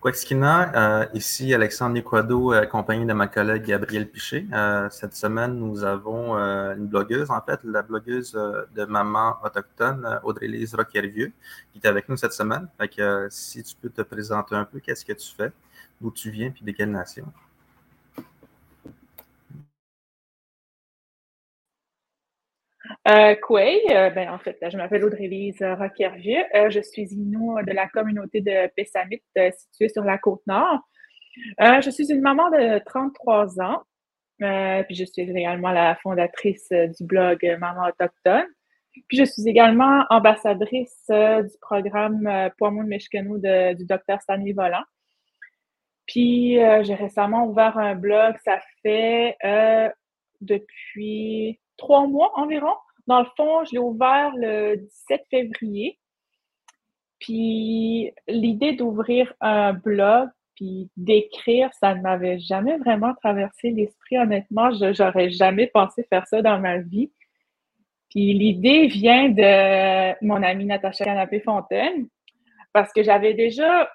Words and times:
Quaxkina, 0.00 0.72
euh, 0.76 1.06
ici 1.12 1.52
Alexandre 1.52 1.94
Niquado, 1.94 2.52
accompagné 2.52 3.04
de 3.04 3.12
ma 3.12 3.26
collègue 3.26 3.64
Gabrielle 3.64 4.08
Piché. 4.08 4.46
Euh, 4.52 4.88
cette 4.90 5.14
semaine, 5.14 5.58
nous 5.58 5.82
avons 5.82 6.36
euh, 6.36 6.76
une 6.76 6.86
blogueuse, 6.86 7.32
en 7.32 7.40
fait, 7.40 7.58
la 7.64 7.82
blogueuse 7.82 8.32
de 8.32 8.84
Maman 8.84 9.38
Autochtone, 9.42 10.20
Audrey-Lise 10.22 10.76
Roquervieux, 10.76 11.32
qui 11.72 11.80
est 11.82 11.86
avec 11.88 12.08
nous 12.08 12.16
cette 12.16 12.32
semaine. 12.32 12.68
Fait 12.78 12.86
que 12.86 13.26
si 13.28 13.64
tu 13.64 13.74
peux 13.74 13.90
te 13.90 14.02
présenter 14.02 14.54
un 14.54 14.64
peu, 14.64 14.78
qu'est-ce 14.78 15.04
que 15.04 15.14
tu 15.14 15.34
fais, 15.36 15.50
d'où 16.00 16.12
tu 16.12 16.30
viens, 16.30 16.50
puis 16.50 16.64
de 16.64 16.70
quelle 16.70 16.92
nation? 16.92 17.26
Euh, 23.08 23.34
euh, 23.50 24.10
ben, 24.10 24.30
en 24.30 24.38
fait, 24.38 24.58
je 24.70 24.76
m'appelle 24.76 25.04
Audrey-Lise 25.04 25.62
Roquervieux. 25.62 26.44
Euh, 26.54 26.70
je 26.70 26.80
suis 26.80 27.02
Inou 27.02 27.56
de 27.62 27.72
la 27.72 27.88
communauté 27.88 28.40
de 28.40 28.70
Pessamit 28.74 29.22
euh, 29.36 29.50
située 29.50 29.88
sur 29.88 30.04
la 30.04 30.18
côte 30.18 30.42
nord. 30.46 30.80
je 31.58 31.90
suis 31.90 32.10
une 32.10 32.20
maman 32.20 32.50
de 32.50 32.78
33 32.84 33.60
ans, 33.60 33.82
puis 34.38 34.94
je 34.94 35.04
suis 35.04 35.22
également 35.22 35.70
la 35.70 35.96
fondatrice 35.96 36.68
du 36.70 37.04
blog 37.04 37.38
Maman 37.60 37.88
Autochtone. 37.88 38.46
Puis 39.08 39.18
je 39.18 39.24
suis 39.24 39.46
également 39.46 40.04
ambassadrice 40.10 41.06
du 41.08 41.58
programme 41.60 42.50
Poimou 42.58 42.84
de 42.84 43.74
du 43.74 43.84
docteur 43.84 44.20
Stanley 44.20 44.52
Volant. 44.52 44.82
Puis 46.06 46.54
j'ai 46.54 46.94
récemment 46.94 47.46
ouvert 47.46 47.78
un 47.78 47.94
blog, 47.94 48.36
ça 48.44 48.58
fait 48.82 49.36
depuis 50.40 51.60
trois 51.78 52.06
mois 52.06 52.32
environ. 52.38 52.74
Dans 53.06 53.20
le 53.20 53.28
fond, 53.36 53.64
je 53.64 53.72
l'ai 53.72 53.78
ouvert 53.78 54.32
le 54.36 54.76
17 54.76 55.22
février. 55.30 55.98
Puis 57.18 58.12
l'idée 58.28 58.72
d'ouvrir 58.74 59.32
un 59.40 59.72
blog 59.72 60.28
puis 60.54 60.90
d'écrire, 60.96 61.72
ça 61.74 61.94
ne 61.94 62.02
m'avait 62.02 62.40
jamais 62.40 62.76
vraiment 62.78 63.14
traversé 63.14 63.70
l'esprit, 63.70 64.18
honnêtement. 64.18 64.72
Je 64.72 65.02
n'aurais 65.02 65.30
jamais 65.30 65.68
pensé 65.68 66.04
faire 66.10 66.26
ça 66.26 66.42
dans 66.42 66.58
ma 66.58 66.78
vie. 66.78 67.12
Puis 68.10 68.32
l'idée 68.32 68.86
vient 68.88 69.28
de 69.28 70.24
mon 70.24 70.42
amie 70.42 70.64
Natacha 70.64 71.04
Canapé-Fontaine, 71.04 72.08
parce 72.72 72.92
que 72.92 73.02
j'avais 73.02 73.34
déjà, 73.34 73.88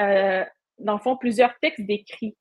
euh, 0.00 0.44
dans 0.78 0.94
le 0.94 0.98
fond, 0.98 1.16
plusieurs 1.16 1.58
textes 1.58 1.86
d'écrits. 1.86 2.36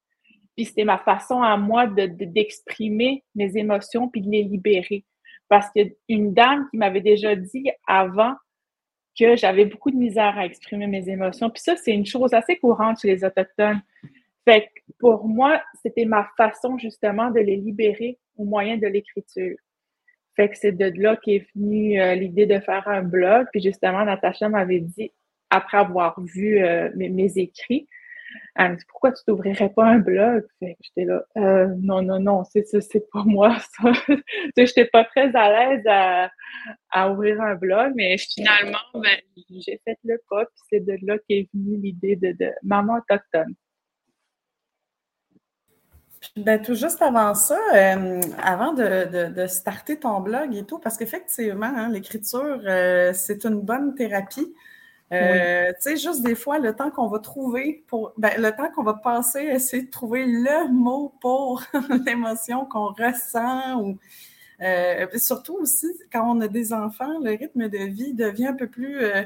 Puis 0.56 0.66
c'était 0.66 0.86
ma 0.86 0.98
façon 0.98 1.42
à 1.42 1.58
moi 1.58 1.88
d'exprimer 1.88 3.24
de, 3.36 3.44
mes 3.44 3.58
émotions 3.58 4.08
puis 4.08 4.22
de 4.22 4.30
les 4.30 4.44
libérer. 4.44 5.06
Parce 5.48 5.70
qu'il 5.72 5.88
y 5.88 5.90
a 5.90 6.18
une 6.18 6.34
dame 6.34 6.68
qui 6.72 6.78
m'avait 6.78 7.02
déjà 7.02 7.36
dit 7.36 7.70
avant 7.88 8.34
que 9.18 9.36
j'avais 9.36 9.66
beaucoup 9.66 9.92
de 9.92 9.96
misère 9.96 10.38
à 10.38 10.46
exprimer 10.46 10.88
mes 10.88 11.08
émotions. 11.10 11.50
Puis 11.50 11.62
ça, 11.62 11.76
c'est 11.76 11.94
une 11.94 12.06
chose 12.06 12.34
assez 12.34 12.58
courante 12.58 13.00
chez 13.02 13.08
les 13.10 13.24
Autochtones. 13.24 13.82
Fait 14.46 14.64
que 14.64 14.82
pour 15.00 15.28
moi, 15.28 15.62
c'était 15.82 16.06
ma 16.06 16.30
façon 16.38 16.78
justement 16.78 17.32
de 17.32 17.40
les 17.40 17.56
libérer 17.56 18.20
au 18.38 18.46
moyen 18.46 18.78
de 18.78 18.88
l'écriture. 18.88 19.56
Fait 20.36 20.50
que 20.50 20.58
c'est 20.58 20.74
de 20.74 20.92
là 21.02 21.16
qu'est 21.16 21.48
venue 21.56 22.00
euh, 22.00 22.14
l'idée 22.16 22.46
de 22.46 22.60
faire 22.60 22.88
un 22.88 23.04
blog. 23.04 23.48
Puis 23.52 23.62
justement, 23.62 24.04
Natacha 24.04 24.50
m'avait 24.50 24.82
dit, 24.82 25.12
après 25.50 25.78
avoir 25.78 26.20
vu 26.22 26.60
euh, 26.62 26.90
mes, 26.96 27.38
écrits, 27.38 27.88
elle 28.56 28.72
me 28.72 28.76
dit 28.78 28.86
pourquoi 28.88 29.12
tu 29.12 29.24
t'ouvrirais 29.26 29.70
pas 29.70 29.86
un 29.86 30.00
blog? 30.00 30.46
j'étais 30.62 31.06
là, 31.06 31.24
euh, 31.38 31.68
non, 31.80 32.02
non, 32.02 32.20
non, 32.20 32.44
c'est 32.44 32.66
c'est 32.66 33.10
pas 33.12 33.24
moi, 33.26 33.58
ça. 33.82 33.92
j'étais 34.58 34.86
pas 34.86 35.04
très 35.04 35.36
à 35.36 35.50
l'aise 35.50 35.84
à, 36.92 37.12
ouvrir 37.12 37.42
un 37.42 37.56
blog, 37.56 37.94
mais 37.96 38.18
finalement, 38.18 38.80
ben, 38.94 39.18
j'ai 39.50 39.80
fait 39.84 39.98
le 40.04 40.20
pas, 40.30 40.46
puis 40.46 40.62
c'est 40.70 40.80
de 40.80 40.98
là 41.04 41.18
qu'est 41.28 41.48
venue 41.54 41.78
l'idée 41.78 42.16
de, 42.16 42.32
de 42.32 42.52
Maman 42.64 42.98
Autochtone. 42.98 43.54
Ben, 46.36 46.62
tout 46.62 46.76
juste 46.76 47.02
avant 47.02 47.34
ça, 47.34 47.58
euh, 47.76 48.20
avant 48.42 48.74
de, 48.74 49.30
de, 49.30 49.48
starter 49.48 50.00
ton 50.00 50.20
blog 50.20 50.54
et 50.56 50.66
tout, 50.66 50.80
parce 50.80 50.98
qu'effectivement, 50.98 51.68
hein, 51.68 51.90
l'écriture, 51.90 52.60
euh, 52.66 53.14
c'est 53.14 53.46
une 53.46 53.62
bonne 53.62 53.96
thérapie. 53.96 54.54
Euh, 55.12 55.72
tu 55.74 55.82
sais, 55.82 55.98
juste 55.98 56.24
des 56.24 56.36
fois, 56.36 56.58
le 56.58 56.76
temps 56.76 56.90
qu'on 56.90 57.08
va 57.08 57.20
trouver 57.20 57.84
pour. 57.88 58.14
Ben, 58.18 58.42
le 58.42 58.52
temps 58.52 58.72
qu'on 58.72 58.84
va 58.84 58.96
passer 58.96 59.50
à 59.50 59.56
essayer 59.56 59.84
de 59.84 59.92
trouver 59.92 60.26
le 60.26 60.72
mot 60.72 61.14
pour 61.22 61.64
l'émotion 62.06 62.66
qu'on 62.66 62.88
ressent 62.88 63.82
ou. 63.82 63.98
Euh, 64.62 65.06
surtout 65.18 65.56
aussi, 65.56 65.88
quand 66.12 66.34
on 66.34 66.40
a 66.40 66.48
des 66.48 66.72
enfants, 66.72 67.20
le 67.20 67.32
rythme 67.32 67.68
de 67.68 67.78
vie 67.78 68.14
devient 68.14 68.48
un 68.48 68.54
peu 68.54 68.68
plus 68.68 69.04
euh, 69.04 69.24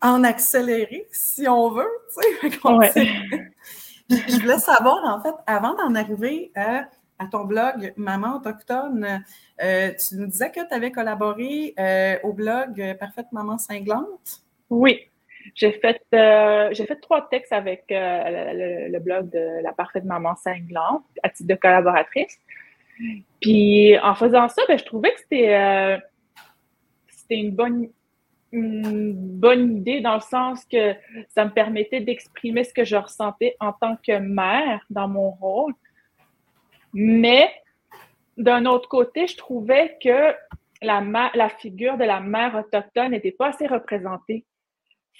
en 0.00 0.24
accéléré, 0.24 1.06
si 1.12 1.46
on 1.48 1.70
veut. 1.70 1.88
Je 4.10 4.40
voulais 4.40 4.58
savoir, 4.58 5.04
en 5.04 5.22
fait, 5.22 5.34
avant 5.46 5.74
d'en 5.76 5.94
arriver 5.94 6.50
à, 6.56 6.88
à, 7.20 7.26
ton 7.26 7.44
blog 7.44 7.94
Maman 7.96 8.38
Autochtone, 8.38 9.24
tu 9.60 10.16
nous 10.16 10.26
disais 10.26 10.50
que 10.50 10.68
tu 10.68 10.74
avais 10.74 10.90
collaboré 10.90 11.76
au 12.24 12.32
blog 12.32 12.96
Parfaite 12.98 13.30
Maman 13.30 13.58
Cinglante. 13.58 14.42
Oui, 14.68 15.11
j'ai 15.54 15.72
fait, 15.72 16.02
euh, 16.14 16.68
j'ai 16.72 16.86
fait 16.86 16.96
trois 16.96 17.28
textes 17.28 17.52
avec 17.52 17.84
euh, 17.90 18.88
le, 18.88 18.98
blog 18.98 19.30
de 19.30 19.62
La 19.62 19.72
Parfaite 19.72 20.04
Maman 20.04 20.36
Cinglante 20.36 21.04
à 21.22 21.28
titre 21.28 21.48
de 21.48 21.54
collaboratrice. 21.54 22.38
Puis 23.40 23.98
en 23.98 24.14
faisant 24.14 24.48
ça, 24.48 24.62
ben, 24.68 24.78
je 24.78 24.84
trouvais 24.84 25.12
que 25.12 25.20
c'était, 25.20 25.54
euh, 25.54 25.98
c'était 27.08 27.36
une 27.36 27.52
bonne, 27.52 27.88
une 28.52 29.12
bonne 29.14 29.78
idée 29.78 30.00
dans 30.00 30.14
le 30.14 30.20
sens 30.20 30.64
que 30.64 30.94
ça 31.28 31.44
me 31.44 31.50
permettait 31.50 32.00
d'exprimer 32.00 32.64
ce 32.64 32.72
que 32.72 32.84
je 32.84 32.96
ressentais 32.96 33.56
en 33.60 33.72
tant 33.72 33.96
que 33.96 34.18
mère 34.18 34.84
dans 34.90 35.08
mon 35.08 35.30
rôle. 35.30 35.74
Mais 36.94 37.50
d'un 38.36 38.66
autre 38.66 38.88
côté, 38.88 39.26
je 39.26 39.36
trouvais 39.36 39.96
que 40.02 40.34
la, 40.82 41.30
la 41.34 41.48
figure 41.48 41.96
de 41.96 42.04
la 42.04 42.20
mère 42.20 42.54
autochtone 42.54 43.12
n'était 43.12 43.32
pas 43.32 43.48
assez 43.48 43.66
représentée 43.66 44.44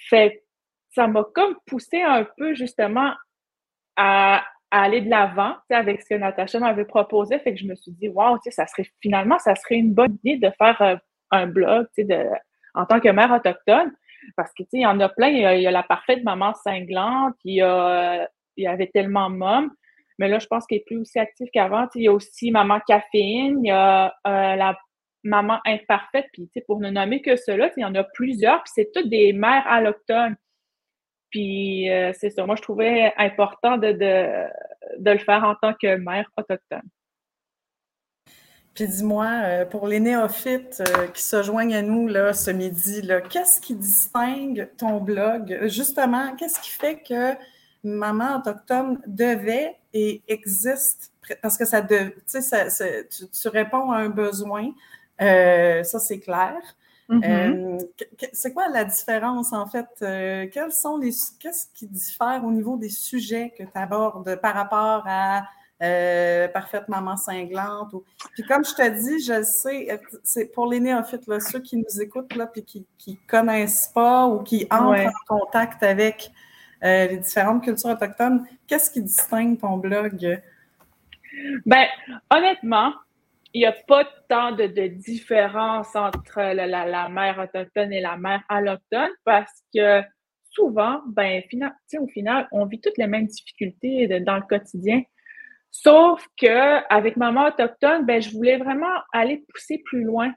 fait 0.08 0.42
ça 0.90 1.06
m'a 1.06 1.24
comme 1.34 1.56
poussé 1.66 2.02
un 2.02 2.26
peu 2.36 2.54
justement 2.54 3.12
à, 3.96 4.44
aller 4.70 5.02
de 5.02 5.10
l'avant 5.10 5.54
avec 5.70 6.00
ce 6.00 6.14
que 6.14 6.14
Natacha 6.14 6.58
m'avait 6.58 6.86
proposé. 6.86 7.38
Fait 7.40 7.52
que 7.52 7.60
je 7.60 7.66
me 7.66 7.74
suis 7.74 7.92
dit, 7.92 8.08
wow, 8.08 8.38
ça 8.50 8.66
serait 8.66 8.86
finalement, 9.00 9.38
ça 9.38 9.54
serait 9.54 9.76
une 9.76 9.92
bonne 9.92 10.16
idée 10.24 10.38
de 10.38 10.52
faire 10.56 10.80
euh, 10.80 10.96
un 11.30 11.46
blog 11.46 11.86
en 12.74 12.86
tant 12.86 13.00
que 13.00 13.08
mère 13.08 13.32
autochtone. 13.32 13.92
Parce 14.36 14.52
que 14.54 14.62
il 14.72 14.80
y 14.80 14.86
en 14.86 14.98
a 15.00 15.08
plein. 15.08 15.28
Il 15.28 15.40
y 15.40 15.66
a, 15.66 15.70
la 15.70 15.82
parfaite 15.82 16.22
maman 16.22 16.54
cinglante, 16.54 17.34
il 17.44 17.56
y, 17.56 17.62
a, 17.62 18.28
il 18.56 18.64
y 18.64 18.66
avait 18.66 18.86
tellement 18.86 19.28
Mom. 19.28 19.70
Mais 20.18 20.28
là, 20.28 20.38
je 20.38 20.46
pense 20.46 20.66
qu'elle 20.66 20.78
est 20.78 20.86
plus 20.86 20.98
aussi 20.98 21.18
active 21.18 21.48
qu'avant. 21.52 21.88
Il 21.94 22.04
y 22.04 22.08
a 22.08 22.12
aussi 22.12 22.50
Maman 22.50 22.80
Caféine, 22.86 23.58
il 23.64 23.68
y 23.68 23.70
a 23.70 24.06
euh, 24.26 24.56
la 24.56 24.78
maman 25.24 25.60
imparfaite, 25.64 26.26
puis 26.32 26.48
pour 26.66 26.80
ne 26.80 26.90
nommer 26.90 27.22
que 27.22 27.36
cela, 27.36 27.70
il 27.76 27.80
y 27.80 27.84
en 27.84 27.94
a 27.94 28.04
plusieurs, 28.04 28.62
puis 28.64 28.72
c'est 28.74 28.90
toutes 28.92 29.08
des 29.08 29.32
mères 29.32 29.66
allochtones. 29.66 30.36
Puis 31.30 31.90
euh, 31.90 32.12
c'est 32.18 32.30
ça, 32.30 32.44
moi 32.44 32.56
je 32.56 32.62
trouvais 32.62 33.12
important 33.16 33.78
de, 33.78 33.92
de, 33.92 35.10
le 35.10 35.18
faire 35.18 35.44
en 35.44 35.54
tant 35.54 35.74
que 35.74 35.96
mère 35.96 36.28
autochtone. 36.36 36.82
Puis 38.74 38.86
dis-moi, 38.86 39.26
euh, 39.26 39.64
pour 39.66 39.86
les 39.86 40.00
néophytes 40.00 40.82
euh, 40.86 41.06
qui 41.08 41.22
se 41.22 41.42
joignent 41.42 41.74
à 41.74 41.82
nous 41.82 42.06
là, 42.08 42.32
ce 42.32 42.50
midi, 42.50 43.02
qu'est-ce 43.30 43.60
qui 43.60 43.74
distingue 43.74 44.68
ton 44.78 45.00
blog? 45.00 45.58
Justement, 45.64 46.34
qu'est-ce 46.36 46.60
qui 46.60 46.70
fait 46.70 47.02
que 47.02 47.34
Maman 47.84 48.38
autochtone 48.38 49.00
devait 49.06 49.76
et 49.92 50.22
existe? 50.28 51.12
Parce 51.42 51.58
que 51.58 51.64
ça, 51.64 51.80
de, 51.80 52.14
ça, 52.26 52.66
tu, 52.70 53.48
réponds 53.48 53.90
à 53.90 53.98
un 53.98 54.08
besoin, 54.08 54.70
euh, 55.22 55.82
ça, 55.84 55.98
c'est 55.98 56.20
clair. 56.20 56.56
Mm-hmm. 57.08 57.78
Euh, 57.78 57.78
c'est 58.32 58.52
quoi 58.52 58.68
la 58.68 58.84
différence, 58.84 59.52
en 59.52 59.66
fait? 59.66 59.86
Euh, 60.02 60.46
quels 60.52 60.72
sont 60.72 60.96
les. 60.96 61.12
Qu'est-ce 61.40 61.66
qui 61.74 61.86
diffère 61.86 62.42
au 62.44 62.50
niveau 62.50 62.76
des 62.76 62.88
sujets 62.88 63.52
que 63.56 63.64
tu 63.64 63.70
abordes 63.74 64.36
par 64.36 64.54
rapport 64.54 65.04
à 65.06 65.44
Parfaite 66.48 66.88
Maman 66.88 67.16
Cinglante? 67.16 67.92
Ou... 67.92 68.04
Puis, 68.34 68.44
comme 68.44 68.64
je 68.64 68.74
te 68.74 68.88
dis, 68.88 69.24
je 69.24 69.42
sais, 69.42 70.00
c'est 70.22 70.46
pour 70.46 70.66
les 70.66 70.80
néophytes, 70.80 71.26
là, 71.26 71.40
ceux 71.40 71.60
qui 71.60 71.76
nous 71.76 72.00
écoutent, 72.00 72.34
là, 72.36 72.46
puis 72.46 72.64
qui 72.64 72.86
ne 73.06 73.14
connaissent 73.28 73.90
pas 73.92 74.26
ou 74.26 74.42
qui 74.42 74.66
entrent 74.70 75.12
en 75.28 75.38
contact 75.38 75.82
avec 75.82 76.30
les 76.82 77.18
différentes 77.18 77.62
cultures 77.62 77.90
autochtones, 77.90 78.46
qu'est-ce 78.66 78.90
qui 78.90 79.02
distingue 79.02 79.58
ton 79.58 79.76
blog? 79.76 80.40
Ben, 81.66 81.86
honnêtement, 82.30 82.92
il 83.54 83.60
n'y 83.60 83.66
a 83.66 83.72
pas 83.72 84.04
tant 84.28 84.52
de, 84.52 84.66
différence 84.86 85.94
entre 85.94 86.40
la, 86.40 87.08
mère 87.08 87.38
autochtone 87.38 87.92
et 87.92 88.00
la 88.00 88.16
mère 88.16 88.42
allochtone 88.48 89.10
parce 89.24 89.62
que 89.74 90.02
souvent, 90.50 91.00
ben, 91.06 91.42
au 91.98 92.06
final, 92.08 92.48
on 92.52 92.66
vit 92.66 92.80
toutes 92.80 92.98
les 92.98 93.06
mêmes 93.06 93.26
difficultés 93.26 94.20
dans 94.20 94.36
le 94.36 94.42
quotidien. 94.42 95.02
Sauf 95.70 96.26
que 96.38 96.92
avec 96.92 97.16
maman 97.16 97.46
autochtone, 97.46 98.04
ben, 98.04 98.20
je 98.20 98.30
voulais 98.30 98.58
vraiment 98.58 99.00
aller 99.12 99.44
pousser 99.52 99.82
plus 99.84 100.04
loin. 100.04 100.32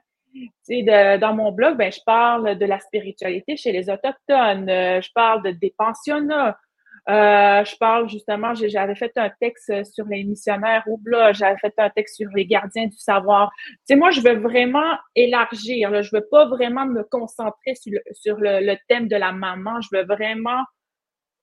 De, 0.68 1.16
dans 1.16 1.34
mon 1.34 1.50
blog, 1.50 1.78
ben, 1.78 1.90
je 1.90 2.00
parle 2.04 2.58
de 2.58 2.66
la 2.66 2.78
spiritualité 2.78 3.56
chez 3.56 3.72
les 3.72 3.88
Autochtones, 3.88 4.68
euh, 4.68 5.00
je 5.00 5.08
parle 5.14 5.42
de, 5.42 5.50
des 5.52 5.74
pensionnats, 5.78 6.58
Euh, 7.08 7.64
je 7.64 7.76
parle 7.76 8.08
justement, 8.08 8.52
j'avais 8.54 8.96
fait 8.96 9.12
un 9.16 9.30
texte 9.40 9.84
sur 9.84 10.06
les 10.06 10.24
missionnaires 10.24 10.82
au 10.88 10.96
blog, 10.96 11.34
j'avais 11.34 11.56
fait 11.58 11.74
un 11.78 11.88
texte 11.88 12.16
sur 12.16 12.28
les 12.34 12.46
gardiens 12.46 12.86
du 12.86 12.96
savoir. 12.96 13.52
Tu 13.68 13.76
sais, 13.84 13.96
moi, 13.96 14.10
je 14.10 14.20
veux 14.20 14.36
vraiment 14.40 14.96
élargir. 15.14 15.90
Là. 15.90 16.02
Je 16.02 16.10
veux 16.12 16.26
pas 16.28 16.46
vraiment 16.46 16.84
me 16.84 17.04
concentrer 17.04 17.76
sur 17.76 17.92
le, 17.92 18.00
sur 18.12 18.36
le, 18.40 18.76
thème 18.88 19.06
de 19.06 19.16
la 19.16 19.30
maman. 19.30 19.80
Je 19.80 19.96
veux 19.96 20.04
vraiment 20.04 20.64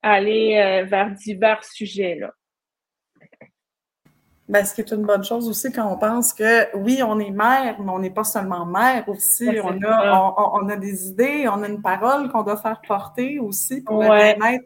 aller 0.01 0.57
euh, 0.57 0.85
vers 0.85 1.11
divers 1.11 1.63
sujets. 1.63 2.15
Là. 2.15 2.31
Ben, 4.49 4.65
ce 4.65 4.75
qui 4.75 4.81
est 4.81 4.91
une 4.91 5.05
bonne 5.05 5.23
chose 5.23 5.47
aussi 5.47 5.71
quand 5.71 5.89
on 5.89 5.97
pense 5.97 6.33
que 6.33 6.75
oui, 6.75 7.01
on 7.01 7.17
est 7.19 7.31
mère, 7.31 7.79
mais 7.79 7.89
on 7.89 7.99
n'est 7.99 8.11
pas 8.11 8.25
seulement 8.25 8.65
mère 8.65 9.07
aussi. 9.07 9.47
on, 9.63 9.81
a, 9.81 10.35
on, 10.37 10.67
a 10.67 10.75
des 10.75 11.07
idées, 11.07 11.47
on 11.47 11.63
a 11.63 11.67
une 11.69 11.81
parole 11.81 12.29
qu'on 12.29 12.43
doit 12.43 12.57
faire 12.57 12.81
porter 12.85 13.39
aussi 13.39 13.81
pour 13.81 14.01
permettre 14.01 14.65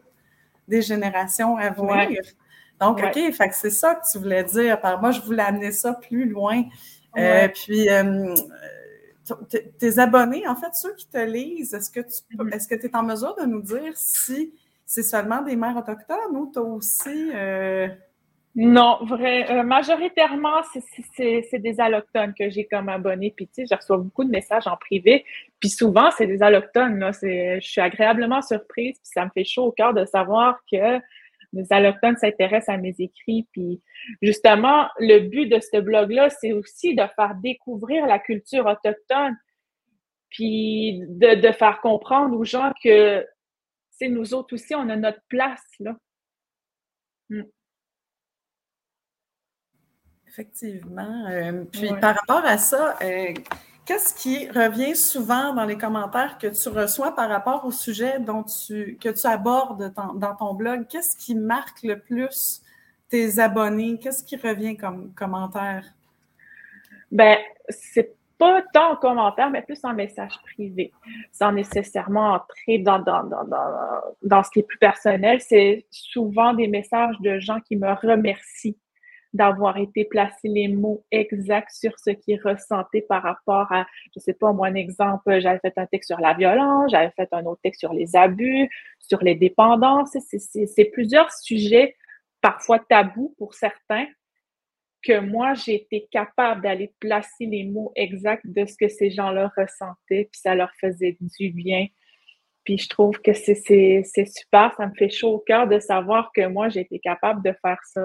des 0.68 0.82
générations 0.82 1.56
à 1.56 1.70
venir. 1.70 2.20
Donc, 2.80 3.02
OK, 3.02 3.14
fait 3.32 3.50
c'est 3.52 3.70
ça 3.70 3.96
que 3.96 4.08
tu 4.10 4.18
voulais 4.18 4.44
dire. 4.44 4.80
Par 4.80 5.00
moi, 5.00 5.10
je 5.10 5.20
voulais 5.20 5.42
amener 5.42 5.72
ça 5.72 5.94
plus 5.94 6.28
loin. 6.28 6.62
Euh, 7.16 7.48
puis, 7.48 7.88
euh, 7.88 8.34
tes 9.78 9.98
abonnés, 9.98 10.46
en 10.46 10.54
fait, 10.54 10.74
ceux 10.74 10.94
qui 10.94 11.08
te 11.08 11.18
lisent, 11.18 11.74
est-ce 11.74 11.90
que 11.90 12.00
tu 12.00 12.36
mm-hmm. 12.36 12.54
est-ce 12.54 12.68
que 12.68 12.76
tu 12.76 12.86
es 12.86 12.96
en 12.96 13.02
mesure 13.02 13.34
de 13.34 13.46
nous 13.46 13.62
dire 13.62 13.92
si 13.96 14.54
c'est 14.86 15.02
seulement 15.02 15.42
des 15.42 15.56
mères 15.56 15.76
autochtones 15.76 16.36
ou 16.36 16.50
tu 16.52 16.58
as 16.58 16.62
aussi. 16.62 17.30
Euh, 17.34 17.88
non, 18.60 18.98
vrai, 19.04 19.48
euh, 19.52 19.62
majoritairement, 19.62 20.64
c'est 21.14 21.58
des 21.60 21.78
allochtones 21.78 22.34
que 22.34 22.50
j'ai 22.50 22.66
comme 22.66 22.88
abonnés. 22.88 23.32
Puis, 23.36 23.46
tu 23.46 23.54
sais, 23.54 23.66
je 23.70 23.76
reçois 23.76 23.98
beaucoup 23.98 24.24
de 24.24 24.30
messages 24.30 24.66
en 24.66 24.76
privé. 24.76 25.24
Puis 25.60 25.68
souvent, 25.68 26.10
c'est 26.10 26.26
des 26.26 26.42
allochtones. 26.42 26.98
Là. 26.98 27.12
Je 27.12 27.60
suis 27.60 27.80
agréablement 27.80 28.42
surprise. 28.42 28.96
Puis 28.98 29.12
ça 29.14 29.24
me 29.24 29.30
fait 29.30 29.44
chaud 29.44 29.66
au 29.66 29.70
cœur 29.70 29.94
de 29.94 30.04
savoir 30.06 30.58
que 30.68 30.98
les 31.52 31.72
allochtones 31.72 32.16
s'intéressent 32.16 32.74
à 32.74 32.78
mes 32.78 32.96
écrits. 32.98 33.46
Puis 33.52 33.80
justement, 34.22 34.88
le 34.98 35.20
but 35.20 35.46
de 35.46 35.60
ce 35.60 35.78
blog-là, 35.80 36.28
c'est 36.28 36.52
aussi 36.52 36.96
de 36.96 37.04
faire 37.14 37.36
découvrir 37.36 38.06
la 38.06 38.18
culture 38.18 38.66
autochtone. 38.66 39.36
Puis 40.30 41.00
de, 41.06 41.52
faire 41.52 41.80
comprendre 41.80 42.36
aux 42.36 42.44
gens 42.44 42.72
que, 42.82 43.24
c'est 43.90 44.08
nous 44.08 44.34
autres 44.34 44.54
aussi, 44.54 44.74
on 44.74 44.88
a 44.88 44.96
notre 44.96 45.22
place, 45.28 45.62
là. 45.78 45.94
Mm. 47.30 47.42
Effectivement. 50.38 51.26
Euh, 51.30 51.64
puis 51.64 51.88
par 52.00 52.14
rapport 52.14 52.48
à 52.48 52.58
ça, 52.58 52.96
euh, 53.02 53.34
qu'est-ce 53.84 54.14
qui 54.14 54.48
revient 54.48 54.94
souvent 54.94 55.52
dans 55.52 55.64
les 55.64 55.76
commentaires 55.76 56.38
que 56.38 56.46
tu 56.46 56.68
reçois 56.68 57.12
par 57.12 57.28
rapport 57.28 57.64
au 57.64 57.72
sujet 57.72 58.20
dont 58.20 58.44
tu, 58.44 58.96
que 59.00 59.08
tu 59.08 59.26
abordes 59.26 59.92
dans 60.14 60.36
ton 60.36 60.54
blog? 60.54 60.86
Qu'est-ce 60.88 61.16
qui 61.16 61.34
marque 61.34 61.82
le 61.82 61.98
plus 61.98 62.62
tes 63.08 63.40
abonnés? 63.40 63.98
Qu'est-ce 63.98 64.22
qui 64.22 64.36
revient 64.36 64.76
comme 64.76 65.12
commentaire? 65.14 65.84
Ben, 67.10 67.36
c'est 67.68 68.14
pas 68.38 68.62
tant 68.72 68.92
en 68.92 68.96
commentaire, 68.96 69.50
mais 69.50 69.62
plus 69.62 69.80
en 69.82 69.92
message 69.92 70.38
privé, 70.44 70.92
sans 71.32 71.50
nécessairement 71.50 72.34
entrer 72.34 72.78
dans, 72.78 73.00
dans, 73.00 73.24
dans, 73.24 73.44
dans 74.22 74.42
ce 74.44 74.50
qui 74.50 74.60
est 74.60 74.68
plus 74.68 74.78
personnel. 74.78 75.40
C'est 75.40 75.84
souvent 75.90 76.54
des 76.54 76.68
messages 76.68 77.18
de 77.22 77.40
gens 77.40 77.58
qui 77.58 77.74
me 77.74 77.90
remercient 77.92 78.76
d'avoir 79.32 79.76
été 79.76 80.04
placé 80.04 80.48
les 80.48 80.68
mots 80.68 81.04
exacts 81.10 81.70
sur 81.70 81.98
ce 81.98 82.10
qui 82.10 82.32
est 82.32 82.42
ressenti 82.42 83.02
par 83.02 83.22
rapport 83.22 83.70
à, 83.72 83.86
je 84.14 84.20
sais 84.20 84.32
pas, 84.32 84.52
moi, 84.52 84.68
un 84.68 84.74
exemple, 84.74 85.38
j'avais 85.40 85.60
fait 85.60 85.76
un 85.76 85.86
texte 85.86 86.08
sur 86.08 86.20
la 86.20 86.34
violence, 86.34 86.90
j'avais 86.90 87.12
fait 87.14 87.28
un 87.32 87.44
autre 87.44 87.60
texte 87.62 87.80
sur 87.80 87.92
les 87.92 88.16
abus, 88.16 88.70
sur 88.98 89.22
les 89.22 89.34
dépendances. 89.34 90.16
C'est 90.20 90.84
plusieurs 90.86 91.30
sujets, 91.32 91.94
parfois 92.40 92.78
tabous 92.78 93.34
pour 93.38 93.54
certains, 93.54 94.06
que 95.02 95.20
moi, 95.20 95.54
j'ai 95.54 95.74
été 95.74 96.08
capable 96.10 96.62
d'aller 96.62 96.92
placer 96.98 97.46
les 97.46 97.64
mots 97.64 97.92
exacts 97.94 98.46
de 98.46 98.64
ce 98.64 98.76
que 98.76 98.88
ces 98.88 99.10
gens-là 99.10 99.52
ressentaient, 99.56 100.28
puis 100.32 100.40
ça 100.40 100.54
leur 100.54 100.72
faisait 100.80 101.16
du 101.20 101.50
bien. 101.50 101.86
Puis 102.64 102.78
je 102.78 102.88
trouve 102.88 103.20
que 103.20 103.32
c'est 103.32 104.02
super, 104.04 104.74
ça 104.76 104.86
me 104.86 104.94
fait 104.94 105.08
chaud 105.08 105.34
au 105.34 105.38
cœur 105.38 105.68
de 105.68 105.78
savoir 105.78 106.32
que 106.34 106.46
moi, 106.46 106.68
j'ai 106.68 106.80
été 106.80 106.98
capable 106.98 107.42
de 107.42 107.54
faire 107.62 107.78
ça. 107.84 108.02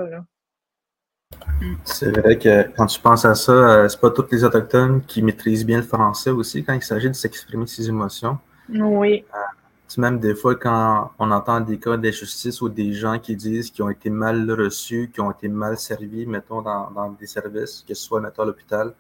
C'est 1.83 2.17
vrai 2.17 2.37
que 2.37 2.63
quand 2.75 2.85
tu 2.85 2.99
penses 2.99 3.25
à 3.25 3.35
ça, 3.35 3.51
euh, 3.51 3.87
c'est 3.89 3.99
pas 3.99 4.09
tous 4.09 4.25
les 4.31 4.43
Autochtones 4.43 5.01
qui 5.01 5.21
maîtrisent 5.21 5.65
bien 5.65 5.77
le 5.77 5.83
français 5.83 6.29
aussi 6.29 6.63
quand 6.63 6.73
il 6.73 6.81
s'agit 6.81 7.09
de 7.09 7.13
s'exprimer 7.13 7.67
ses 7.67 7.87
émotions. 7.87 8.37
Oui. 8.69 9.25
Euh, 9.33 9.99
même 10.01 10.19
des 10.19 10.33
fois, 10.33 10.55
quand 10.55 11.11
on 11.19 11.29
entend 11.29 11.61
des 11.61 11.77
cas 11.77 11.97
d'injustice 11.97 12.61
ou 12.61 12.69
des 12.69 12.93
gens 12.93 13.19
qui 13.19 13.35
disent 13.35 13.69
qu'ils 13.69 13.83
ont 13.83 13.89
été 13.89 14.09
mal 14.09 14.51
reçus, 14.51 15.11
qui 15.13 15.21
ont 15.21 15.31
été 15.31 15.47
mal 15.47 15.77
servis, 15.77 16.25
mettons, 16.25 16.61
dans, 16.61 17.15
des 17.19 17.27
services, 17.27 17.85
que 17.87 17.93
ce 17.93 18.03
soit, 18.03 18.19
mettons, 18.19 18.41
à 18.41 18.45
l'hôpital 18.45 18.93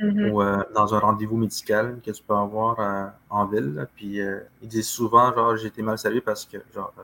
mm-hmm. 0.00 0.30
ou 0.30 0.40
euh, 0.40 0.62
dans 0.74 0.94
un 0.94 0.98
rendez-vous 1.00 1.36
médical 1.36 1.98
que 2.04 2.10
tu 2.10 2.22
peux 2.22 2.34
avoir 2.34 3.12
en 3.28 3.44
ville. 3.44 3.86
Puis 3.94 4.20
ils 4.62 4.68
disent 4.68 4.88
souvent, 4.88 5.34
genre, 5.34 5.56
j'ai 5.56 5.68
été 5.68 5.82
mal 5.82 5.98
servi 5.98 6.22
parce 6.22 6.46
que, 6.46 6.56
genre, 6.74 6.94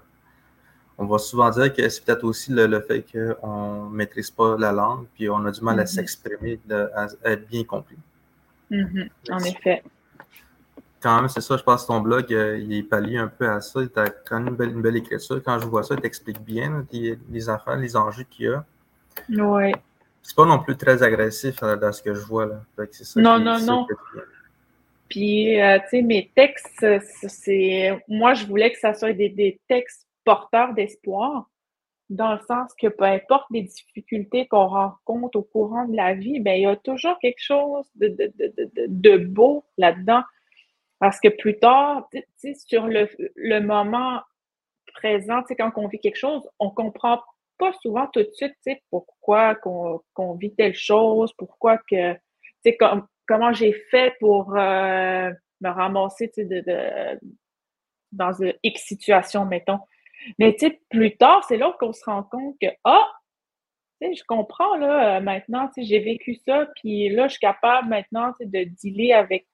on 0.97 1.07
va 1.07 1.19
souvent 1.19 1.51
dire 1.51 1.73
que 1.73 1.89
c'est 1.89 2.05
peut-être 2.05 2.25
aussi 2.25 2.53
le, 2.53 2.81
fait 2.81 3.05
qu'on 3.11 3.87
ne 3.87 3.95
maîtrise 3.95 4.31
pas 4.31 4.57
la 4.59 4.73
langue, 4.73 5.07
puis 5.15 5.29
on 5.29 5.45
a 5.45 5.51
du 5.51 5.61
mal 5.61 5.81
à 5.81 5.85
mm-hmm. 5.85 5.87
s'exprimer, 5.87 6.61
à, 6.71 7.07
être 7.25 7.49
bien 7.49 7.65
compris. 7.65 7.97
Mm-hmm. 8.71 9.09
En 9.31 9.39
effet. 9.41 9.83
Quand 11.01 11.17
même, 11.17 11.29
c'est 11.29 11.41
ça, 11.41 11.57
je 11.57 11.63
pense 11.63 11.83
que 11.83 11.89
ton 11.89 12.01
blog, 12.01 12.33
euh, 12.33 12.59
il 12.59 12.73
est 12.73 12.83
pallié 12.83 13.19
un 13.19 13.29
peu 13.29 13.47
à 13.49 13.61
ça. 13.61 13.81
Tu 13.87 14.01
as 14.01 14.09
quand 14.09 14.41
même 14.41 14.57
une 14.59 14.81
belle, 14.81 14.97
écriture. 14.97 15.43
Quand 15.45 15.59
je 15.59 15.67
vois 15.67 15.83
ça, 15.83 15.95
il 15.95 16.01
t'explique 16.01 16.41
bien 16.41 16.87
les 16.93 17.49
affaires, 17.51 17.77
les 17.77 17.95
enjeux 17.95 18.25
qu'il 18.31 18.47
y 18.47 18.49
a. 18.49 18.65
Oui. 19.29 19.73
C'est 20.23 20.35
pas 20.35 20.47
non 20.47 20.61
plus 20.61 20.77
très 20.77 21.03
agressif 21.03 21.63
euh, 21.63 21.77
dans 21.77 21.93
ce 21.93 22.03
que 22.03 22.15
je 22.15 22.21
vois. 22.21 22.47
Là. 22.47 22.87
non, 23.17 23.39
non, 23.39 23.59
non. 23.61 23.87
Puis, 25.11 25.61
euh, 25.61 25.79
tu 25.81 25.99
sais, 25.99 26.03
mes 26.03 26.31
textes, 26.35 26.87
c'est. 27.29 28.03
Moi, 28.09 28.33
je 28.33 28.47
voulais 28.47 28.73
que 28.73 28.79
ça 28.79 28.95
soit 28.95 29.13
des, 29.13 29.29
des 29.29 29.61
textes 29.69 30.05
porteur 30.25 30.75
d'espoir, 30.75 31.49
dans 32.11 32.35
le 32.35 32.41
sens 32.47 32.73
que 32.75 32.89
peu 32.89 33.05
importe 33.05 33.47
les 33.51 33.63
difficultés 33.63 34.47
qu'on 34.47 34.67
rencontre 34.67 35.39
au 35.39 35.43
courant 35.43 35.87
de 35.87 35.97
la 35.97 36.15
vie, 36.15 36.41
ben, 36.41 36.55
il 36.55 36.63
y 36.63 36.67
a 36.67 36.77
toujours 36.77 37.19
quelque 37.19 37.41
chose 37.41 37.87
de, 37.97 39.17
beau 39.17 39.65
là-dedans. 39.79 40.23
Parce 40.99 41.19
que 41.21 41.29
plus 41.29 41.59
tard, 41.59 42.09
sur 42.67 42.87
le, 42.87 43.61
moment 43.61 44.21
présent, 44.95 45.43
quand 45.59 45.73
on 45.77 45.89
vit 45.89 45.99
quelque 45.99 46.17
chose, 46.17 46.49
on 46.59 46.71
comprend 46.71 47.21
pas 47.59 47.73
souvent 47.83 48.07
tout 48.13 48.23
de 48.23 48.31
suite 48.33 48.57
pourquoi 48.91 49.55
qu'on 49.55 50.35
vit 50.35 50.55
telle 50.55 50.75
chose, 50.75 51.33
pourquoi 51.37 51.79
que, 51.91 52.17
comment 53.27 53.53
j'ai 53.53 53.73
fait 53.91 54.15
pour 54.21 54.57
euh, 54.57 55.31
me 55.61 55.69
ramasser 55.69 56.31
de, 56.37 57.19
dans 58.13 58.33
une 58.33 58.55
X 58.63 58.83
situation, 58.83 59.45
mettons. 59.47 59.81
Mais 60.39 60.55
tu 60.55 60.69
sais, 60.69 60.81
plus 60.91 61.17
tard, 61.17 61.45
c'est 61.49 61.57
là 61.57 61.75
qu'on 61.79 61.93
se 61.93 62.05
rend 62.05 62.23
compte 62.23 62.57
que, 62.61 62.69
ah, 62.85 63.07
tu 64.01 64.09
sais, 64.09 64.15
je 64.15 64.25
comprends, 64.27 64.77
là, 64.77 65.17
euh, 65.17 65.21
maintenant, 65.21 65.69
tu 65.69 65.83
sais, 65.83 65.89
j'ai 65.89 66.01
vécu 66.01 66.37
ça, 66.47 66.67
puis 66.77 67.09
là, 67.11 67.29
je 67.29 67.33
suis 67.33 67.41
capable 67.41 67.89
maintenant, 67.89 68.33
tu 68.33 68.45
sais, 68.45 68.47
de 68.47 68.71
dealer 68.71 69.13
avec 69.13 69.47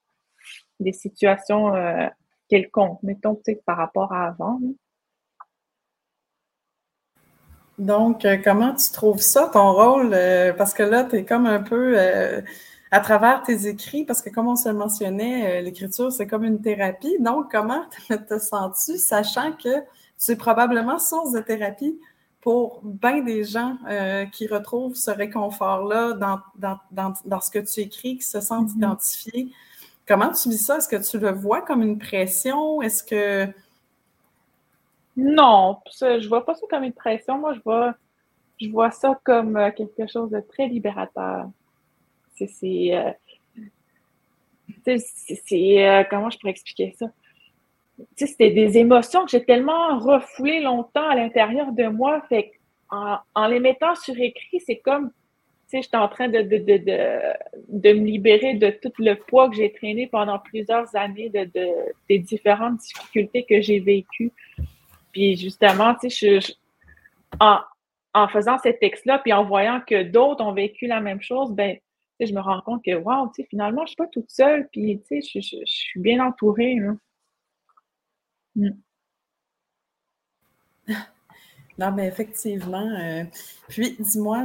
des 0.79 0.93
situations 0.93 1.75
euh, 1.75 2.07
quelconques, 2.49 3.01
mettons, 3.03 3.35
tu 3.35 3.53
sais, 3.53 3.61
par 3.65 3.77
rapport 3.77 4.11
à 4.13 4.27
avant. 4.27 4.59
Donc, 7.77 8.25
euh, 8.25 8.37
comment 8.43 8.73
tu 8.75 8.91
trouves 8.91 9.21
ça, 9.21 9.49
ton 9.51 9.73
rôle? 9.73 10.11
parce 10.57 10.73
que 10.73 10.83
là, 10.83 11.03
tu 11.03 11.17
es 11.17 11.25
comme 11.25 11.45
un 11.45 11.61
peu 11.61 11.97
à 12.91 12.99
travers 12.99 13.41
tes 13.43 13.67
écrits, 13.67 14.05
parce 14.05 14.21
que 14.21 14.29
comme 14.29 14.47
on 14.47 14.55
se 14.55 14.69
le 14.69 14.75
mentionnait, 14.75 15.61
l'écriture, 15.61 16.11
c'est 16.11 16.27
comme 16.27 16.43
une 16.43 16.61
thérapie. 16.61 17.17
Donc, 17.19 17.49
comment 17.51 17.85
te 18.09 18.37
sens-tu, 18.37 18.97
sachant 18.97 19.53
que 19.53 19.69
c'est 20.21 20.35
probablement 20.35 20.99
source 20.99 21.31
de 21.31 21.39
thérapie 21.39 21.99
pour 22.41 22.81
bien 22.83 23.23
des 23.23 23.43
gens 23.43 23.79
euh, 23.89 24.25
qui 24.27 24.45
retrouvent 24.45 24.93
ce 24.93 25.09
réconfort-là 25.09 26.13
dans, 26.13 26.39
dans, 26.91 27.41
ce 27.41 27.49
que 27.49 27.57
tu 27.57 27.79
écris, 27.79 28.17
qui 28.17 28.23
se 28.23 28.39
sentent 28.39 28.69
mm-hmm. 28.69 28.77
identifiés. 28.77 29.47
Comment 30.07 30.31
tu 30.31 30.49
vis 30.49 30.63
ça? 30.63 30.77
Est-ce 30.77 30.87
que 30.87 31.09
tu 31.09 31.17
le 31.17 31.31
vois 31.31 31.63
comme 31.63 31.81
une 31.81 31.97
pression? 31.97 32.83
Est-ce 32.83 33.03
que. 33.03 33.51
Non, 35.17 35.79
je 35.99 36.27
vois 36.27 36.45
pas 36.45 36.53
ça 36.53 36.67
comme 36.69 36.83
une 36.83 36.93
pression. 36.93 37.39
Moi, 37.39 37.55
je 37.55 37.59
vois, 37.61 37.95
je 38.61 38.69
vois 38.69 38.91
ça 38.91 39.19
comme 39.23 39.57
euh, 39.57 39.71
quelque 39.71 40.05
chose 40.05 40.29
de 40.29 40.39
très 40.39 40.67
libérateur. 40.67 41.49
C'est. 42.35 42.95
Euh, 42.95 43.11
c'est. 44.85 46.07
comment 46.11 46.29
je 46.29 46.37
pourrais 46.37 46.51
expliquer 46.51 46.95
ça? 46.99 47.07
C'était 48.15 48.51
des 48.51 48.77
émotions 48.77 49.25
que 49.25 49.31
j'ai 49.31 49.43
tellement 49.43 49.97
refoulées 49.99 50.61
longtemps 50.61 51.07
à 51.09 51.15
l'intérieur 51.15 51.71
de 51.71 51.85
moi. 51.85 52.21
Fait 52.29 52.51
en, 52.89 53.47
les 53.47 53.59
mettant 53.59 53.95
sur 53.95 54.17
écrit, 54.19 54.59
c'est 54.65 54.77
comme, 54.77 55.11
tu 55.69 55.81
j'étais 55.81 55.97
en 55.97 56.09
train 56.09 56.27
de, 56.27 56.41
de, 56.41 56.57
de, 56.57 57.93
me 57.93 58.05
libérer 58.05 58.55
de 58.55 58.69
tout 58.69 58.91
le 58.99 59.15
poids 59.15 59.49
que 59.49 59.55
j'ai 59.55 59.71
traîné 59.71 60.07
pendant 60.07 60.37
plusieurs 60.39 60.93
années, 60.95 61.29
de, 61.29 61.49
des 62.09 62.19
différentes 62.19 62.79
difficultés 62.79 63.45
que 63.47 63.61
j'ai 63.61 63.79
vécues. 63.79 64.33
Puis 65.13 65.37
justement, 65.37 65.95
tu 65.95 66.09
sais, 66.09 66.41
je, 66.41 66.53
en, 67.39 68.27
faisant 68.27 68.57
ces 68.57 68.77
textes-là, 68.77 69.19
puis 69.19 69.31
en 69.33 69.45
voyant 69.45 69.81
que 69.85 70.03
d'autres 70.03 70.43
ont 70.43 70.53
vécu 70.53 70.87
la 70.87 70.99
même 70.99 71.21
chose, 71.21 71.51
ben, 71.53 71.77
je 72.19 72.33
me 72.33 72.41
rends 72.41 72.61
compte 72.61 72.83
que, 72.83 72.91
finalement, 73.49 73.79
je 73.79 73.83
ne 73.83 73.87
suis 73.87 73.95
pas 73.95 74.07
toute 74.07 74.29
seule, 74.29 74.67
puis 74.71 75.01
je, 75.09 75.39
je, 75.39 75.61
suis 75.65 75.99
bien 75.99 76.23
entourée. 76.23 76.77
Mm. 78.55 78.81
Non, 81.77 81.91
mais 81.91 82.07
effectivement. 82.07 82.87
Euh, 82.99 83.23
puis, 83.69 83.95
dis-moi, 83.99 84.43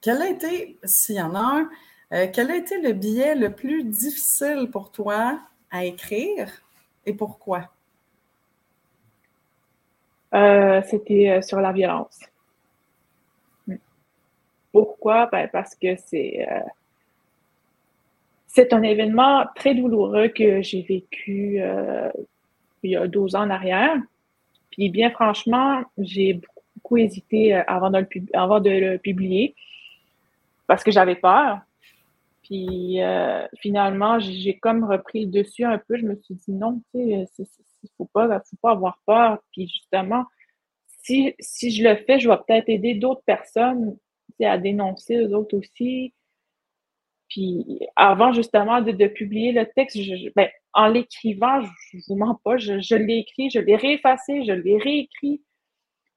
quel 0.00 0.22
a 0.22 0.28
été, 0.28 0.78
s'il 0.84 1.16
y 1.16 1.20
en 1.20 1.34
a 1.34 1.38
un, 1.38 1.70
euh, 2.12 2.28
quel 2.32 2.50
a 2.50 2.56
été 2.56 2.80
le 2.80 2.92
billet 2.92 3.34
le 3.34 3.52
plus 3.54 3.84
difficile 3.84 4.70
pour 4.70 4.90
toi 4.92 5.40
à 5.70 5.84
écrire 5.84 6.48
et 7.06 7.14
pourquoi? 7.14 7.70
Euh, 10.34 10.82
c'était 10.88 11.42
sur 11.42 11.60
la 11.60 11.72
violence. 11.72 12.20
Mm. 13.66 13.76
Pourquoi? 14.72 15.26
Ben, 15.26 15.48
parce 15.52 15.74
que 15.74 15.96
c'est 15.96 16.46
c'est 18.46 18.72
un 18.72 18.82
événement 18.82 19.46
très 19.56 19.74
douloureux 19.74 20.28
que 20.28 20.62
j'ai 20.62 20.82
vécu 20.82 21.60
il 22.88 22.92
y 22.92 22.96
a 22.96 23.06
12 23.06 23.34
ans 23.34 23.42
en 23.42 23.50
arrière. 23.50 23.96
Puis 24.70 24.90
bien 24.90 25.10
franchement, 25.10 25.82
j'ai 25.98 26.40
beaucoup 26.76 26.96
hésité 26.96 27.54
euh, 27.54 27.62
avant 27.66 27.90
de 27.90 27.98
le, 27.98 28.60
de 28.60 28.70
le 28.70 28.98
publier 28.98 29.54
parce 30.66 30.82
que 30.82 30.90
j'avais 30.90 31.16
peur. 31.16 31.60
Puis 32.42 33.00
euh, 33.00 33.46
finalement, 33.58 34.18
j'ai 34.20 34.58
comme 34.58 34.84
repris 34.84 35.26
le 35.26 35.30
dessus 35.30 35.64
un 35.64 35.78
peu. 35.78 35.96
Je 35.96 36.04
me 36.04 36.16
suis 36.16 36.34
dit 36.34 36.52
non, 36.52 36.82
tu 36.94 37.00
sais, 37.00 37.26
il 37.42 37.44
ne 37.44 37.88
faut 37.96 38.08
pas, 38.12 38.40
faut 38.40 38.56
pas 38.60 38.72
avoir 38.72 38.98
peur. 39.06 39.38
Puis 39.52 39.68
justement, 39.68 40.24
si, 41.02 41.34
si 41.38 41.70
je 41.70 41.82
le 41.82 41.96
fais, 41.96 42.18
je 42.18 42.28
vais 42.28 42.36
peut-être 42.36 42.68
aider 42.68 42.94
d'autres 42.94 43.22
personnes 43.24 43.96
à 44.42 44.58
dénoncer 44.58 45.16
eux 45.16 45.34
autres 45.34 45.56
aussi. 45.56 46.12
Puis 47.28 47.80
avant 47.96 48.32
justement 48.32 48.80
de, 48.80 49.06
publier 49.06 49.52
le 49.52 49.66
texte, 49.66 50.00
je, 50.00 50.30
ben, 50.34 50.48
en 50.74 50.88
l'écrivant, 50.88 51.60
je 51.62 51.96
ne 51.96 52.02
vous 52.08 52.16
mens 52.16 52.40
pas, 52.44 52.56
je, 52.56 52.94
l'ai 52.96 53.18
écrit, 53.18 53.48
je 53.50 53.60
l'ai 53.60 53.76
réeffacé, 53.76 54.44
je 54.44 54.52
l'ai 54.52 54.78
réécrit. 54.78 55.42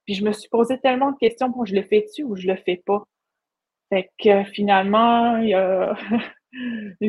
Puis 0.05 0.15
je 0.15 0.23
me 0.23 0.31
suis 0.31 0.49
posé 0.49 0.79
tellement 0.79 1.11
de 1.11 1.17
questions 1.17 1.51
pour 1.51 1.65
je 1.65 1.75
le 1.75 1.83
fais-tu 1.83 2.23
ou 2.23 2.35
je 2.35 2.47
le 2.47 2.55
fais 2.55 2.81
pas. 2.85 3.03
Fait 3.89 4.09
que 4.17 4.43
finalement, 4.45 5.37
il 5.41 5.49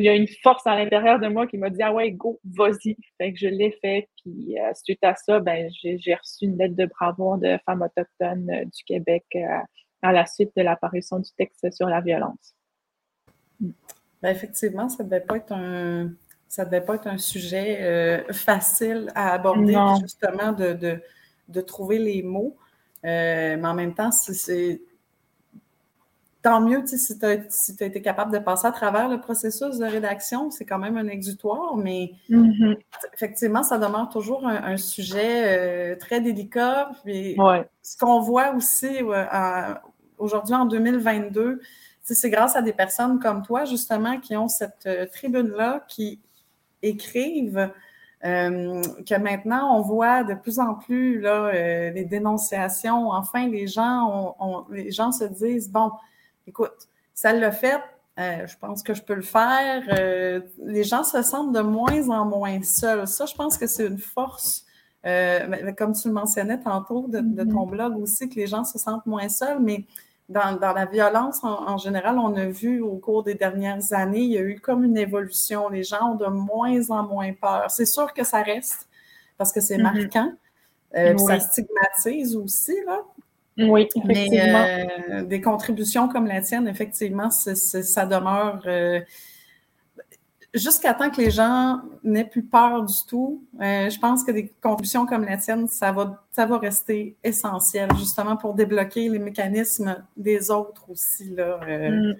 y 0.03 0.09
a, 0.09 0.15
une 0.15 0.27
force 0.43 0.67
à 0.67 0.75
l'intérieur 0.75 1.19
de 1.19 1.27
moi 1.27 1.47
qui 1.47 1.57
m'a 1.57 1.69
dit 1.69 1.81
Ah 1.81 1.93
ouais, 1.93 2.11
go, 2.11 2.39
vas-y. 2.43 2.97
Fait 3.17 3.33
que 3.33 3.39
je 3.39 3.47
l'ai 3.47 3.71
fait. 3.81 4.07
Puis 4.21 4.59
euh, 4.59 4.71
suite 4.75 5.03
à 5.03 5.15
ça, 5.15 5.39
ben, 5.39 5.69
j'ai 5.81 6.15
reçu 6.15 6.45
une 6.45 6.57
lettre 6.57 6.75
de 6.75 6.85
bravoure 6.85 7.37
de 7.37 7.57
femmes 7.65 7.81
autochtones 7.81 8.49
euh, 8.49 8.65
du 8.65 8.83
Québec 8.85 9.25
euh, 9.35 9.45
à 10.01 10.11
la 10.11 10.25
suite 10.25 10.51
de 10.55 10.61
l'apparition 10.61 11.19
du 11.19 11.31
texte 11.37 11.71
sur 11.71 11.87
la 11.87 12.01
violence. 12.01 12.53
Ben, 13.59 14.29
effectivement, 14.29 14.87
ça 14.87 15.03
ne 15.03 15.09
devait 15.09 15.21
pas 15.21 15.37
être 15.37 15.51
un 15.51 16.11
ça 16.49 16.65
devait 16.65 16.81
pas 16.81 16.95
être 16.95 17.07
un 17.07 17.19
sujet 17.19 17.77
euh, 17.81 18.33
facile 18.33 19.11
à 19.13 19.31
aborder, 19.33 19.77
justement, 20.01 20.51
de, 20.51 20.99
de, 21.47 21.61
trouver 21.61 21.99
les 21.99 22.23
mots. 22.23 22.57
Euh, 23.05 23.55
mais 23.55 23.67
en 23.67 23.75
même 23.75 23.93
temps, 23.93 24.11
c'est 24.11 24.81
tant 26.41 26.59
mieux 26.59 26.83
si 26.87 27.19
tu 27.19 27.25
as, 27.25 27.37
si 27.49 27.75
as, 27.79 27.85
été 27.85 28.01
capable 28.01 28.33
de 28.33 28.39
passer 28.39 28.65
à 28.65 28.71
travers 28.71 29.09
le 29.09 29.21
processus 29.21 29.77
de 29.77 29.85
rédaction. 29.85 30.49
C'est 30.49 30.65
quand 30.65 30.79
même 30.79 30.97
un 30.97 31.07
exutoire, 31.07 31.77
mais 31.77 32.13
mm-hmm. 32.31 32.77
effectivement, 33.13 33.61
ça 33.61 33.77
demeure 33.77 34.09
toujours 34.09 34.47
un, 34.47 34.77
sujet 34.77 35.93
euh, 35.93 35.95
très 35.97 36.19
délicat. 36.19 36.89
Ce 37.05 37.97
qu'on 37.99 38.21
voit 38.21 38.55
aussi 38.55 39.01
aujourd'hui 40.17 40.55
en 40.55 40.65
2022, 40.65 41.61
c'est 42.01 42.29
grâce 42.31 42.55
à 42.55 42.63
des 42.63 42.73
personnes 42.73 43.19
comme 43.19 43.43
toi, 43.43 43.65
justement, 43.65 44.19
qui 44.19 44.35
ont 44.35 44.47
cette 44.47 44.89
tribune-là, 45.11 45.85
qui 45.87 46.19
écrivent, 46.81 47.71
euh, 48.25 48.81
que 49.07 49.15
maintenant 49.15 49.77
on 49.77 49.81
voit 49.81 50.25
de 50.25 50.33
plus 50.33 50.59
en 50.59 50.75
plus 50.75 51.21
là, 51.21 51.45
euh, 51.45 51.89
les 51.91 52.03
dénonciations. 52.03 53.11
Enfin, 53.11 53.47
les 53.47 53.67
gens, 53.67 54.35
les 54.69 54.91
gens 54.91 55.11
se 55.11 55.23
disent 55.23 55.69
bon, 55.69 55.91
écoute, 56.47 56.89
ça 57.13 57.31
l'a 57.31 57.51
fait, 57.51 57.79
euh, 58.19 58.45
je 58.45 58.57
pense 58.57 58.83
que 58.83 58.93
je 58.93 59.01
peux 59.01 59.13
le 59.13 59.21
faire. 59.21 59.83
les 60.61 60.83
gens 60.83 61.03
se 61.03 61.21
sentent 61.21 61.53
de 61.53 61.61
moins 61.61 62.09
en 62.09 62.25
moins 62.25 62.61
seuls. 62.63 63.07
Ça, 63.07 63.25
je 63.25 63.35
pense 63.35 63.57
que 63.57 63.67
c'est 63.67 63.87
une 63.87 63.99
force. 63.99 64.65
comme 65.03 65.93
tu 65.93 66.09
le 66.09 66.13
mentionnais 66.13 66.59
tantôt 66.59 67.07
de, 67.07 67.19
de, 67.19 67.43
ton 67.43 67.65
mm-hmm. 67.65 67.69
blog 67.69 67.97
aussi, 67.97 68.27
que 68.27 68.35
les 68.35 68.47
gens 68.47 68.65
se 68.65 68.77
sentent 68.77 69.05
moins 69.05 69.29
seuls, 69.29 69.59
mais 69.61 69.85
dans, 70.29 70.59
la 70.61 70.85
violence 70.85 71.43
en, 71.43 71.77
général, 71.77 72.19
on 72.19 72.35
a 72.35 72.45
vu 72.45 72.81
au 72.81 72.97
cours 72.97 73.23
des 73.23 73.33
dernières 73.33 73.93
années, 73.93 74.21
il 74.21 74.31
y 74.31 74.37
a 74.37 74.41
eu 74.41 74.59
comme 74.59 74.83
une 74.83 74.97
évolution. 74.97 75.69
Les 75.69 75.83
gens 75.83 76.11
ont 76.11 76.15
de 76.15 76.27
moins 76.27 76.89
en 76.91 77.03
moins 77.03 77.33
peur. 77.33 77.65
C'est 77.69 77.85
sûr 77.85 78.13
que 78.13 78.23
ça 78.23 78.43
reste 78.43 78.87
parce 79.37 79.51
que 79.51 79.59
c'est 79.59 79.77
mm-hmm. 79.77 80.01
marquant. 80.01 80.31
Euh, 80.95 81.17
ça 81.17 81.39
stigmatise 81.39 82.35
aussi, 82.35 82.75
là. 82.85 83.01
Oui, 83.57 83.87
effectivement. 83.95 84.63
Mais, 84.63 84.87
euh, 85.09 85.23
des 85.23 85.41
contributions 85.41 86.07
comme 86.07 86.27
la 86.27 86.41
tienne, 86.41 86.67
effectivement, 86.67 87.29
ça 87.29 88.05
demeure 88.05 88.61
euh, 88.67 89.01
jusqu'à 90.53 90.93
temps 90.93 91.09
que 91.09 91.21
les 91.21 91.31
gens 91.31 91.81
n'aient 92.03 92.25
plus 92.25 92.43
peur 92.43 92.83
du 92.83 93.05
tout, 93.07 93.43
euh, 93.61 93.89
je 93.89 93.99
pense 93.99 94.23
que 94.23 94.31
des 94.31 94.51
contributions 94.61 95.05
comme 95.05 95.25
la 95.25 95.37
tienne, 95.37 95.67
ça 95.67 95.91
va, 95.91 96.23
ça 96.31 96.45
va 96.45 96.57
rester 96.57 97.15
essentiel, 97.23 97.89
justement 97.97 98.35
pour 98.35 98.53
débloquer 98.53 99.09
les 99.09 99.19
mécanismes 99.19 100.03
des 100.17 100.49
autres 100.51 100.89
aussi. 100.89 101.29
Là, 101.29 101.59
euh. 101.67 102.13
mm. 102.13 102.15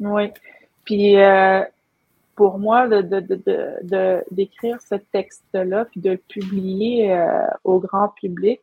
Oui. 0.00 0.30
Puis 0.84 1.16
euh, 1.16 1.62
pour 2.34 2.58
moi, 2.58 2.88
de, 2.88 4.24
d'écrire 4.30 4.78
ce 4.82 4.96
texte-là, 4.96 5.86
puis 5.86 6.00
de 6.00 6.10
le 6.10 6.16
publier 6.18 7.16
au 7.62 7.78
grand 7.78 8.08
public, 8.08 8.60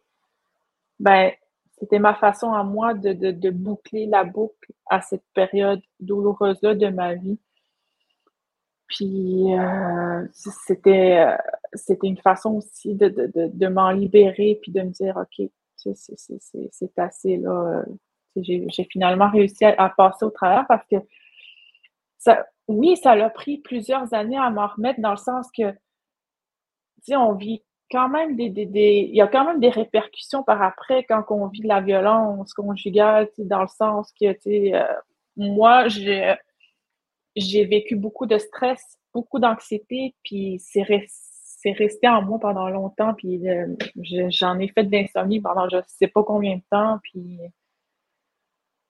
ben, 0.99 1.31
c'était 1.79 1.97
ma 1.97 2.13
façon 2.13 2.53
à 2.53 2.63
moi 2.63 2.93
de, 2.93 3.13
de 3.13 3.49
boucler 3.49 4.05
la 4.05 4.23
boucle 4.23 4.71
à 4.87 5.01
cette 5.01 5.23
période 5.33 5.81
douloureuse-là 5.99 6.75
de 6.75 6.89
ma 6.89 7.15
vie 7.15 7.39
puis 8.91 9.53
euh, 9.53 10.27
c'était, 10.33 11.25
euh, 11.25 11.37
c'était 11.73 12.07
une 12.07 12.17
façon 12.17 12.55
aussi 12.55 12.93
de, 12.93 13.07
de, 13.07 13.31
de, 13.33 13.67
m'en 13.67 13.91
libérer, 13.91 14.59
puis 14.61 14.71
de 14.71 14.81
me 14.81 14.89
dire, 14.89 15.17
OK, 15.17 15.47
c'est 15.77 16.99
assez 16.99 17.37
là. 17.37 17.83
J'ai 18.35 18.83
finalement 18.89 19.29
réussi 19.29 19.65
à, 19.65 19.89
passer 19.89 20.25
au 20.25 20.29
travers 20.29 20.65
parce 20.67 20.85
que 20.87 20.97
ça, 22.17 22.45
oui, 22.67 22.97
ça 22.97 23.15
l'a 23.15 23.29
pris 23.29 23.57
plusieurs 23.59 24.13
années 24.13 24.37
à 24.37 24.49
m'en 24.49 24.67
remettre 24.67 25.01
dans 25.01 25.11
le 25.11 25.17
sens 25.17 25.47
que, 25.57 25.71
tu 27.05 27.15
on 27.15 27.33
vit 27.33 27.63
quand 27.89 28.09
même 28.09 28.35
des, 28.35 28.49
des, 28.49 28.65
des, 28.65 29.07
il 29.09 29.15
y 29.15 29.21
a 29.21 29.27
quand 29.27 29.45
même 29.45 29.59
des 29.59 29.69
répercussions 29.69 30.43
par 30.43 30.61
après 30.61 31.03
quand 31.03 31.23
on 31.29 31.47
vit 31.47 31.61
de 31.61 31.67
la 31.67 31.81
violence 31.81 32.53
conjugale, 32.53 33.29
dans 33.37 33.61
le 33.61 33.67
sens 33.67 34.13
que, 34.19 34.33
tu 34.33 34.41
sais, 34.41 34.75
euh, 34.75 34.85
moi, 35.35 35.87
j'ai 35.87 36.35
j'ai 37.35 37.65
vécu 37.65 37.95
beaucoup 37.95 38.25
de 38.25 38.37
stress, 38.37 38.81
beaucoup 39.13 39.39
d'anxiété, 39.39 40.15
puis 40.23 40.59
c'est 40.59 40.83
resté 40.83 42.07
en 42.07 42.21
moi 42.21 42.39
pendant 42.39 42.69
longtemps, 42.69 43.13
puis 43.13 43.47
euh, 43.49 43.67
j'en 44.29 44.59
ai 44.59 44.67
fait 44.69 44.83
de 44.83 44.91
l'insomnie 44.91 45.39
pendant 45.39 45.69
je 45.69 45.77
ne 45.77 45.81
sais 45.87 46.07
pas 46.07 46.23
combien 46.23 46.57
de 46.57 46.63
temps, 46.69 46.99
puis 47.03 47.39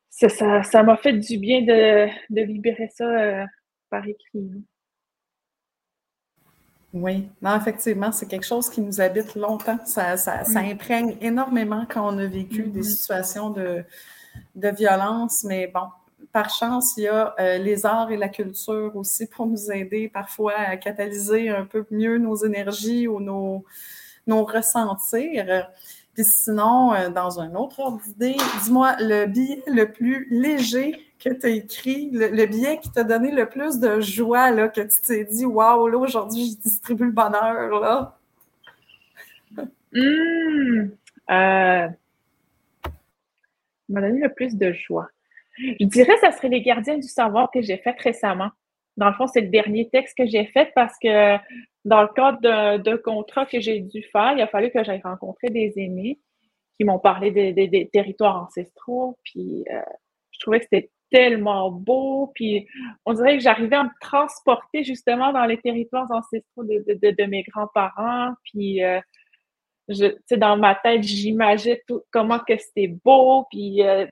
ça 0.10 0.84
m'a 0.84 0.98
fait 0.98 1.14
du 1.14 1.38
bien 1.38 1.62
de, 1.62 2.08
libérer 2.30 2.90
ça 2.90 3.06
euh, 3.06 3.46
par 3.90 4.06
écrit. 4.08 4.64
Oui, 6.94 7.30
non, 7.42 7.56
effectivement, 7.56 8.12
c'est 8.12 8.28
quelque 8.28 8.46
chose 8.46 8.70
qui 8.70 8.82
nous 8.82 9.00
habite 9.00 9.36
longtemps. 9.36 9.80
Ça, 9.86 10.18
ça, 10.18 10.44
ça 10.44 10.60
imprègne 10.60 11.16
énormément 11.22 11.86
quand 11.90 12.14
on 12.14 12.18
a 12.18 12.26
vécu 12.26 12.64
des 12.64 12.82
mm-hmm. 12.82 12.84
situations 12.84 13.50
de, 13.50 13.86
de 14.56 14.68
violence, 14.70 15.46
mais 15.46 15.68
bon, 15.68 15.88
par 16.32 16.50
chance, 16.50 16.94
il 16.98 17.04
y 17.04 17.08
a 17.08 17.36
euh, 17.40 17.58
les 17.58 17.86
arts 17.86 18.12
et 18.12 18.18
la 18.18 18.30
culture 18.30 18.96
aussi 18.96 19.28
pour 19.28 19.48
nous 19.48 19.72
aider 19.72 20.08
parfois 20.08 20.54
à 20.54 20.78
catalyser 20.78 21.50
un 21.50 21.66
peu 21.66 21.86
mieux 21.92 22.18
nos 22.18 22.36
énergies 22.36 23.08
ou 23.08 23.20
nos, 23.20 23.66
nos 24.28 24.44
ressentir. 24.44 25.68
Puis 26.14 26.26
sinon, 26.26 26.94
euh, 26.94 27.10
dans 27.10 27.40
un 27.40 27.56
autre 27.56 27.80
ordre 27.80 28.02
d'idée, 28.04 28.38
dis-moi 28.64 28.96
le 29.00 29.26
billet 29.26 29.64
le 29.68 29.92
plus 29.92 30.28
léger 30.30 30.96
que 31.20 31.30
tu 31.30 31.46
as 31.46 31.50
écrit, 31.50 32.10
le, 32.12 32.46
billet 32.46 32.80
qui 32.80 32.92
t'a 32.92 33.04
donné 33.04 33.32
le 33.32 33.48
plus 33.48 33.80
de 33.80 34.00
joie, 34.00 34.52
là, 34.52 34.70
que 34.70 34.82
tu 34.82 35.02
t'es 35.06 35.26
dit, 35.26 35.46
waouh, 35.46 35.88
là, 35.88 35.98
aujourd'hui, 35.98 36.52
je 36.52 36.70
distribue 36.70 37.06
le 37.06 37.12
bonheur, 37.12 37.80
là? 37.80 38.18
Mmh, 39.94 40.92
m'a 41.28 41.90
donné 43.90 44.22
le 44.22 44.34
plus 44.34 44.56
de 44.56 44.72
joie. 44.72 45.10
Je 45.80 45.86
dirais 45.86 46.16
que 46.22 46.32
ce 46.32 46.38
serait 46.38 46.50
Les 46.50 46.62
Gardiens 46.62 46.98
du 46.98 47.08
savoir 47.08 47.50
que 47.52 47.62
j'ai 47.62 47.78
fait 47.78 47.96
récemment. 48.00 48.50
Dans 48.98 49.08
le 49.08 49.14
fond, 49.14 49.28
c'est 49.28 49.42
le 49.42 49.48
dernier 49.48 49.90
texte 49.90 50.18
que 50.18 50.26
j'ai 50.26 50.46
fait 50.46 50.72
parce 50.76 50.96
que 51.02 51.38
dans 51.86 52.02
le 52.02 52.10
cadre 52.10 52.78
d'un 52.78 52.98
contrat 52.98 53.46
que 53.46 53.60
j'ai 53.60 53.80
dû 53.80 54.04
faire, 54.12 54.34
il 54.36 54.42
a 54.42 54.48
fallu 54.48 54.70
que 54.70 54.84
j'aille 54.84 55.02
rencontrer 55.04 55.50
des 55.50 55.74
aînés 55.78 56.20
qui 56.78 56.84
m'ont 56.84 57.00
parlé 57.00 57.32
des, 57.32 57.90
territoires 57.92 58.44
ancestraux. 58.44 59.18
Puis 59.24 59.64
euh, 59.72 59.82
je 60.32 60.40
trouvais 60.40 60.60
que 60.60 60.66
c'était 60.72 60.92
tellement 61.10 61.72
beau. 61.72 62.32
Puis 62.36 62.68
on 63.06 63.14
dirait 63.14 63.38
que 63.38 63.44
j'arrivais 63.44 63.76
à 63.76 63.84
me 63.84 63.90
transporter 64.00 64.84
justement 64.84 65.32
dans 65.32 65.46
les 65.46 65.58
territoires 65.58 66.10
ancestraux 66.12 66.64
de, 66.64 67.26
mes 67.26 67.44
grands-parents. 67.44 68.34
Puis 68.44 68.84
euh, 68.84 69.00
je, 69.90 70.36
dans 70.36 70.58
ma 70.58 70.76
tête, 70.76 71.04
j'imagine 71.04 71.78
comment 72.12 72.40
que 72.40 72.58
c'était 72.58 72.94
beau. 73.04 73.46
Puis 73.52 73.84
euh, 73.84 74.08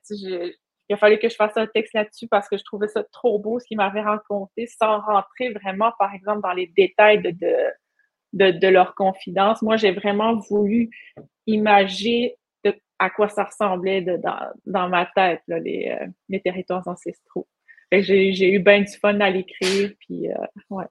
il 0.90 0.94
a 0.94 0.96
fallu 0.96 1.18
que 1.18 1.28
je 1.28 1.36
fasse 1.36 1.56
un 1.56 1.68
texte 1.68 1.94
là-dessus 1.94 2.26
parce 2.26 2.48
que 2.48 2.58
je 2.58 2.64
trouvais 2.64 2.88
ça 2.88 3.04
trop 3.12 3.38
beau 3.38 3.60
ce 3.60 3.66
qu'il 3.66 3.76
m'avait 3.76 4.02
raconté 4.02 4.66
sans 4.66 5.00
rentrer 5.00 5.52
vraiment, 5.52 5.92
par 6.00 6.12
exemple, 6.12 6.42
dans 6.42 6.52
les 6.52 6.66
détails 6.66 7.22
de, 7.22 7.30
de, 8.32 8.50
de 8.50 8.68
leur 8.68 8.96
confidence. 8.96 9.62
Moi, 9.62 9.76
j'ai 9.76 9.92
vraiment 9.92 10.36
voulu 10.36 10.90
imaginer 11.46 12.36
à 12.98 13.08
quoi 13.08 13.28
ça 13.28 13.44
ressemblait 13.44 14.02
dans, 14.02 14.88
ma 14.88 15.06
tête, 15.06 15.42
là, 15.46 15.60
les, 15.60 15.96
euh, 16.32 16.38
territoires 16.42 16.86
ancestraux. 16.86 17.46
J'ai 17.92 18.52
eu 18.52 18.58
bien 18.58 18.80
du 18.80 18.92
fun 18.98 19.20
à 19.20 19.30
l'écrire, 19.30 19.92
puis 20.00 20.28
euh, 20.28 20.34
ouais. 20.70 20.86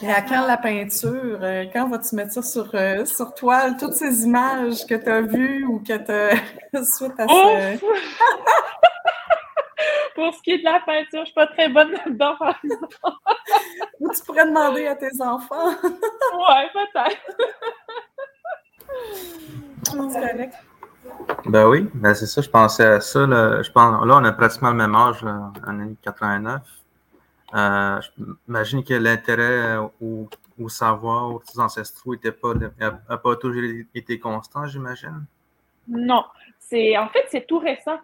Et 0.00 0.10
à 0.10 0.22
quand 0.22 0.46
la 0.46 0.56
peinture? 0.56 1.38
Euh, 1.42 1.64
quand 1.72 1.88
vas-tu 1.88 2.14
mettre 2.16 2.32
ça 2.32 2.42
sur, 2.42 2.70
sur 3.06 3.34
toile? 3.34 3.76
Toutes 3.76 3.94
ces 3.94 4.24
images 4.24 4.86
que 4.86 4.94
tu 4.94 5.08
as 5.08 5.20
vues 5.20 5.64
ou 5.66 5.80
que 5.80 5.96
tu 5.96 6.10
as 6.10 6.84
suite 6.96 7.18
à 7.18 7.26
ça? 7.28 7.86
Pour 10.14 10.34
ce 10.34 10.42
qui 10.42 10.52
est 10.52 10.58
de 10.58 10.64
la 10.64 10.80
peinture, 10.80 11.08
je 11.12 11.18
ne 11.20 11.24
suis 11.24 11.34
pas 11.34 11.46
très 11.46 11.68
bonne 11.68 11.92
là-dedans, 11.92 12.36
Ou 14.00 14.10
tu 14.12 14.22
pourrais 14.24 14.46
demander 14.46 14.86
à 14.86 14.94
tes 14.94 15.10
enfants. 15.20 15.68
ouais, 15.82 16.70
peut-être. 16.72 17.22
Ben 21.46 21.66
oui, 21.66 21.88
ben 21.94 22.14
c'est 22.14 22.26
ça, 22.26 22.40
je 22.40 22.48
pensais 22.48 22.84
à 22.84 23.00
ça. 23.00 23.26
Là, 23.26 23.62
je 23.62 23.70
pense, 23.70 24.06
là 24.06 24.16
on 24.16 24.24
a 24.24 24.32
pratiquement 24.32 24.70
le 24.70 24.76
même 24.76 24.94
âge, 24.94 25.24
en 25.24 25.52
année 25.66 25.96
89. 26.02 26.62
Euh, 27.54 28.00
J'imagine 28.46 28.82
que 28.82 28.94
l'intérêt 28.94 29.76
ou, 30.00 30.28
ou 30.58 30.68
savoir 30.68 31.34
aux 31.34 31.60
ancestraux 31.60 32.14
n'a 32.16 32.32
pas, 32.32 32.54
pas 33.18 33.36
toujours 33.36 33.62
été 33.94 34.18
constant, 34.18 34.66
j'imagine? 34.66 35.24
Non, 35.88 36.24
c'est 36.58 36.96
en 36.96 37.08
fait 37.08 37.24
c'est 37.28 37.46
tout 37.46 37.58
récent. 37.58 37.98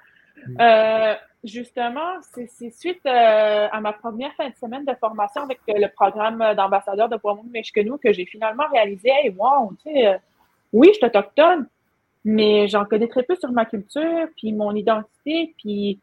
Mm. 0.46 0.60
Euh, 0.60 1.14
justement, 1.44 2.20
c'est 2.22 2.70
suite 2.70 3.00
euh, 3.06 3.68
à 3.70 3.80
ma 3.80 3.92
première 3.92 4.34
fin 4.34 4.48
de 4.48 4.56
semaine 4.56 4.84
de 4.84 4.94
formation 5.00 5.42
avec 5.42 5.60
le 5.66 5.88
programme 5.88 6.54
d'ambassadeur 6.54 7.08
de 7.08 7.16
Poimont 7.16 7.44
Meshkenou 7.50 7.98
que 7.98 8.12
j'ai 8.12 8.26
finalement 8.26 8.68
réalisé, 8.70 9.08
hey, 9.08 9.34
wow, 9.36 9.72
tu 9.82 9.90
sais, 9.90 10.20
oui, 10.72 10.88
je 10.88 10.98
suis 10.98 11.06
autochtone, 11.06 11.66
mais 12.24 12.68
j'en 12.68 12.84
connais 12.84 13.08
très 13.08 13.22
peu 13.22 13.36
sur 13.36 13.50
ma 13.52 13.64
culture, 13.64 14.28
puis 14.36 14.52
mon 14.52 14.74
identité, 14.74 15.54
puis 15.56 15.98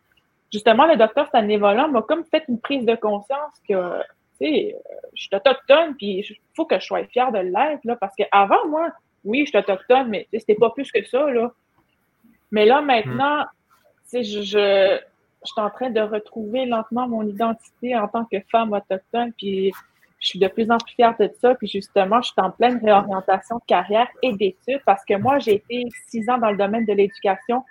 justement, 0.55 0.85
le 0.85 0.95
docteur 0.95 1.27
Stanley 1.27 1.57
Volant 1.57 1.89
m'a 1.89 2.01
comme 2.01 2.23
fait 2.25 2.43
une 2.47 2.59
prise 2.59 2.85
de 2.85 2.95
conscience 2.95 3.53
que, 3.67 3.99
tu 4.39 4.47
sais, 4.47 4.75
je 5.13 5.23
suis 5.23 5.35
autochtone, 5.35 5.95
puis 5.95 6.19
il 6.19 6.37
faut 6.55 6.65
que 6.65 6.79
je 6.79 6.85
sois 6.85 7.03
fière 7.05 7.31
de 7.31 7.39
l'être, 7.39 7.83
là, 7.83 7.97
parce 7.97 8.15
qu'avant, 8.15 8.65
moi, 8.69 8.89
oui, 9.25 9.41
je 9.41 9.49
suis 9.49 9.57
autochtone, 9.57 10.07
mais 10.07 10.27
c'était 10.33 10.55
pas 10.55 10.69
plus 10.69 10.89
que 10.91 11.03
ça, 11.05 11.29
là. 11.29 11.51
Mais 12.51 12.65
là, 12.65 12.81
maintenant, 12.81 13.43
tu 14.09 14.23
sais, 14.23 14.23
je, 14.23 14.41
je, 14.41 14.99
je 15.43 15.51
suis 15.51 15.61
en 15.61 15.69
train 15.69 15.89
de 15.89 15.99
retrouver 15.99 16.65
lentement 16.65 17.07
mon 17.07 17.23
identité 17.23 17.97
en 17.97 18.07
tant 18.07 18.23
que 18.25 18.37
femme 18.49 18.71
autochtone, 18.71 19.33
puis 19.37 19.73
je 20.19 20.27
suis 20.27 20.39
de 20.39 20.47
plus 20.47 20.71
en 20.71 20.77
plus 20.77 20.93
fière 20.95 21.15
de 21.19 21.29
ça. 21.39 21.53
Puis 21.55 21.67
justement, 21.67 22.21
je 22.21 22.27
suis 22.31 22.41
en 22.41 22.51
pleine 22.51 22.79
réorientation 22.83 23.57
de 23.57 23.65
carrière 23.67 24.07
et 24.21 24.31
d'études 24.33 24.81
parce 24.85 25.03
que 25.05 25.15
moi, 25.17 25.39
j'ai 25.39 25.55
été 25.55 25.83
six 26.07 26.29
ans 26.29 26.37
dans 26.37 26.51
le 26.51 26.57
domaine 26.57 26.85
de 26.85 26.93
l'éducation. 26.93 27.63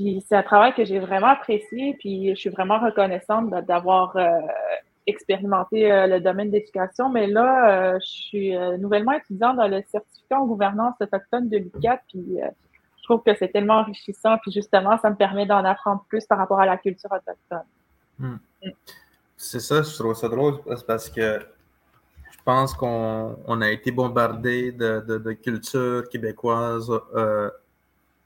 Puis 0.00 0.24
c'est 0.26 0.34
un 0.34 0.42
travail 0.42 0.72
que 0.72 0.82
j'ai 0.82 0.98
vraiment 0.98 1.26
apprécié. 1.26 1.94
Puis 1.98 2.30
je 2.30 2.40
suis 2.40 2.48
vraiment 2.48 2.78
reconnaissante 2.78 3.50
d'avoir 3.66 4.16
euh, 4.16 4.30
expérimenté 5.06 5.92
euh, 5.92 6.06
le 6.06 6.20
domaine 6.20 6.50
d'éducation. 6.50 7.10
Mais 7.10 7.26
là, 7.26 7.94
euh, 7.94 7.98
je 8.00 8.06
suis 8.06 8.56
nouvellement 8.78 9.12
étudiante 9.12 9.58
dans 9.58 9.68
le 9.68 9.82
certificat 9.92 10.40
en 10.40 10.46
gouvernance 10.46 10.94
autochtone 11.00 11.50
de 11.50 11.58
l'UQAT. 11.58 12.00
Puis 12.08 12.38
je 12.96 13.02
trouve 13.02 13.22
que 13.22 13.34
c'est 13.34 13.48
tellement 13.48 13.80
enrichissant. 13.80 14.38
Puis 14.38 14.52
justement, 14.52 14.96
ça 15.02 15.10
me 15.10 15.16
permet 15.16 15.44
d'en 15.44 15.62
apprendre 15.66 16.02
plus 16.08 16.24
par 16.24 16.38
rapport 16.38 16.60
à 16.60 16.64
la 16.64 16.78
culture 16.78 17.10
autochtone. 17.12 17.66
Hmm. 18.18 18.38
Mm. 18.64 18.70
C'est 19.36 19.60
ça, 19.60 19.82
je 19.82 19.98
trouve 19.98 20.14
ça 20.14 20.28
drôle 20.28 20.60
parce 20.86 21.10
que 21.10 21.40
je 22.30 22.38
pense 22.44 22.72
qu'on 22.72 23.60
a 23.60 23.70
été 23.70 23.90
bombardé 23.90 24.72
de, 24.72 25.00
de, 25.00 25.32
culture 25.32 26.08
québécoise 26.08 26.90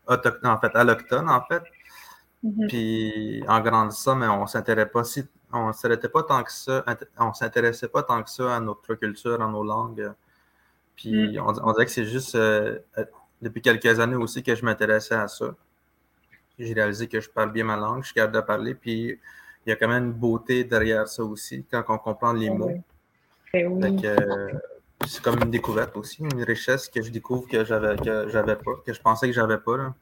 autochtone, 0.07 0.51
en 0.51 0.61
fait, 0.61 0.75
allochtone, 0.75 1.29
en 1.29 1.43
fait. 1.43 1.63
Mm-hmm. 2.45 2.67
Puis 2.69 3.45
en 3.49 3.61
grandissant, 3.61 4.17
mais 4.17 4.29
on 4.29 4.47
s'intéressait 4.47 4.91
pas 4.91 5.05
si 5.05 5.25
on 5.53 5.73
s'intéressait 5.73 6.09
pas 6.09 6.23
tant 6.25 6.43
que 6.43 6.53
ça, 6.53 6.85
on 7.19 7.33
s'intéressait 7.33 7.89
pas 7.89 8.03
tant 8.03 8.23
que 8.23 8.31
ça 8.31 8.57
à 8.57 8.61
notre 8.61 8.95
culture, 8.95 9.41
à 9.41 9.47
nos 9.47 9.65
langues. 9.65 10.13
Puis 10.97 11.39
mm. 11.39 11.61
on, 11.63 11.73
dirait 11.73 11.87
que 11.87 11.93
c'est 11.93 12.05
juste 12.05 12.35
euh, 12.35 12.79
euh, 12.99 13.05
depuis 13.41 13.63
quelques 13.63 13.99
années 14.01 14.17
aussi 14.17 14.43
que 14.43 14.55
je 14.55 14.65
m'intéressais 14.65 15.15
à 15.15 15.29
ça. 15.29 15.55
J'ai 16.59 16.73
réalisé 16.73 17.09
que 17.09 17.21
je 17.21 17.31
parle 17.31 17.53
bien 17.53 17.65
ma 17.65 17.77
langue, 17.77 18.03
je 18.03 18.07
suis 18.07 18.15
capable 18.15 18.35
de 18.35 18.41
parler, 18.41 18.75
puis 18.75 19.19
il 19.67 19.71
y 19.71 19.73
a 19.73 19.77
quand 19.77 19.89
même 19.89 20.05
une 20.05 20.13
beauté 20.13 20.65
derrière 20.65 21.09
ça 21.09 21.25
aussi, 21.25 21.65
quand 21.71 21.83
on 21.89 21.99
comprend 21.99 22.33
les 22.33 22.51
mots. 22.51 22.83
Ben 23.53 24.01
euh, 24.05 24.49
c'est 25.07 25.23
comme 25.23 25.39
une 25.43 25.51
découverte 25.51 25.97
aussi, 25.97 26.23
une 26.23 26.43
richesse 26.43 26.89
que 26.89 27.03
je 27.03 27.11
découvre 27.11 27.47
que 27.47 27.65
j'avais 27.65 27.97
que 27.97 28.29
j'avais 28.29 28.57
pas, 28.57 28.73
que 28.85 28.93
je 28.93 29.01
pensais 29.01 29.27
que 29.27 29.33
j'avais 29.33 29.59
pas. 29.59 29.95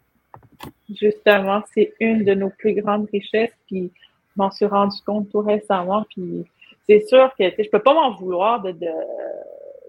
Justement, 0.89 1.63
c'est 1.75 1.95
une 2.01 2.25
de 2.25 2.35
nos 2.35 2.51
plus 2.51 2.75
grandes 2.75 3.09
richesses, 3.13 3.53
puis 3.67 3.91
je 3.97 4.33
m'en 4.37 4.51
suis 4.51 4.67
rendu 4.67 4.97
compte 5.05 5.31
tout 5.31 5.41
récemment. 5.41 6.05
Puis 6.11 6.45
c'est 6.87 7.01
sûr 7.01 7.31
que 7.39 7.45
je 7.59 7.69
peux 7.71 7.81
pas 7.81 7.95
m'en 7.95 8.15
vouloir 8.15 8.63
de 8.63 8.75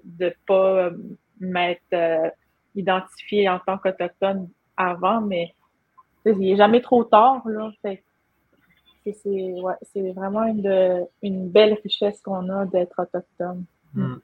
de, 0.03 0.33
pas 0.45 0.89
m'être 1.39 1.81
euh, 1.93 2.29
identifiée 2.75 3.47
en 3.49 3.59
tant 3.59 3.77
qu'autochtone 3.77 4.49
avant, 4.75 5.21
mais 5.21 5.53
il 6.25 6.37
n'est 6.37 6.57
jamais 6.57 6.81
trop 6.81 7.03
tard. 7.03 7.41
Là, 7.47 7.71
fait 7.81 8.03
c'est 9.05 10.11
vraiment 10.13 10.45
une, 10.45 11.05
une 11.21 11.49
belle 11.49 11.77
richesse 11.83 12.21
qu'on 12.21 12.47
a 12.49 12.65
d'être 12.65 13.01
autochtone. 13.01 13.65
Hmm. 13.93 14.15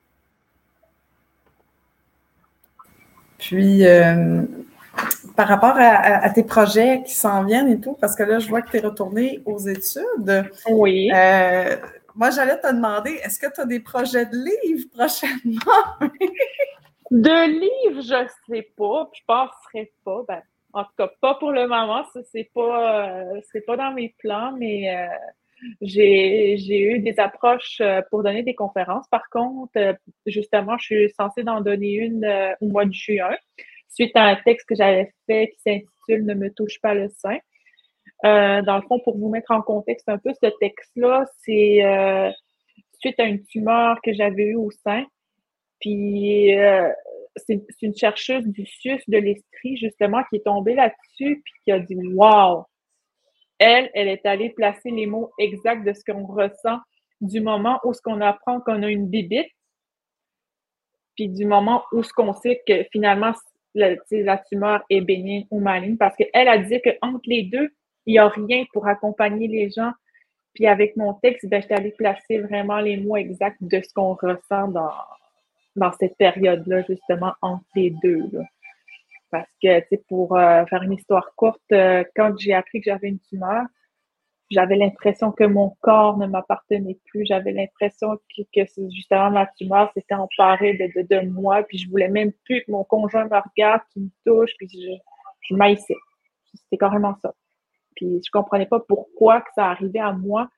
Puis, 3.40 3.86
euh, 3.88 4.44
par 5.36 5.48
rapport 5.48 5.76
à, 5.78 6.30
tes 6.30 6.44
projets 6.44 7.02
qui 7.06 7.14
s'en 7.14 7.46
viennent 7.46 7.70
et 7.70 7.80
tout, 7.80 7.94
parce 8.00 8.16
que 8.16 8.24
là, 8.24 8.40
je 8.40 8.50
vois 8.50 8.62
que 8.62 8.70
tu 8.70 8.78
es 8.78 8.82
retourné 8.82 9.42
aux 9.46 9.60
études. 9.60 10.52
Oui. 10.70 11.10
Euh, 11.14 11.78
moi, 12.16 12.30
j'allais 12.32 12.60
te 12.60 12.68
demander, 12.68 13.12
est-ce 13.24 13.40
que 13.40 13.52
tu 13.52 13.62
as 13.62 13.66
des 13.66 13.80
projets 13.80 14.26
de 14.26 14.36
livres 14.36 14.86
prochainement? 14.94 15.62
de 17.12 17.50
livres, 17.88 18.02
je 18.02 18.24
ne 18.24 18.28
sais 18.56 18.70
pas. 18.78 19.10
Je 19.14 19.22
ne 19.22 19.26
penserais 19.26 19.92
pas. 20.04 20.24
Ben, 20.28 20.42
en 20.74 20.84
tout 20.84 20.92
cas, 20.98 21.10
pas 21.22 21.36
pour 21.36 21.52
le 21.52 21.68
moment. 21.68 22.04
Ça, 22.14 22.20
c'est 22.32 22.52
pas, 22.54 23.08
euh, 23.08 23.42
pas 23.66 23.78
dans 23.78 23.92
mes 23.94 24.14
plans, 24.20 24.52
mais 24.58 25.10
j'ai, 25.82 26.58
eu 26.82 27.00
des 27.00 27.20
approches 27.20 27.80
euh, 27.82 28.02
pour 28.10 28.24
donner 28.24 28.44
des 28.44 28.56
conférences. 28.56 29.08
Par 29.10 29.30
contre, 29.30 29.98
justement, 30.26 30.78
je 30.78 30.86
suis 30.86 31.10
censée 31.12 31.44
en 31.48 31.62
donner 31.62 31.94
une 31.94 32.26
au 32.62 32.68
mois 32.68 32.86
de 32.86 32.94
juin, 32.94 33.36
suite 33.90 34.16
à 34.16 34.26
un 34.26 34.36
texte 34.36 34.68
que 34.68 34.76
j'avais 34.76 35.12
fait 35.26 35.50
qui 35.50 35.60
s'intitule 35.62 36.26
Ne 36.26 36.34
me 36.34 36.52
touche 36.52 36.80
pas 36.82 36.94
le 36.94 37.10
sein. 37.10 37.38
dans 38.24 38.80
le 38.82 38.88
fond, 38.88 39.00
pour 39.00 39.18
vous 39.18 39.30
mettre 39.30 39.52
en 39.52 39.62
contexte 39.62 40.10
un 40.10 40.18
peu, 40.18 40.32
ce 40.42 40.50
texte-là, 40.60 41.26
c'est 41.44 41.82
suite 43.00 43.20
à 43.20 43.24
une 43.24 43.44
tumeur 43.44 43.98
que 44.04 44.14
j'avais 44.14 44.44
eue 44.44 44.56
au 44.56 44.72
sein. 44.72 45.06
Puis 45.80 46.52
c'est 47.48 47.62
une 47.82 47.96
chercheuse 47.96 48.46
du 48.46 48.66
SUS 48.66 49.02
de 49.08 49.18
l'esprit, 49.18 49.78
justement, 49.78 50.24
qui 50.30 50.38
est 50.38 50.46
tombée 50.46 50.76
là-dessus 50.76 51.42
puis 51.44 51.54
qui 51.64 51.72
a 51.72 51.80
dit 51.80 51.96
Wow! 51.96 52.66
Elle, 53.60 53.90
elle 53.94 54.08
est 54.08 54.26
allée 54.26 54.50
placer 54.50 54.90
les 54.90 55.06
mots 55.06 55.32
exacts 55.38 55.86
de 55.86 55.94
ce 55.94 56.04
qu'on 56.04 56.26
ressent 56.26 56.80
du 57.22 57.42
moment 57.42 57.80
où 57.84 57.94
ce 57.94 58.02
qu'on 58.02 58.22
apprend 58.22 58.62
qu'on 58.62 58.82
a 58.84 58.90
une 58.90 59.08
bibite, 59.08 59.52
puis 61.16 61.28
du 61.28 61.46
moment 61.46 61.84
où 61.92 62.02
ce 62.02 62.14
qu'on 62.14 62.34
sait 62.34 62.62
que 62.66 62.86
finalement 62.92 63.34
la, 63.76 63.98
tumeur 64.50 64.84
est 64.90 65.02
bénigne 65.02 65.46
ou 65.52 65.60
maligne, 65.60 65.98
parce 65.98 66.16
qu'elle 66.16 66.48
a 66.48 66.58
dit 66.58 66.82
qu'entre 66.82 67.22
les 67.26 67.44
deux, 67.44 67.70
il 68.06 68.14
n'y 68.14 68.20
a 68.20 68.28
rien 68.28 68.66
pour 68.74 68.88
accompagner 68.88 69.48
les 69.48 69.70
gens. 69.70 69.92
Puis 70.54 70.66
avec 70.66 70.96
mon 70.96 71.14
texte, 71.14 71.48
ben, 71.48 71.62
suis 71.62 71.74
allée 71.74 71.92
placer 71.92 72.40
vraiment 72.40 72.80
les 72.80 72.98
mots 72.98 73.18
exacts 73.18 73.62
de 73.62 73.82
ce 73.82 73.94
qu'on 73.94 74.14
ressent 74.16 74.70
dans, 74.70 74.92
dans 75.76 75.92
cette 76.00 76.18
période-là, 76.18 76.84
justement, 76.90 77.34
entre 77.42 77.66
les 77.76 77.92
deux. 78.02 78.30
Parce 79.32 79.50
que, 79.62 79.80
tu 79.82 79.86
sais, 79.90 80.04
pour 80.08 80.36
euh, 80.36 80.66
faire 80.66 80.82
une 80.84 80.94
histoire 80.94 81.34
courte, 81.36 81.62
euh, 81.72 82.04
quand 82.16 82.34
j'ai 82.38 82.54
appris 82.54 82.82
que 82.82 82.90
j'avais 82.90 83.10
une 83.10 83.20
tumeur, 83.20 83.66
j'avais 84.50 84.76
l'impression 84.76 85.32
que 85.32 85.44
mon 85.44 85.76
corps 85.82 86.18
ne 86.18 86.26
m'appartenait 86.26 86.98
plus. 87.06 87.26
J'avais 87.26 87.52
l'impression 87.52 88.18
que, 88.36 88.42
que 88.54 88.68
justement 88.96 89.30
ma 89.30 89.46
tumeur 89.46 89.92
s'était 89.94 90.16
emparée 90.16 90.74
de, 90.74 91.02
de, 91.08 91.28
moi. 91.28 91.64
Puis 91.64 91.78
je 91.78 91.90
voulais 91.90 92.10
même 92.10 92.32
plus 92.46 92.64
que 92.64 92.72
mon 92.72 92.84
conjoint 92.84 93.26
me 93.26 93.38
regarde, 93.38 93.82
qu'il 93.94 94.04
me 94.04 94.10
touche. 94.26 94.52
Puis 94.58 94.70
je, 94.74 94.92
je 95.42 95.56
maïssais. 95.56 95.96
C'était 96.56 96.78
carrément 96.78 97.16
ça. 97.22 97.34
Puis 97.96 98.22
je 98.26 98.32
comprenais 98.32 98.66
pas 98.66 98.80
pourquoi 98.80 99.42
que 99.42 99.50
ça 99.54 99.68
arrivait 99.68 100.00
à 100.00 100.14
moi. 100.14 100.50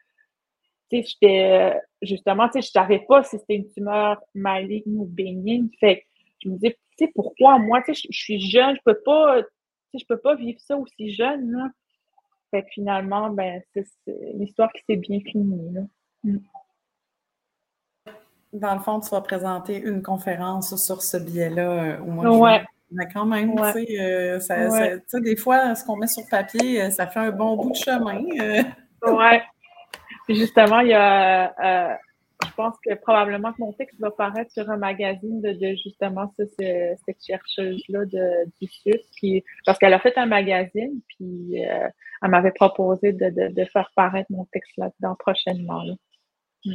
Tu 0.90 1.04
sais, 1.04 1.10
j'étais 1.10 1.82
justement, 2.02 2.48
tu 2.48 2.62
sais, 2.62 2.68
je 2.68 2.72
savais 2.72 3.00
pas 3.00 3.24
si 3.24 3.38
c'était 3.40 3.56
une 3.56 3.70
tumeur 3.72 4.22
maligne 4.34 5.00
ou 5.00 5.06
bénigne. 5.06 5.68
Fait 5.80 6.06
je 6.42 6.50
me 6.50 6.56
disais, 6.56 6.78
tu 6.98 7.06
sais, 7.06 7.12
pourquoi 7.14 7.60
moi, 7.60 7.82
tu 7.82 7.94
sais, 7.94 8.08
je, 8.10 8.18
suis 8.18 8.40
jeune, 8.40 8.76
je 8.76 8.82
peux 8.84 9.00
pas, 9.06 9.42
tu 9.42 9.48
sais, 9.92 10.00
je 10.00 10.06
peux 10.06 10.20
pas 10.20 10.36
vivre 10.36 10.60
ça 10.60 10.78
aussi 10.78 11.14
jeune, 11.14 11.52
là. 11.52 11.70
Fait 12.52 12.64
que 12.64 12.70
finalement, 12.74 13.30
ben, 13.30 13.62
c'est 13.74 13.86
une 14.08 14.42
histoire 14.42 14.72
qui 14.74 14.82
s'est 14.88 14.98
bien 14.98 15.20
finie, 15.22 15.72
là. 15.74 15.82
Mm. 16.24 16.38
Dans 18.54 18.74
le 18.74 18.82
fond, 18.82 19.00
tu 19.00 19.10
vas 19.12 19.22
présenter 19.22 19.78
une 19.78 20.02
conférence 20.02 20.76
sur 20.76 21.02
ce 21.02 21.16
biais-là 21.16 21.72
euh, 21.72 22.00
au 22.02 22.06
mois 22.06 22.26
de 22.26 22.30
ouais. 22.30 22.66
Mais 22.94 23.08
quand 23.14 23.26
même, 23.26 23.56
tu 23.56 23.86
sais, 23.86 24.02
euh, 24.02 25.00
des 25.22 25.38
fois, 25.38 25.74
ce 25.76 25.86
qu'on 25.86 25.96
met 25.96 26.08
sur 26.08 26.28
papier, 26.30 26.82
euh, 26.82 26.90
ça 26.90 27.08
fait 27.08 27.22
un 27.22 27.32
bon 27.32 27.56
bout 27.56 27.72
de 27.72 27.76
chemin. 27.78 28.22
Ouais. 29.04 29.42
Justement, 30.28 30.82
il 30.82 30.90
y 30.90 30.94
a 30.94 31.98
je 32.46 32.54
pense 32.56 32.76
que 32.86 32.94
probablement 32.96 33.54
que 33.54 33.60
mon 33.60 33.74
texte 33.74 34.00
va 34.00 34.12
paraître 34.12 34.52
sur 34.52 34.70
un 34.70 34.78
magazine 34.78 35.42
de, 35.42 35.54
justement 35.84 36.34
cette 36.38 37.24
chercheuse-là 37.26 38.06
du 38.06 38.68
SUS, 38.68 39.42
parce 39.66 39.78
qu'elle 39.78 39.94
a 39.94 40.00
fait 40.00 40.18
un 40.18 40.26
magazine, 40.26 41.00
puis 41.08 41.66
euh, 41.66 41.88
elle 42.22 42.30
m'avait 42.30 42.52
proposé 42.52 43.14
de, 43.14 43.66
faire 43.66 43.92
paraître 43.96 44.32
mon 44.32 44.46
texte 44.46 44.72
là-dedans 44.78 45.16
prochainement. 45.20 45.84
Mm. 46.66 46.74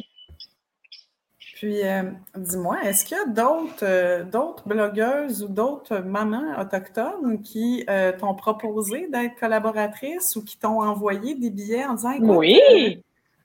Puis, 1.54 1.86
euh, 1.86 2.02
dis-moi, 2.36 2.82
est-ce 2.84 3.04
qu'il 3.04 3.16
y 3.16 3.20
a 3.20 3.26
d'autres, 3.26 3.82
euh, 3.82 4.24
d'autres 4.24 4.68
blogueuses 4.68 5.42
ou 5.42 5.48
d'autres 5.48 6.00
mamans 6.00 6.60
autochtones 6.60 7.40
qui 7.40 7.86
t'ont 8.18 8.34
proposé 8.34 9.08
d'être 9.08 9.36
collaboratrices 9.36 10.36
ou 10.36 10.44
qui 10.44 10.58
t'ont 10.58 10.82
envoyé 10.82 11.34
des 11.34 11.50
billets 11.50 11.86
en 11.86 11.94
disant 11.94 12.16
Oui! 12.20 13.02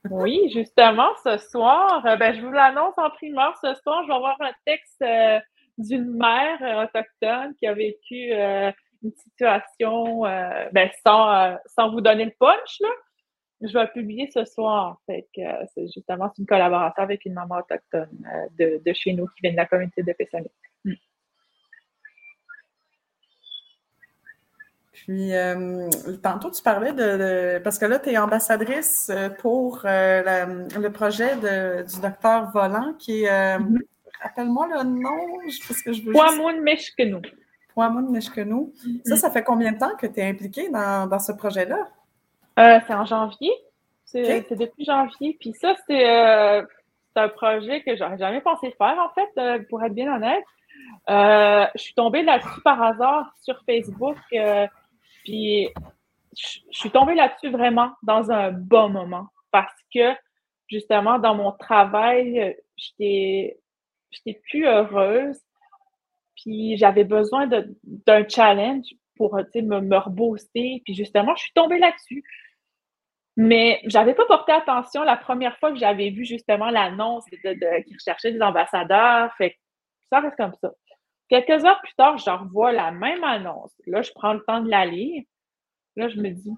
Oui, 0.10 0.50
justement, 0.52 1.10
ce 1.24 1.38
soir, 1.38 2.04
euh, 2.06 2.16
ben, 2.16 2.34
je 2.34 2.42
vous 2.42 2.52
l'annonce 2.52 2.98
en 2.98 3.10
primeur, 3.12 3.56
ce 3.62 3.74
soir, 3.76 4.02
je 4.04 4.08
vais 4.08 4.16
avoir 4.16 4.36
un 4.42 4.52
texte 4.66 5.02
euh, 5.04 5.40
d'une 5.78 6.18
mère 6.18 6.58
euh, 6.64 6.84
autochtone 6.86 7.54
qui 7.56 7.68
a 7.68 7.74
vécu 7.74 8.32
une 9.04 9.14
situation, 9.16 10.22
ben, 10.72 10.90
sans, 11.06 11.58
sans 11.68 11.92
vous 11.92 12.02
donner 12.02 12.26
le 12.26 12.34
punch, 12.40 12.80
là. 12.80 12.90
Je 13.64 13.74
vais 13.74 13.88
publier 13.88 14.28
ce 14.34 14.44
soir. 14.44 15.00
Fait 15.06 15.28
que 15.36 15.42
c'est 15.76 15.86
justement 15.94 16.32
une 16.38 16.48
collaboration 16.48 17.04
avec 17.04 17.26
une 17.26 17.34
maman 17.34 17.58
autochtone 17.60 18.10
de, 18.58 18.82
de, 18.84 18.94
chez 18.94 19.14
nous 19.14 19.28
qui 19.28 19.42
vient 19.44 19.52
de 19.52 19.58
la 19.58 19.68
communauté 19.68 20.02
de 20.02 20.14
Pessamis. 20.14 20.50
Mm. 20.84 20.94
Puis, 24.92 25.34
euh, 25.34 25.90
tantôt, 26.22 26.52
tu 26.52 26.62
parlais 26.62 26.92
de, 26.92 27.60
Parce 27.64 27.80
que 27.80 27.86
là, 27.86 27.98
tu 28.00 28.10
es 28.10 28.18
ambassadrice 28.18 29.10
euh, 29.10 29.30
pour 29.30 29.84
euh, 29.86 30.68
le 30.78 30.90
projet 30.90 31.36
du 31.36 32.02
docteur 32.02 32.52
Volant 32.52 32.94
qui 33.00 33.24
est. 33.24 33.58
Mm-hmm. 33.58 33.80
Rappelle-moi 34.22 34.68
le 34.68 34.84
nom, 34.84 35.40
parce 35.68 35.82
que 35.82 35.94
je 35.94 36.04
veux. 36.04 36.12
Poimoun 36.12 36.62
Meshkenou. 36.62 37.22
Poimoun 37.74 38.12
Meshkenou. 38.12 38.74
Ça, 39.06 39.16
ça 39.16 39.32
fait 39.32 39.44
combien 39.44 39.72
de 39.72 39.80
temps 39.80 39.96
que 39.98 40.06
tu 40.06 40.20
es 40.20 40.30
impliquée 40.30 40.70
dans, 40.70 41.20
ce 41.20 41.32
projet-là? 41.32 41.88
c'est 42.58 42.94
en 42.94 43.06
janvier. 43.06 43.52
C'est 44.06 44.46
depuis 44.52 44.86
janvier. 44.86 45.38
Puis 45.40 45.54
ça, 45.54 45.74
c'est 45.88 46.06
un 47.16 47.30
projet 47.30 47.82
que 47.82 47.96
j'aurais 47.96 48.20
jamais 48.20 48.42
pensé 48.42 48.76
faire, 48.78 48.98
en 49.00 49.10
fait, 49.16 49.66
pour 49.70 49.84
être 49.84 49.96
bien 49.96 50.14
honnête. 50.14 50.44
je 51.74 51.82
suis 51.82 51.96
tombée 51.96 52.22
là-dessus 52.22 52.62
par 52.64 52.84
hasard 52.84 53.34
sur 53.42 53.60
Facebook. 53.66 54.18
Puis 55.24 55.70
je 56.38 56.60
suis 56.72 56.92
tombée 56.92 57.16
là-dessus 57.16 57.50
vraiment 57.50 57.92
dans 58.04 58.32
un 58.32 58.52
bon 58.52 58.90
moment 58.90 59.28
parce 59.52 59.74
que 59.94 60.14
justement, 60.68 61.20
dans 61.20 61.36
mon 61.36 61.52
travail, 61.52 62.58
j'étais 62.78 63.58
plus 64.50 64.66
heureuse. 64.66 65.40
Puis 66.36 66.78
j'avais 66.78 67.04
besoin 67.04 67.48
d'un 67.84 68.28
challenge 68.28 68.86
pour 69.16 69.36
me, 69.36 69.80
me 69.82 69.98
rebooster. 69.98 70.82
Puis 70.84 70.96
justement, 70.96 71.36
je 71.36 71.44
suis 71.44 71.54
tombée 71.54 71.78
là-dessus. 71.78 72.24
Mais 73.38 73.82
j'avais 73.86 74.14
pas 74.14 74.26
porté 74.26 74.52
attention 74.52 75.04
la 75.04 75.18
première 75.18 75.58
fois 75.58 75.72
que 75.72 75.78
j'avais 75.78 76.10
vu 76.10 76.26
justement 76.26 76.70
l'annonce 76.70 77.26
qu'ils 77.26 77.98
recherchaient 77.98 78.34
des 78.34 78.42
ambassadeurs. 78.42 79.34
Fait 79.38 79.52
que 79.52 79.58
ça 80.10 80.20
reste 80.20 80.36
comme 80.36 80.54
ça. 80.62 80.72
Quelques 81.32 81.64
heures 81.64 81.80
plus 81.80 81.94
tard, 81.94 82.18
je 82.18 82.30
revois 82.30 82.74
la 82.74 82.92
même 82.92 83.24
annonce. 83.24 83.72
Là, 83.88 84.02
je 84.02 84.12
prends 84.14 84.34
le 84.34 84.44
temps 84.44 84.60
de 84.60 84.70
la 84.70 84.86
lire. 84.86 85.24
Là, 85.96 86.10
je 86.10 86.20
me 86.20 86.30
dis, 86.30 86.54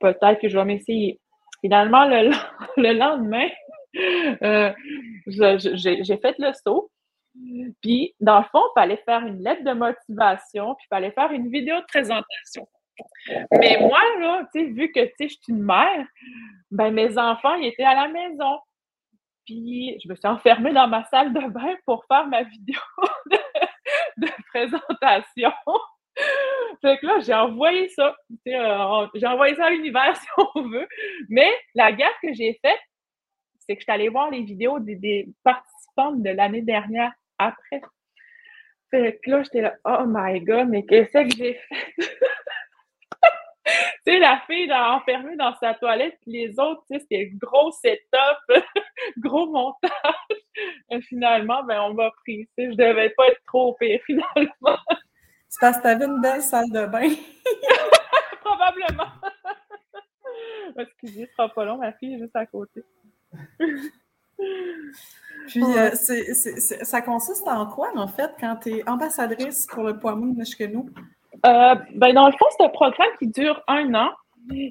peut-être 0.00 0.38
que 0.38 0.50
je 0.50 0.58
vais 0.58 0.66
m'essayer. 0.66 1.18
Finalement, 1.62 2.04
le, 2.04 2.30
lendemain, 2.92 3.48
euh, 4.42 4.70
j'ai 5.26 6.16
fait 6.18 6.34
le 6.38 6.52
saut. 6.62 6.90
Puis, 7.80 8.14
dans 8.20 8.40
le 8.40 8.44
fond, 8.52 8.60
il 8.60 8.72
fallait 8.74 9.02
faire 9.06 9.26
une 9.26 9.42
lettre 9.42 9.64
de 9.64 9.72
motivation, 9.72 10.74
puis 10.74 10.84
il 10.84 10.94
fallait 10.94 11.12
faire 11.12 11.32
une 11.32 11.50
vidéo 11.50 11.80
de 11.80 11.86
présentation. 11.86 12.68
Mais 13.50 13.78
moi, 13.80 14.00
là, 14.20 14.46
vu 14.54 14.92
que, 14.92 15.00
je 15.18 15.26
suis 15.26 15.38
une 15.48 15.62
mère, 15.62 16.06
ben 16.70 16.92
mes 16.92 17.16
enfants, 17.16 17.54
ils 17.54 17.68
étaient 17.68 17.82
à 17.82 17.94
la 17.94 18.08
maison. 18.08 18.58
Puis, 19.46 19.98
je 20.04 20.08
me 20.10 20.14
suis 20.14 20.28
enfermée 20.28 20.74
dans 20.74 20.86
ma 20.86 21.04
salle 21.04 21.32
de 21.32 21.48
bain 21.48 21.74
pour 21.86 22.04
faire 22.06 22.26
ma 22.26 22.42
vidéo 22.42 22.80
de, 23.30 23.38
présentation. 24.48 25.52
fait 26.82 26.98
que 26.98 27.06
là, 27.06 27.20
j'ai 27.20 27.34
envoyé 27.34 27.88
ça. 27.90 28.16
Euh, 28.48 29.06
j'ai 29.14 29.26
envoyé 29.26 29.54
ça 29.54 29.66
à 29.66 29.70
l'univers, 29.70 30.16
si 30.20 30.26
on 30.54 30.62
veut. 30.62 30.88
Mais 31.28 31.50
la 31.74 31.92
gaffe 31.92 32.18
que 32.22 32.32
j'ai 32.32 32.58
faite, 32.62 32.80
c'est 33.58 33.74
que 33.74 33.80
je 33.80 33.84
suis 33.84 33.92
allée 33.92 34.08
voir 34.08 34.30
les 34.30 34.42
vidéos 34.42 34.78
des, 34.78 34.96
des 34.96 35.28
participantes 35.42 36.22
de 36.22 36.30
l'année 36.30 36.62
dernière 36.62 37.12
après. 37.38 37.82
Fait 38.90 39.18
que 39.22 39.30
là, 39.30 39.42
j'étais 39.42 39.62
là, 39.62 39.74
oh 39.84 40.04
my 40.06 40.40
god, 40.40 40.68
mais 40.68 40.84
qu'est-ce 40.84 41.12
que 41.12 41.36
j'ai 41.36 41.54
fait? 41.54 41.94
tu 44.06 44.12
sais, 44.12 44.18
la 44.20 44.40
fille 44.46 44.72
enfermée 44.72 45.36
dans 45.36 45.54
sa 45.56 45.74
toilette, 45.74 46.16
puis 46.22 46.32
les 46.32 46.58
autres, 46.60 46.82
tu 46.88 46.96
sais, 46.96 47.00
c'était 47.00 47.30
gros 47.34 47.72
setup, 47.72 48.38
gros 49.18 49.50
montage. 49.50 49.90
Et 50.90 51.00
finalement, 51.00 51.64
ben, 51.64 51.80
on 51.82 51.94
m'a 51.94 52.10
pris. 52.22 52.46
Tu 52.46 52.66
sais, 52.66 52.70
je 52.70 52.76
devais 52.76 53.10
pas 53.10 53.26
être 53.28 53.42
trop 53.46 53.74
pire, 53.74 54.00
finalement. 54.06 54.78
C'est 55.48 55.60
parce 55.60 55.78
que 55.78 55.82
t'avais 55.82 56.04
une 56.04 56.20
belle 56.20 56.42
salle 56.42 56.70
de 56.70 56.86
bain. 56.86 57.08
Probablement. 58.44 59.10
Excusez, 60.78 61.26
ce 61.26 61.32
sera 61.32 61.48
pas 61.48 61.64
long, 61.64 61.78
ma 61.78 61.92
fille 61.92 62.14
est 62.14 62.18
juste 62.18 62.36
à 62.36 62.46
côté. 62.46 62.84
Puis, 65.48 65.62
euh, 65.62 65.90
ça 65.92 67.02
consiste 67.02 67.48
en 67.48 67.66
quoi, 67.66 67.90
en 67.96 68.06
fait, 68.06 68.30
quand 68.38 68.56
tu 68.56 68.78
es 68.78 68.88
ambassadrice 68.88 69.66
pour 69.66 69.84
le 69.84 69.98
Poitou 69.98 70.32
de 70.34 70.66
nous? 70.66 70.90
Euh, 71.44 71.74
ben, 71.94 72.14
dans 72.14 72.26
le 72.26 72.32
fond, 72.32 72.46
c'est 72.56 72.64
un 72.64 72.68
programme 72.68 73.10
qui 73.18 73.28
dure 73.28 73.62
un 73.68 73.94
an. 73.94 74.10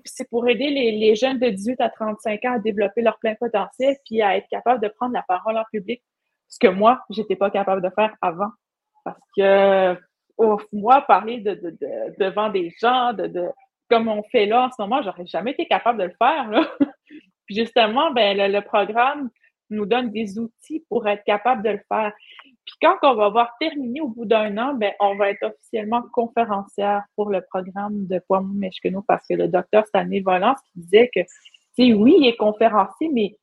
C'est 0.05 0.29
pour 0.29 0.47
aider 0.47 0.69
les, 0.69 1.15
jeunes 1.15 1.37
de 1.37 1.49
18 1.49 1.81
à 1.81 1.89
35 1.89 2.45
ans 2.45 2.53
à 2.53 2.59
développer 2.59 3.01
leur 3.01 3.19
plein 3.19 3.35
potentiel 3.35 3.97
puis 4.05 4.21
à 4.21 4.37
être 4.37 4.47
capable 4.47 4.81
de 4.81 4.87
prendre 4.87 5.13
la 5.13 5.23
parole 5.23 5.57
en 5.57 5.65
public. 5.71 6.01
Ce 6.47 6.57
que 6.59 6.67
moi, 6.67 7.03
j'étais 7.09 7.35
pas 7.35 7.49
capable 7.49 7.81
de 7.81 7.89
faire 7.89 8.15
avant. 8.21 8.51
Parce 9.03 9.19
que 9.37 9.97
moi, 10.71 11.01
parler 11.01 11.39
de, 11.39 11.77
devant 12.19 12.49
des 12.49 12.73
gens, 12.79 13.13
de, 13.13 13.49
comme 13.89 14.07
on 14.07 14.23
fait 14.23 14.45
là 14.45 14.67
en 14.67 14.71
ce 14.71 14.81
moment, 14.81 15.01
j'aurais 15.01 15.25
jamais 15.25 15.51
été 15.51 15.65
capable 15.67 15.99
de 15.99 16.05
le 16.05 16.15
faire. 16.17 16.67
puis 17.45 17.55
justement, 17.55 18.11
ben, 18.11 18.51
le, 18.51 18.61
programme 18.61 19.29
nous 19.69 19.85
donne 19.85 20.11
des 20.11 20.39
outils 20.39 20.83
pour 20.89 21.07
être 21.07 21.23
capable 21.23 21.63
de 21.63 21.71
le 21.71 21.81
faire. 21.87 22.13
Puis 22.65 22.75
quand 22.81 22.97
on 23.03 23.15
va 23.15 23.25
avoir 23.25 23.55
terminé 23.59 24.01
au 24.01 24.07
bout 24.07 24.25
d'un 24.25 24.57
an, 24.57 24.73
ben, 24.73 24.91
on 24.99 25.15
va 25.15 25.29
être 25.29 25.43
officiellement 25.43 26.01
conférencière 26.13 27.03
pour 27.15 27.29
le 27.29 27.41
programme 27.41 28.07
de 28.07 28.19
Poitou 28.27 28.53
Meshkeno 28.53 29.03
parce 29.07 29.25
que 29.27 29.35
le 29.35 29.47
docteur 29.47 29.85
Stanley 29.85 30.21
Volance 30.21 30.59
qui 30.73 30.79
disait 30.79 31.09
que, 31.13 31.21
oui, 31.77 32.15
il 32.19 32.27
est 32.27 32.37
conférencier, 32.37 33.09
mais 33.13 33.37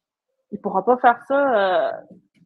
il 0.50 0.56
ne 0.56 0.58
pourra 0.58 0.84
pas 0.84 0.96
faire 0.98 1.22
ça 1.28 1.88
euh, 1.88 1.92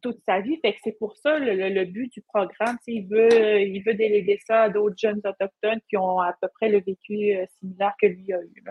toute 0.01 0.19
sa 0.25 0.39
vie. 0.39 0.57
Fait 0.61 0.73
que 0.73 0.79
c'est 0.83 0.97
pour 0.99 1.17
ça 1.17 1.39
le, 1.39 1.85
but 1.85 2.11
du 2.13 2.21
programme. 2.21 2.77
Il 2.85 3.07
veut, 3.07 3.61
il 3.61 3.81
veut 3.81 3.95
déléguer 3.95 4.39
ça 4.45 4.63
à 4.63 4.69
d'autres 4.69 4.97
jeunes 4.97 5.21
autochtones 5.25 5.81
qui 5.89 5.97
ont 5.97 6.19
à 6.19 6.33
peu 6.39 6.47
près 6.59 6.69
le 6.69 6.79
vécu 6.79 7.35
euh, 7.35 7.45
similaire 7.59 7.93
que 7.99 8.07
lui 8.07 8.33
a 8.33 8.41
eu. 8.41 8.63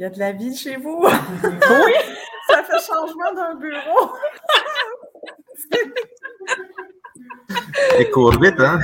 Il 0.00 0.04
y 0.04 0.06
a 0.06 0.10
de 0.10 0.18
la 0.18 0.32
vie 0.32 0.56
chez 0.56 0.76
vous? 0.76 1.04
oui, 1.04 1.92
ça 2.48 2.64
fait 2.64 2.80
changement 2.90 3.34
d'un 3.34 3.54
bureau. 3.56 4.12
Il 7.98 8.10
court 8.10 8.40
vite, 8.40 8.58
hein? 8.60 8.80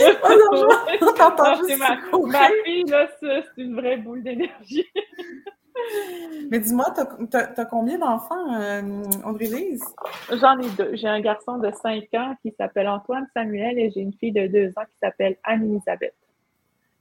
Oh 0.00 0.28
non, 0.30 0.68
c'est 0.88 1.68
juste 1.68 1.78
ma, 1.78 1.98
ma 2.28 2.48
fille, 2.64 2.84
là, 2.84 3.08
ça, 3.20 3.42
c'est 3.42 3.62
une 3.62 3.76
vraie 3.76 3.98
boule 3.98 4.22
d'énergie. 4.22 4.86
Mais 6.50 6.60
dis-moi, 6.60 6.94
t'as, 6.96 7.48
t'as 7.48 7.64
combien 7.66 7.98
d'enfants, 7.98 8.54
euh, 8.54 9.02
Audrey-Lise? 9.26 9.84
J'en 10.32 10.58
ai 10.60 10.70
deux. 10.70 10.96
J'ai 10.96 11.08
un 11.08 11.20
garçon 11.20 11.58
de 11.58 11.70
5 11.70 12.04
ans 12.14 12.34
qui 12.40 12.54
s'appelle 12.58 12.88
Antoine 12.88 13.26
Samuel 13.34 13.78
et 13.78 13.90
j'ai 13.90 14.00
une 14.00 14.14
fille 14.14 14.32
de 14.32 14.46
2 14.46 14.68
ans 14.78 14.84
qui 14.86 14.96
s'appelle 15.02 15.36
Anne-Elisabeth. 15.44 16.14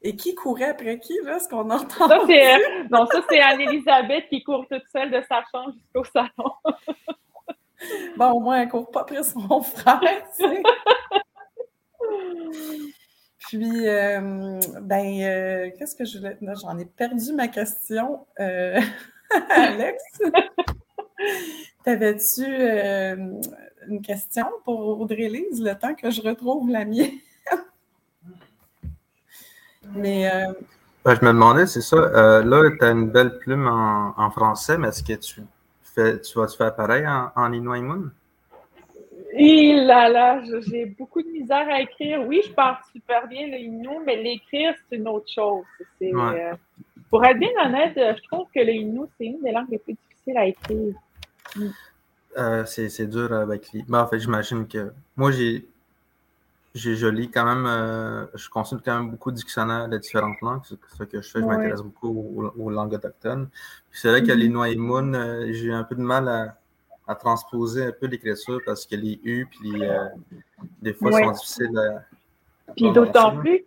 Et 0.01 0.15
qui 0.15 0.35
courait 0.35 0.69
après 0.69 0.99
qui, 0.99 1.17
là, 1.23 1.39
ce 1.39 1.47
qu'on 1.47 1.69
entend? 1.69 2.07
Ça, 2.07 2.19
c'est, 2.27 2.55
euh, 2.55 2.83
non, 2.91 3.05
ça, 3.07 3.21
c'est 3.29 3.39
Anne-Elisabeth 3.39 4.27
qui 4.29 4.43
court 4.43 4.65
toute 4.69 4.83
seule 4.91 5.11
de 5.11 5.21
sa 5.27 5.43
chambre 5.51 5.73
jusqu'au 5.73 6.03
salon. 6.03 6.51
Bon, 8.17 8.31
au 8.31 8.39
moins, 8.39 8.61
elle 8.61 8.69
court 8.69 8.89
pas 8.89 9.01
après 9.01 9.21
son 9.21 9.61
frère, 9.61 10.01
tu 10.35 10.43
sais. 10.43 10.63
Puis, 13.47 13.87
euh, 13.87 14.59
ben, 14.81 15.21
euh, 15.21 15.69
qu'est-ce 15.77 15.95
que 15.95 16.03
je 16.03 16.17
voulais... 16.17 16.37
J'en 16.61 16.77
ai 16.77 16.85
perdu 16.85 17.31
ma 17.33 17.47
question. 17.47 18.25
Euh, 18.39 18.79
Alex, 19.49 20.03
t'avais-tu 21.85 22.43
une 22.43 24.01
question 24.01 24.47
pour 24.65 24.99
Audrey-Lise, 24.99 25.61
le 25.61 25.75
temps 25.75 25.95
que 25.95 26.11
je 26.11 26.21
retrouve 26.21 26.69
la 26.69 26.83
mienne? 26.83 27.11
Mais, 29.95 30.29
euh, 30.31 30.53
Ben, 31.05 31.15
je 31.15 31.21
me 31.25 31.27
demandais, 31.31 31.65
c'est 31.67 31.81
ça. 31.81 31.95
euh, 31.97 32.43
là, 32.43 32.69
tu 32.77 32.83
as 32.85 32.91
une 32.91 33.09
belle 33.09 33.37
plume 33.39 33.67
en, 33.67 34.13
en 34.17 34.29
français, 34.31 34.77
mais 34.77 34.89
est-ce 34.89 35.03
que 35.03 35.13
tu 35.13 35.41
fais, 35.81 36.19
tu 36.21 36.37
vas-tu 36.37 36.57
faire 36.57 36.75
pareil 36.75 37.07
en, 37.07 37.31
en 37.35 37.51
Inuaimun? 37.53 38.11
Et 39.33 39.75
là, 39.75 40.09
là, 40.09 40.41
je- 40.43 40.61
j'ai 40.61 40.85
beaucoup 40.85 41.21
de 41.21 41.27
misère 41.27 41.67
à 41.69 41.81
écrire. 41.81 42.25
Oui, 42.27 42.41
je 42.45 42.51
parle 42.53 42.77
super 42.91 43.27
bien 43.27 43.47
le 43.47 43.57
Innu, 43.57 43.99
mais 44.05 44.21
l'écrire, 44.21 44.73
c'est 44.89 44.97
une 44.97 45.07
autre 45.07 45.31
chose. 45.33 45.63
Ouais. 46.01 46.11
euh, 46.11 46.53
pour 47.09 47.23
être 47.25 47.37
bien 47.39 47.49
honnête, 47.63 47.97
euh, 47.97 48.13
je 48.17 48.23
trouve 48.27 48.47
que 48.53 48.59
le 48.59 48.71
Innu, 48.73 49.01
c'est 49.17 49.25
une 49.27 49.41
des 49.41 49.51
langues 49.51 49.69
les 49.69 49.77
plus 49.77 49.93
difficiles 49.93 50.37
à 50.37 50.45
écrire. 50.47 50.95
Euh, 52.37 52.65
c'est, 52.65 52.89
c'est 52.89 53.07
dur 53.07 53.31
avec 53.33 53.71
les. 53.73 53.83
Ben, 53.87 54.01
en 54.01 54.07
fait, 54.07 54.19
j'imagine 54.19 54.67
que. 54.67 54.91
Moi, 55.15 55.31
j'ai. 55.31 55.65
J'ai, 56.77 56.95
je 56.95 57.07
lis 57.07 57.29
quand 57.29 57.45
même. 57.45 57.65
euh, 57.65 58.25
je 58.35 58.47
consulte 58.49 58.83
quand 58.85 58.97
même 58.99 59.09
beaucoup 59.11 59.31
de 59.31 59.35
dictionnaires 59.37 59.87
de 59.87 59.97
différentes 59.97 60.39
langues. 60.41 60.61
C'est 60.63 60.75
ce 60.97 61.03
que 61.03 61.21
je 61.21 61.29
fais. 61.31 61.39
Je 61.39 61.45
Ouais. 61.45 61.55
m'intéresse 61.57 61.81
beaucoup 61.81 62.09
aux, 62.09 62.53
aux 62.65 62.69
langues 62.69 62.93
autochtones. 62.93 63.49
C'est 63.91 64.09
vrai 64.09 64.21
que 64.21 64.31
Mhm. 64.31 64.37
les 64.39 64.49
Noaïmoun, 64.49 65.15
euh, 65.15 65.47
j'ai 65.53 65.71
un 65.73 65.83
peu 65.83 65.95
de 65.95 66.01
mal 66.01 66.27
à, 66.27 66.55
à 67.07 67.15
transposer 67.15 67.85
un 67.85 67.91
peu 67.91 68.05
l'écriture 68.07 68.59
parce 68.65 68.85
que 68.85 68.95
les 68.95 69.19
U, 69.23 69.45
puis 69.49 69.71
les, 69.71 69.87
euh, 69.87 70.05
des 70.81 70.93
fois, 70.93 71.11
Ouais. 71.11 71.23
sont 71.23 71.31
difficiles 71.31 71.77
à. 71.77 72.03
Puis 72.75 72.91
d'autant 72.91 73.37
plus, 73.37 73.63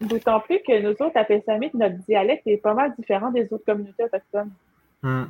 d'autant 0.00 0.40
plus 0.40 0.60
que 0.66 0.80
nous 0.82 0.90
autres, 0.92 1.16
à 1.16 1.24
Pessamit, 1.24 1.70
notre 1.74 1.96
dialecte 2.08 2.46
est 2.46 2.58
pas 2.58 2.74
mal 2.74 2.94
différent 2.98 3.30
des 3.30 3.46
autres 3.52 3.64
communautés 3.66 4.04
autochtones. 4.04 4.50
Hmm. 5.02 5.24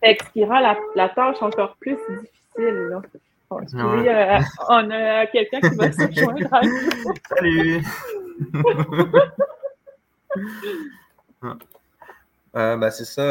Fait 0.00 0.16
que 0.16 0.24
ce 0.26 0.30
qui 0.32 0.44
rend 0.44 0.60
la, 0.60 0.76
la 0.94 1.08
tâche 1.08 1.40
encore 1.40 1.76
plus 1.76 1.96
difficile. 1.96 2.74
Là. 2.90 3.02
Bon, 3.48 3.60
excusez, 3.60 3.84
Ouais. 3.84 4.08
euh, 4.08 4.40
on 4.68 4.90
a 4.90 5.26
quelqu'un 5.26 5.60
qui 5.60 5.76
va 5.76 5.92
se 5.92 5.98
joindre 6.12 6.52
à 6.52 6.60
nous. 6.62 7.14
Salut! 7.28 7.84
Euh, 12.56 12.76
ben, 12.78 12.90
c'est 12.90 13.04
ça. 13.04 13.22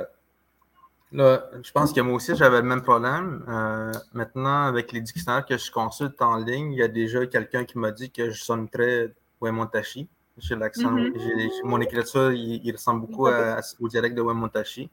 euh, 0.00 0.04
là, 1.12 1.44
je 1.62 1.72
pense 1.72 1.92
que 1.94 2.00
moi 2.02 2.16
aussi, 2.16 2.36
j'avais 2.36 2.58
le 2.58 2.62
même 2.68 2.82
problème. 2.82 3.42
Euh, 3.48 3.90
maintenant, 4.12 4.64
avec 4.66 4.92
les 4.92 5.00
dictionnaires 5.00 5.46
que 5.46 5.56
je 5.56 5.70
consulte 5.70 6.20
en 6.20 6.36
ligne, 6.36 6.72
il 6.72 6.78
y 6.78 6.82
a 6.82 6.88
déjà 6.88 7.26
quelqu'un 7.26 7.64
qui 7.64 7.78
m'a 7.78 7.90
dit 7.90 8.10
que 8.10 8.28
je 8.30 8.42
sonne 8.42 8.68
très 8.68 9.14
Wemontashi. 9.40 10.08
J'ai 10.38 10.56
l'accent. 10.56 10.90
Mhm. 10.90 11.12
j'ai- 11.16 11.50
mon 11.64 11.80
écriture, 11.80 12.32
il, 12.32 12.60
il 12.62 12.72
ressemble 12.72 13.06
beaucoup 13.06 13.28
à- 13.28 13.60
au 13.80 13.88
dialecte 13.88 14.14
de 14.14 14.20
Wemontashi. 14.22 14.90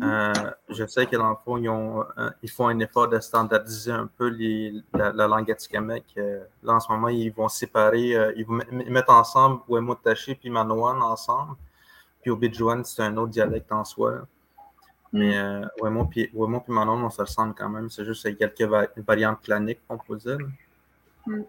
Euh, 0.00 0.32
je 0.70 0.86
sais 0.86 1.04
que 1.06 1.16
dans 1.16 1.28
le 1.30 1.36
fond, 1.44 1.58
ils, 1.58 1.68
ont, 1.68 2.02
euh, 2.16 2.30
ils 2.42 2.50
font 2.50 2.68
un 2.68 2.78
effort 2.78 3.08
de 3.08 3.20
standardiser 3.20 3.92
un 3.92 4.06
peu 4.06 4.28
les, 4.28 4.82
la, 4.94 5.12
la 5.12 5.26
langue 5.28 5.50
atikamekw. 5.50 6.02
Euh, 6.16 6.44
là, 6.62 6.74
en 6.74 6.80
ce 6.80 6.90
moment, 6.90 7.08
ils 7.08 7.30
vont 7.30 7.48
séparer, 7.48 8.16
euh, 8.16 8.32
ils 8.36 8.46
vont 8.46 8.54
met- 8.54 8.66
met- 8.70 8.84
mettre 8.88 9.12
ensemble 9.12 9.60
Wemotashi 9.68 10.34
puis 10.34 10.48
Manoan 10.48 11.02
ensemble. 11.02 11.56
Puis 12.22 12.30
Obidjuan, 12.30 12.82
c'est 12.84 13.02
un 13.02 13.14
autre 13.18 13.32
dialecte 13.32 13.70
en 13.70 13.84
soi. 13.84 14.12
là. 14.12 14.20
Mais 15.14 15.36
Wemo 15.82 16.06
puis 16.06 16.30
Wemo 16.32 16.60
puis 16.60 16.72
Manoan, 16.72 17.02
on 17.04 17.10
se 17.10 17.20
ressemble 17.20 17.52
quand 17.54 17.68
même. 17.68 17.90
C'est 17.90 18.06
juste 18.06 18.34
quelques 18.38 18.62
va- 18.62 18.86
variantes 18.96 19.42
claniques, 19.42 19.82
on 19.90 19.98
peut 19.98 20.16
dire. 20.16 20.38
Mm. 21.26 21.42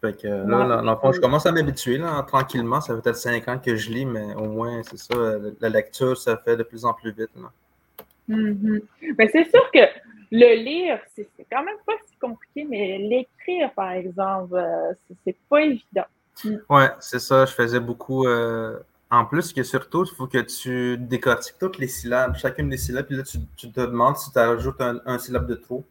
Fait 0.00 0.16
que 0.20 0.26
là, 0.26 0.42
Ouais. 0.44 0.82
dans 0.84 0.90
le 0.92 0.96
fond, 0.96 1.12
je 1.12 1.20
commence 1.20 1.44
à 1.46 1.52
m'habituer 1.52 1.98
là, 1.98 2.22
tranquillement. 2.26 2.80
Ça 2.80 2.94
fait 2.96 3.02
peut-être 3.02 3.16
cinq 3.16 3.46
ans 3.48 3.58
que 3.58 3.76
je 3.76 3.90
lis, 3.90 4.06
mais 4.06 4.34
au 4.34 4.44
moins, 4.48 4.82
c'est 4.82 4.96
ça, 4.98 5.14
euh, 5.14 5.50
la 5.60 5.68
lecture, 5.68 6.16
ça 6.16 6.36
fait 6.38 6.56
de 6.56 6.62
plus 6.62 6.84
en 6.84 6.94
plus 6.94 7.10
vite. 7.12 7.30
là. 7.36 7.50
Mais 8.28 9.28
c'est 9.28 9.44
sûr 9.50 9.70
que 9.72 9.80
le 10.30 10.62
lire, 10.62 11.00
c'est 11.14 11.28
c'est 11.36 11.46
quand 11.50 11.64
même 11.64 11.76
pas 11.86 11.94
si 12.06 12.16
compliqué, 12.16 12.64
mais 12.64 12.98
l'écrire, 12.98 13.72
par 13.74 13.90
exemple, 13.92 14.54
euh, 14.54 14.92
c'est- 15.08 15.16
c'est 15.24 15.36
pas 15.48 15.62
évident. 15.62 16.04
Ouais, 16.70 16.88
c'est 17.00 17.18
ça. 17.18 17.44
Je 17.44 17.52
faisais 17.52 17.80
beaucoup. 17.80 18.26
euh, 18.26 18.78
En 19.12 19.24
plus, 19.24 19.52
que 19.52 19.64
surtout, 19.64 20.04
il 20.04 20.14
faut 20.14 20.28
que 20.28 20.38
tu 20.38 20.96
décortiques 20.96 21.56
toutes 21.58 21.78
les 21.78 21.88
syllabes, 21.88 22.36
chacune 22.36 22.68
des 22.70 22.76
syllabes, 22.76 23.06
puis 23.06 23.16
là, 23.16 23.24
tu, 23.24 23.38
tu 23.56 23.68
te 23.72 23.80
demandes 23.80 24.16
si 24.16 24.30
tu 24.32 24.38
ajoutes 24.38 24.80
un, 24.80 25.00
un 25.04 25.18
syllabe 25.18 25.48
de 25.48 25.56
trop. 25.56 25.84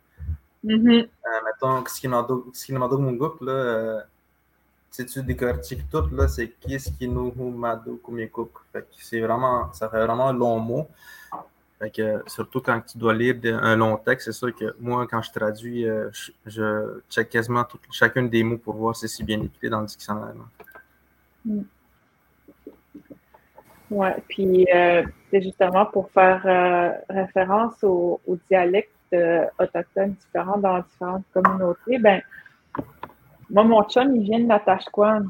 Euh, 0.66 1.08
mettons, 1.46 1.86
Skinamado 1.86 2.98
Munguk, 2.98 3.42
là, 3.42 3.52
euh, 3.52 4.02
si 4.92 5.06
tu 5.06 5.24
décortiques 5.24 5.90
tout, 5.90 6.08
là, 6.12 6.28
c'est 6.28 6.50
Kiskinuhu 6.60 7.52
Mado 7.52 8.00
Kumikuk. 8.04 8.52
Fait 8.74 8.82
que 8.82 8.88
c'est 8.98 9.22
vraiment, 9.22 9.72
ça 9.74 9.90
fait 9.90 10.06
vraiment 10.06 10.30
un 10.30 10.34
long 10.34 10.60
mot. 10.60 10.88
Fait 11.80 11.90
que, 11.90 12.02
euh, 12.02 12.20
surtout 12.28 12.60
quand 12.60 12.82
tu 12.82 12.98
dois 12.98 13.14
lire 13.14 13.38
un 13.62 13.76
long 13.78 13.96
texte, 13.98 14.26
c'est 14.26 14.38
sûr 14.38 14.54
que 14.54 14.76
moi, 14.80 15.08
quand 15.10 15.22
je 15.22 15.32
traduis, 15.32 15.86
je, 15.86 16.32
je 16.46 17.02
check 17.10 17.30
quasiment 17.30 17.64
tout, 17.64 17.80
chacune 17.92 18.30
des 18.30 18.44
mots 18.44 18.58
pour 18.58 18.76
voir 18.76 18.96
si 18.96 19.08
c'est 19.08 19.24
bien 19.24 19.42
écrit 19.42 19.70
dans 19.70 19.80
le 19.82 19.88
dictionnaire. 19.88 20.34
là. 21.46 21.54
Ouais, 23.92 24.16
puis 24.28 24.68
euh, 24.74 25.04
c'est 25.32 25.42
justement 25.42 25.86
pour 25.88 26.12
faire 26.12 26.42
euh, 26.46 26.92
référence 27.10 27.84
aux, 27.84 28.22
aux 28.28 28.38
dialectes 28.48 28.92
euh, 29.14 29.46
autochtones 29.60 30.14
différents 30.14 30.58
dans 30.58 30.80
différentes 30.80 31.24
communautés. 31.34 31.98
Ben, 32.00 32.22
moi, 33.50 33.64
mon 33.64 33.84
chum, 33.84 34.16
il 34.16 34.24
vient 34.24 34.40
de 34.40 34.46
Natashquan. 34.46 35.26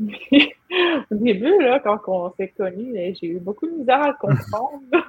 Au 0.00 1.14
début, 1.14 1.56
là, 1.62 1.78
quand 1.80 2.00
on 2.08 2.32
s'est 2.36 2.52
connus, 2.56 2.92
eh, 2.96 3.14
j'ai 3.14 3.28
eu 3.28 3.38
beaucoup 3.38 3.66
de 3.66 3.72
misère 3.72 4.02
à 4.02 4.08
le 4.08 4.14
comprendre. 4.20 4.80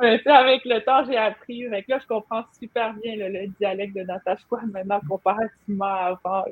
Mais 0.00 0.16
tu 0.18 0.24
sais, 0.24 0.30
avec 0.30 0.64
le 0.64 0.80
temps, 0.84 1.04
j'ai 1.04 1.16
appris. 1.16 1.68
Fait 1.68 1.82
que 1.82 1.90
là, 1.90 1.98
je 2.00 2.06
comprends 2.06 2.44
super 2.58 2.94
bien 2.94 3.16
le, 3.16 3.28
le 3.28 3.46
dialecte 3.58 3.94
de 3.94 4.02
Natashquan 4.02 4.60
maintenant 4.72 5.00
comparativement 5.08 5.84
à 5.84 6.18
avant. 6.24 6.44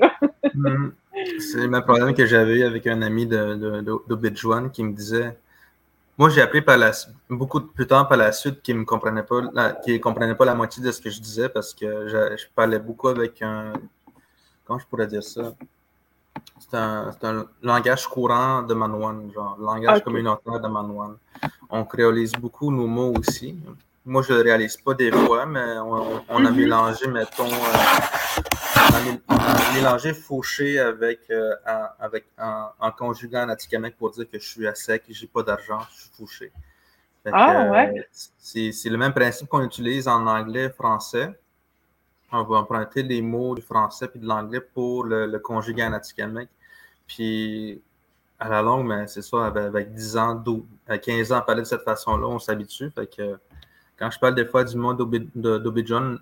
Mhm. 0.54 0.92
C'est 1.38 1.58
le 1.62 1.68
même 1.68 1.82
problème 1.82 2.14
que 2.14 2.26
j'avais 2.26 2.58
eu 2.58 2.62
avec 2.64 2.86
un 2.86 3.02
ami 3.02 3.26
de, 3.26 3.54
de, 3.54 3.80
de- 3.80 4.08
d'Obidjuan 4.08 4.68
qui 4.70 4.84
me 4.84 4.92
disait. 4.92 5.36
Moi, 6.18 6.30
j'ai 6.30 6.42
appris 6.42 6.62
par 6.62 6.76
la, 6.76 6.90
beaucoup 7.30 7.60
de- 7.60 7.66
plus 7.66 7.86
tard 7.86 8.08
par 8.08 8.18
la 8.18 8.32
suite 8.32 8.60
qu'il 8.60 8.76
ne 8.78 8.84
comprenait, 8.84 9.22
pas 9.22 9.40
la, 9.52 9.76
comprenait 10.02 10.34
pas 10.34 10.44
la 10.44 10.54
moitié 10.54 10.82
de 10.82 10.90
ce 10.90 11.00
que 11.00 11.10
je 11.10 11.20
disais 11.20 11.48
parce 11.48 11.72
que 11.72 12.08
je, 12.08 12.36
je 12.36 12.44
parlais 12.54 12.80
beaucoup 12.80 13.08
avec 13.08 13.40
un. 13.40 13.72
Comment 14.64 14.80
je 14.80 14.86
pourrais 14.86 15.06
dire 15.06 15.22
ça? 15.22 15.54
C'est 16.58 16.76
un, 16.76 17.10
un 17.22 17.46
langage 17.62 18.06
courant 18.08 18.62
de 18.62 18.74
Manouane, 18.74 19.30
genre 19.32 19.56
langage 19.60 20.02
communautaire 20.02 20.58
de 20.60 20.68
Manouane. 20.68 21.16
On 21.70 21.84
créolise 21.84 22.32
beaucoup 22.32 22.70
nos 22.72 22.86
mots 22.86 23.14
aussi. 23.18 23.56
Moi, 24.04 24.22
je 24.22 24.32
ne 24.32 24.38
le 24.38 24.42
réalise 24.44 24.76
pas 24.76 24.94
des 24.94 25.12
fois, 25.12 25.46
mais 25.46 25.78
on, 25.78 26.22
on 26.28 26.44
a 26.44 26.50
Mhm. 26.50 26.56
mélangé, 26.56 27.06
mettons, 27.06 27.44
euh, 27.44 27.78
on 28.90 28.94
a, 28.94 29.00
mé- 29.00 29.20
on 29.28 29.34
a 29.36 29.74
mélangé 29.74 30.14
fauché 30.14 30.78
avec, 30.78 31.20
euh, 31.30 31.54
avec 31.98 32.26
en, 32.38 32.68
en 32.78 32.90
conjuguant 32.90 33.46
pour 33.98 34.10
dire 34.10 34.30
que 34.30 34.38
je 34.38 34.48
suis 34.48 34.66
à 34.66 34.74
sec, 34.74 35.04
j'ai 35.08 35.26
pas 35.26 35.42
d'argent, 35.42 35.80
je 35.94 36.00
suis 36.02 36.10
fauché. 36.16 36.52
Ah, 37.30 37.68
ouais. 37.70 37.98
euh, 37.98 38.02
C'est 38.38 38.72
c'est 38.72 38.88
le 38.88 38.96
même 38.96 39.12
principe 39.12 39.48
qu'on 39.48 39.62
utilise 39.62 40.08
en 40.08 40.26
anglais, 40.26 40.70
français. 40.70 41.38
On 42.32 42.42
va 42.44 42.56
emprunter 42.58 43.02
les 43.02 43.20
mots 43.22 43.54
du 43.54 43.62
français 43.62 44.08
puis 44.08 44.20
de 44.20 44.26
l'anglais 44.26 44.60
pour 44.60 45.04
le, 45.04 45.26
le 45.26 45.38
conjuguer 45.38 45.84
en 45.84 45.92
atikamekw. 45.92 46.48
Puis 47.06 47.82
à 48.38 48.48
la 48.48 48.62
longue, 48.62 49.04
c'est 49.06 49.22
ça, 49.22 49.46
avec, 49.46 49.64
avec 49.64 49.92
10 49.94 50.16
ans, 50.16 50.34
12, 50.34 50.62
à 50.86 50.98
15 50.98 51.32
ans 51.32 51.36
à 51.36 51.40
parler 51.42 51.62
de 51.62 51.66
cette 51.66 51.82
façon-là, 51.82 52.26
on 52.26 52.38
s'habitue. 52.38 52.90
Fait 52.90 53.06
que 53.06 53.38
quand 53.98 54.10
je 54.10 54.18
parle 54.18 54.34
des 54.34 54.44
fois 54.44 54.64
du 54.64 54.76
mot 54.76 54.94
d'Obi- 54.94 55.28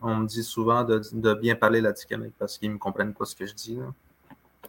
on 0.02 0.14
me 0.16 0.26
dit 0.26 0.42
souvent 0.42 0.82
de, 0.84 1.00
de 1.12 1.34
bien 1.34 1.54
parler 1.54 1.80
l'Atikamekw 1.80 2.32
parce 2.38 2.58
qu'ils 2.58 2.70
ne 2.70 2.74
me 2.74 2.78
comprennent 2.78 3.14
pas 3.14 3.24
ce 3.24 3.36
que 3.36 3.46
je 3.46 3.54
dis. 3.54 3.76
là. 3.76 3.86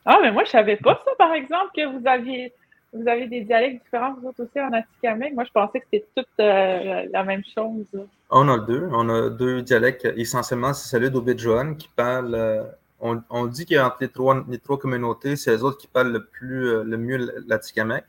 Ah, 0.06 0.20
mais 0.22 0.32
moi, 0.32 0.44
je 0.46 0.52
savais 0.52 0.78
pas 0.78 1.02
ça, 1.04 1.12
par 1.18 1.34
exemple, 1.34 1.72
que 1.76 1.86
vous 1.86 2.08
aviez, 2.08 2.54
vous 2.94 3.08
avez 3.08 3.28
des 3.28 3.42
dialectes 3.42 3.84
différents, 3.84 4.16
vous 4.16 4.28
autres 4.30 4.44
aussi, 4.44 4.60
en 4.60 4.72
Atikamekw. 4.72 5.34
Moi, 5.34 5.44
je 5.46 5.52
pensais 5.52 5.80
que 5.80 5.86
c'était 5.92 6.08
toute 6.16 6.28
euh, 6.40 7.06
la 7.12 7.24
même 7.24 7.44
chose. 7.54 7.86
On 8.30 8.48
a 8.50 8.58
deux. 8.60 8.88
On 8.92 9.10
a 9.10 9.30
deux 9.30 9.62
dialectes. 9.62 10.06
Essentiellement, 10.16 10.74
c'est 10.74 10.90
celui 10.90 11.10
d'Obidjon 11.10 11.76
qui 11.76 11.90
parle 11.96 12.36
euh, 12.36 12.64
on, 13.00 13.46
dit 13.46 13.66
qu'entre 13.66 13.98
les 14.02 14.10
trois, 14.10 14.44
les 14.50 14.60
trois 14.60 14.80
communautés, 14.80 15.36
c'est 15.36 15.52
les 15.52 15.64
autres 15.64 15.78
qui 15.78 15.88
parlent 15.88 16.12
le, 16.12 16.26
plus, 16.26 16.84
le 16.84 16.98
mieux 16.98 17.32
l'Atikamek. 17.48 18.06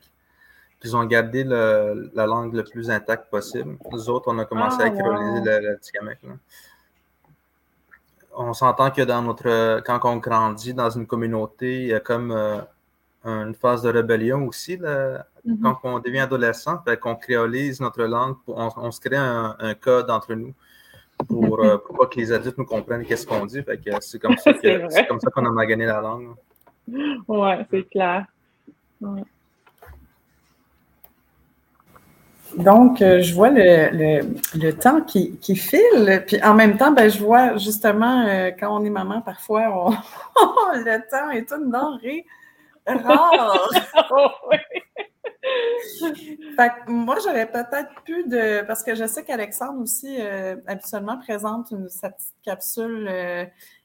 Ils 0.83 0.95
ont 0.95 1.03
gardé 1.05 1.43
la 1.43 2.25
langue 2.25 2.53
le 2.53 2.63
plus 2.63 2.89
intacte 2.89 3.29
possible. 3.29 3.77
Nous 3.91 4.09
autres, 4.09 4.31
on 4.31 4.39
a 4.39 4.45
commencé 4.45 4.81
à 4.81 4.85
ah, 4.85 4.89
créoliser 4.89 5.59
l'Atikamek. 5.61 6.19
On 8.35 8.53
s'entend 8.53 8.89
que 8.91 9.01
dans 9.01 9.21
notre, 9.21 9.81
quand 9.81 9.99
on 10.05 10.17
grandit 10.17 10.73
dans 10.73 10.89
une 10.89 11.05
communauté, 11.05 11.81
il 11.81 11.87
y 11.87 11.93
a 11.93 11.99
comme 11.99 12.31
une 13.25 13.53
phase 13.55 13.81
de 13.81 13.89
rébellion 13.89 14.47
aussi. 14.47 14.77
Mm-hmm. 14.77 15.61
Quand 15.61 15.79
on 15.83 15.99
devient 15.99 16.19
adolescent, 16.19 16.81
qu'on 17.01 17.15
créolise 17.15 17.81
notre 17.81 18.03
langue, 18.03 18.37
on, 18.47 18.91
se 18.91 19.01
crée 19.01 19.17
un, 19.17 19.73
code 19.81 20.09
entre 20.09 20.33
nous 20.35 20.53
pour, 21.27 21.61
euh, 21.61 21.77
pour, 21.77 21.97
pas 21.97 22.05
que 22.05 22.15
les 22.15 22.31
adultes 22.31 22.57
nous 22.57 22.65
comprennent 22.65 23.05
qu'est-ce 23.05 23.27
qu'on 23.27 23.45
dit. 23.45 23.61
c'est 23.99 24.19
comme 24.19 24.37
ça 24.37 24.53
qu'on 25.33 25.57
a 25.57 25.65
gagné 25.65 25.85
la 25.85 25.99
langue. 25.99 26.35
Oui, 26.87 27.49
c'est 27.69 27.89
clair. 27.89 28.25
Donc, 32.57 33.01
euh, 33.01 33.21
je 33.21 33.33
vois 33.33 33.49
le, 33.49 34.21
le, 34.55 34.71
temps 34.71 35.01
qui, 35.01 35.37
qui, 35.37 35.55
file, 35.55 36.23
puis 36.25 36.41
en 36.43 36.53
même 36.55 36.77
temps, 36.77 36.91
ben, 36.91 37.09
je 37.09 37.19
vois 37.19 37.57
justement, 37.57 38.25
euh, 38.27 38.51
quand 38.59 38.75
on 38.75 38.83
est 38.83 38.89
maman, 38.89 39.21
parfois, 39.21 39.93
le 40.73 41.09
temps 41.09 41.29
est 41.29 41.51
une 41.51 41.69
denrée 41.69 42.25
rare. 42.87 43.69
fait 46.57 46.71
moi, 46.87 47.17
j'aurais 47.23 47.49
peut-être 47.51 48.01
pu 48.03 48.27
de. 48.27 48.65
Parce 48.65 48.83
que 48.83 48.95
je 48.95 49.05
sais 49.05 49.23
qu'Alexandre 49.23 49.81
aussi, 49.81 50.17
euh, 50.19 50.55
habituellement, 50.67 51.17
présente 51.19 51.71
une, 51.71 51.87
sa 51.89 52.09
petite 52.09 52.35
capsule 52.43 53.07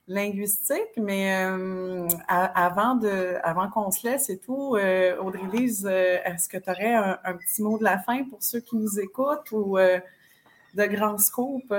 linguistique, 0.07 0.97
mais 0.97 1.47
euh, 1.47 2.07
avant, 2.29 2.95
de, 2.95 3.37
avant 3.43 3.69
qu'on 3.69 3.91
se 3.91 4.07
laisse 4.07 4.29
et 4.29 4.39
tout, 4.39 4.77
Audrey-Lise, 4.77 5.87
est-ce 5.87 6.49
que 6.49 6.59
tu 6.59 6.71
aurais 6.71 6.95
un, 6.95 7.37
petit 7.37 7.63
mot 7.63 7.79
de 7.79 7.85
la 7.85 7.99
fin 7.99 8.25
pour 8.25 8.43
ceux 8.43 8.61
qui 8.61 8.77
nous 8.77 9.01
écoutent 9.01 9.51
ou 9.53 9.79
de 9.79 10.85
grands 10.87 11.19
scoops? 11.19 11.73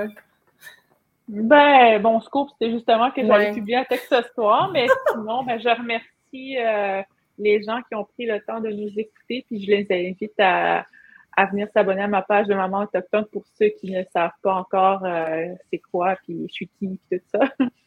Ben, 1.27 2.01
bon, 2.01 2.19
scoop, 2.21 2.49
c'était 2.53 2.71
justement 2.71 3.11
que 3.11 3.25
j'allais 3.25 3.53
publier 3.53 3.77
un 3.77 3.85
texte 3.85 4.07
ce 4.09 4.21
soir, 4.33 4.71
mais 4.71 4.87
sinon, 5.11 5.43
ben, 5.43 5.59
je 5.59 5.69
remercie 5.69 6.57
les 7.37 7.61
gens 7.63 7.81
qui 7.87 7.95
ont 7.95 8.05
pris 8.05 8.25
le 8.25 8.39
temps 8.41 8.59
de 8.59 8.69
nous 8.69 8.91
écouter, 8.97 9.45
puis 9.47 9.63
je 9.63 9.71
les 9.71 9.87
invite 9.89 10.39
à, 10.39 10.85
venir 11.51 11.67
s'abonner 11.73 12.03
à 12.03 12.07
ma 12.07 12.21
page 12.21 12.47
de 12.47 12.53
Maman 12.53 12.83
Autochtone 12.83 13.25
pour 13.25 13.43
ceux 13.59 13.69
qui 13.69 13.91
ne 13.91 14.03
savent 14.13 14.31
pas 14.41 14.53
encore 14.53 15.03
euh, 15.03 15.47
c'est 15.69 15.79
quoi, 15.91 16.15
puis 16.23 16.47
je 16.47 16.53
suis 16.53 16.67
qui, 16.79 16.99
puis 17.09 17.19
tout 17.19 17.25
ça. 17.31 17.49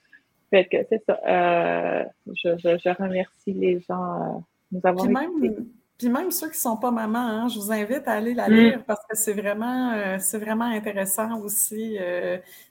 fait 0.50 0.64
que 0.66 0.76
c'est 0.88 1.02
ça. 1.06 1.18
Euh, 1.26 2.04
je, 2.26 3.02
remercie 3.02 3.52
les 3.52 3.80
gens 3.88 4.14
euh, 4.14 4.40
nous 4.72 4.80
avons 4.84 5.04
puis 5.04 5.12
même, 5.12 5.66
puis 5.98 6.08
même 6.08 6.30
ceux 6.30 6.48
qui 6.48 6.56
ne 6.56 6.61
sont 6.61 6.76
pas 6.76 6.90
mamans, 6.90 7.18
hein, 7.18 7.48
je 7.48 7.58
vous 7.58 7.72
invite 7.72 8.06
à 8.06 8.12
aller 8.12 8.34
la 8.34 8.48
mm. 8.48 8.52
lire 8.52 8.84
parce 8.87 9.00
que 9.08 9.16
c'est 9.16 9.34
vraiment, 9.34 10.18
c'est 10.18 10.38
vraiment 10.38 10.66
intéressant 10.66 11.40
aussi. 11.40 11.98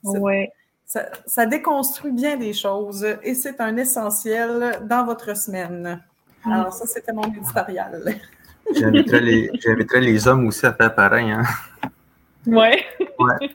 oui. 0.04 0.48
Ça, 0.90 1.06
ça, 1.26 1.46
déconstruit 1.46 2.14
bien 2.14 2.38
des 2.38 2.54
choses 2.54 3.06
et 3.22 3.34
c'est 3.34 3.60
un 3.60 3.76
essentiel 3.76 4.80
dans 4.88 5.04
votre 5.06 5.36
semaine. 5.36 6.02
Alors, 6.46 6.72
ça, 6.72 6.86
c'était 6.86 7.12
mon 7.12 7.24
éditorial. 7.24 8.16
J'inviterais 8.74 9.22
les, 9.22 9.52
les, 10.00 10.28
hommes 10.28 10.48
aussi 10.48 10.66
à 10.66 10.74
faire 10.74 10.94
pareil. 10.94 11.32
Hein? 11.32 11.44
Ouais. 12.48 12.84
ouais. 13.00 13.50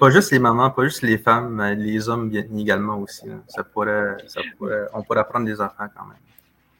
Pas 0.00 0.10
juste 0.10 0.30
les 0.32 0.38
mamans, 0.38 0.70
pas 0.70 0.84
juste 0.84 1.02
les 1.02 1.18
femmes, 1.18 1.54
mais 1.54 1.74
les 1.74 2.08
hommes 2.08 2.30
également 2.34 2.98
aussi. 2.98 3.28
Ça 3.48 3.64
pourrait, 3.64 4.16
ça 4.26 4.40
pourrait, 4.56 4.86
on 4.94 5.02
pourrait 5.02 5.20
apprendre 5.20 5.46
des 5.46 5.60
affaires 5.60 5.88
quand 5.96 6.06
même. 6.06 6.18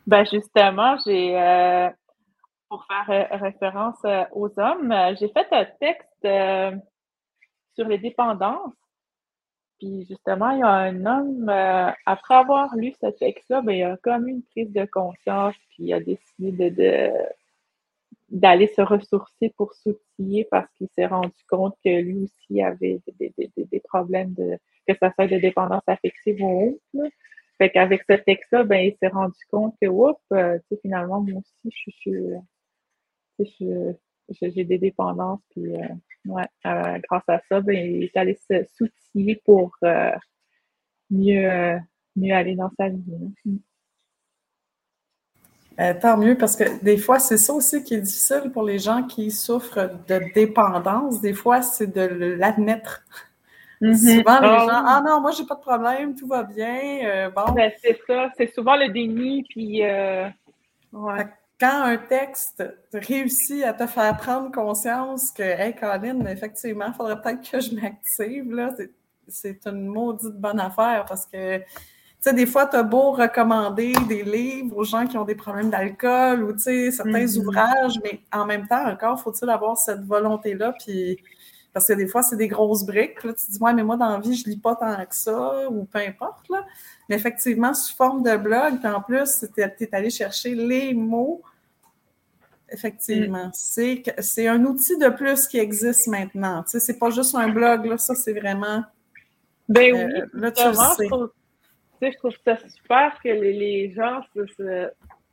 Ben 0.07 0.25
justement, 0.25 0.97
j'ai, 1.05 1.38
euh, 1.38 1.90
pour 2.68 2.87
faire 2.87 3.11
euh, 3.11 3.37
référence 3.37 3.99
euh, 4.05 4.25
aux 4.33 4.51
hommes, 4.59 4.94
j'ai 5.21 5.29
fait 5.29 5.47
un 5.53 5.66
texte 5.79 6.27
sur 7.75 7.88
les 7.88 7.99
dépendances 7.99 8.73
puis 9.79 10.05
justement, 10.09 10.51
il 10.51 10.59
y 10.59 10.62
a 10.62 10.68
un 10.68 11.07
homme, 11.07 11.49
euh, 11.49 11.90
après 12.05 12.35
avoir 12.35 12.75
lu 12.75 12.92
ce 13.01 13.07
texte-là, 13.07 13.62
ben, 13.62 13.73
il 13.73 13.83
a 13.85 13.97
comme 13.99 14.27
une 14.29 14.42
prise 14.42 14.73
de 14.73 14.85
conscience, 14.87 15.55
puis 15.71 15.85
il 15.85 15.94
a 15.94 16.01
décidé 16.01 16.71
de, 16.71 17.12
d'aller 18.31 18.69
se 18.69 18.83
ressourcer 18.83 19.53
pour 19.57 19.75
s'outiller 19.75 20.47
parce 20.51 20.71
qu'il 20.75 20.88
s'est 20.95 21.07
rendu 21.07 21.43
compte 21.49 21.75
que 21.85 22.01
lui 22.01 22.25
aussi 22.25 22.62
avait 22.62 23.01
des, 23.19 23.33
des, 23.37 23.53
des, 23.57 23.81
problèmes 23.81 24.35
de 24.35 24.59
que 24.87 24.95
ça 25.01 25.12
soit 25.14 25.27
de 25.27 25.38
dépendance 25.38 25.83
affective 25.87 26.43
ou 26.43 26.79
autre. 26.95 27.12
Fait 27.59 27.71
qu'avec 27.71 28.03
ce 28.09 28.14
texte-là, 28.14 28.64
ben, 28.64 28.79
il 28.79 28.97
s'est 28.99 29.09
rendu 29.09 29.38
compte 29.51 29.75
que 29.81 29.88
oups, 29.88 30.21
euh, 30.33 30.59
tu 30.59 30.77
sais, 30.77 30.81
finalement, 30.83 31.21
moi 31.21 31.41
aussi, 31.41 31.71
je 31.87 31.91
suis 31.91 32.12
j'ai 34.31 34.64
des 34.64 34.79
dépendances, 34.79 35.41
puis 35.51 35.75
euh, 35.75 35.88
ouais, 36.27 36.47
euh, 36.67 36.99
grâce 37.09 37.29
à 37.29 37.41
ça, 37.49 37.61
ben, 37.61 37.77
il 37.77 38.05
est 38.05 38.17
allé 38.17 38.38
s'outiller 38.77 39.41
pour 39.45 39.77
euh, 39.85 40.12
mieux, 41.11 41.79
mieux 42.17 42.35
aller 42.35 42.55
dans 42.57 42.71
sa 42.79 42.88
vie. 42.88 43.62
Mm. 45.79 45.99
tant 46.01 46.17
mieux, 46.17 46.37
parce 46.37 46.57
que 46.57 46.83
des 46.83 46.97
fois, 46.99 47.19
c'est 47.19 47.37
ça 47.37 47.53
aussi 47.53 47.83
qui 47.85 47.95
est 47.95 48.01
difficile 48.01 48.51
pour 48.53 48.64
les 48.64 48.79
gens 48.79 49.05
qui 49.05 49.31
souffrent 49.31 49.91
de 50.09 50.21
dépendance. 50.35 51.21
Des 51.21 51.35
fois, 51.35 51.62
c'est 51.62 51.87
de 51.87 52.35
l'admettre. 52.37 53.03
Mm-hmm. 53.81 54.17
Souvent, 54.19 54.41
les 54.41 54.49
ah 54.49 54.59
gens, 54.59 54.85
ah 54.87 55.03
non, 55.07 55.21
moi, 55.21 55.31
j'ai 55.31 55.45
pas 55.45 55.55
de 55.55 55.61
problème, 55.61 56.14
tout 56.17 56.27
va 56.27 56.43
bien. 56.43 57.31
bon. 57.35 57.53
Ben, 57.53 57.71
c'est 57.81 57.99
ça, 58.07 58.29
c'est 58.37 58.53
souvent 58.53 58.77
le 58.77 58.88
déni, 58.88 59.45
puis. 59.49 59.83
Ouais 60.93 61.27
quand 61.61 61.83
un 61.83 61.97
texte 61.97 62.62
réussit 62.93 63.64
à 63.64 63.73
te 63.73 63.87
faire 63.87 64.17
prendre 64.17 64.53
conscience 64.53 65.33
que, 65.33 65.43
hey, 65.43 65.75
Colin, 65.75 66.25
effectivement, 66.27 66.87
il 66.88 66.95
faudrait 66.95 67.21
peut-être 67.21 67.51
que 67.51 67.61
je 67.61 67.75
m'active, 67.75 68.53
là, 68.53 68.71
c'est 69.27 69.67
une 69.67 69.87
maudite 69.87 70.35
bonne 70.35 70.61
affaire 70.61 71.05
parce 71.07 71.27
que, 71.27 71.61
sais, 72.21 72.33
des 72.33 72.47
fois, 72.47 72.67
tu 72.67 72.77
as 72.77 72.83
beau 72.83 73.13
recommander 73.13 73.93
des 74.09 74.23
livres 74.23 74.77
aux 74.77 74.85
gens 74.85 75.07
qui 75.07 75.17
ont 75.17 75.25
des 75.25 75.35
problèmes 75.35 75.71
d'alcool 75.71 76.43
ou, 76.43 76.53
tu 76.53 76.61
sais, 76.61 76.91
certains 76.91 77.25
mm-hmm. 77.25 77.39
ouvrages, 77.39 78.01
mais 78.03 78.21
en 78.33 78.45
même 78.45 78.67
temps, 78.67 78.87
encore, 78.89 79.21
faut-il 79.21 79.49
avoir 79.51 79.77
cette 79.77 80.05
volonté-là, 80.05 80.75
puis 80.85 81.19
parce 81.73 81.87
que 81.87 81.93
des 81.93 82.07
fois, 82.07 82.23
c'est 82.23 82.37
des 82.37 82.49
grosses 82.49 82.85
briques. 82.85 83.23
Là, 83.23 83.33
tu 83.35 83.47
te 83.47 83.53
dis, 83.53 83.59
ouais, 83.61 83.73
mais 83.73 83.85
moi, 83.85 83.97
dans 83.97 84.11
la 84.11 84.19
vie, 84.19 84.35
je 84.35 84.49
lis 84.49 84.57
pas 84.57 84.75
tant 84.75 84.97
que 84.97 85.15
ça, 85.15 85.69
ou 85.71 85.85
peu 85.85 85.99
importe. 85.99 86.49
Là. 86.49 86.67
Mais 87.09 87.17
effectivement, 87.17 87.75
sous 87.75 87.95
forme 87.95 88.23
de 88.23 88.37
blog, 88.37 88.79
puis 88.81 88.89
en 88.89 89.01
plus, 89.01 89.45
tu 89.55 89.61
es, 89.61 89.95
allé 89.95 90.11
chercher 90.11 90.55
les 90.55 90.95
mots. 90.95 91.43
Effectivement. 92.71 93.47
Mm. 93.47 94.03
C'est 94.19 94.49
un 94.49 94.65
outil 94.65 94.99
de 94.99 95.09
plus 95.09 95.47
qui 95.47 95.59
existe 95.59 96.09
maintenant. 96.09 96.63
Tu 96.65 96.71
sais, 96.73 96.81
c'est 96.81 96.99
pas 96.99 97.11
juste 97.11 97.35
un 97.35 97.49
blog, 97.49 97.87
là, 97.87 97.97
ça, 97.97 98.15
c'est 98.15 98.33
vraiment. 98.33 98.83
Ben 99.69 99.95
oui, 99.95 100.01
euh, 100.01 100.27
là, 100.33 100.51
tu 100.51 100.63
sais. 100.63 101.07
Je, 102.01 102.17
trouve, 102.17 102.33
ça 102.45 102.57
super 102.57 103.19
que 103.23 103.29
les, 103.29 103.93
gens 103.93 104.21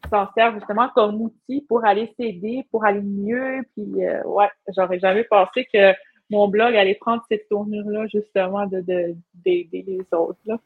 s'en 0.09 0.27
servent 0.33 0.55
justement 0.55 0.89
comme 0.89 1.21
outil 1.21 1.61
pour 1.67 1.85
aller 1.85 2.13
s'aider, 2.19 2.65
pour 2.71 2.85
aller 2.85 3.01
mieux. 3.01 3.61
Puis, 3.73 4.05
euh, 4.05 4.23
ouais, 4.23 4.49
j'aurais 4.75 4.99
jamais 4.99 5.23
pensé 5.23 5.67
que 5.73 5.93
mon 6.29 6.47
blog 6.47 6.75
allait 6.75 6.95
prendre 6.95 7.23
cette 7.29 7.47
tournure-là, 7.49 8.07
justement, 8.07 8.65
d'aider 8.65 9.15
de, 9.45 9.71
les 9.71 10.05
autres. 10.11 10.39
Là. 10.45 10.57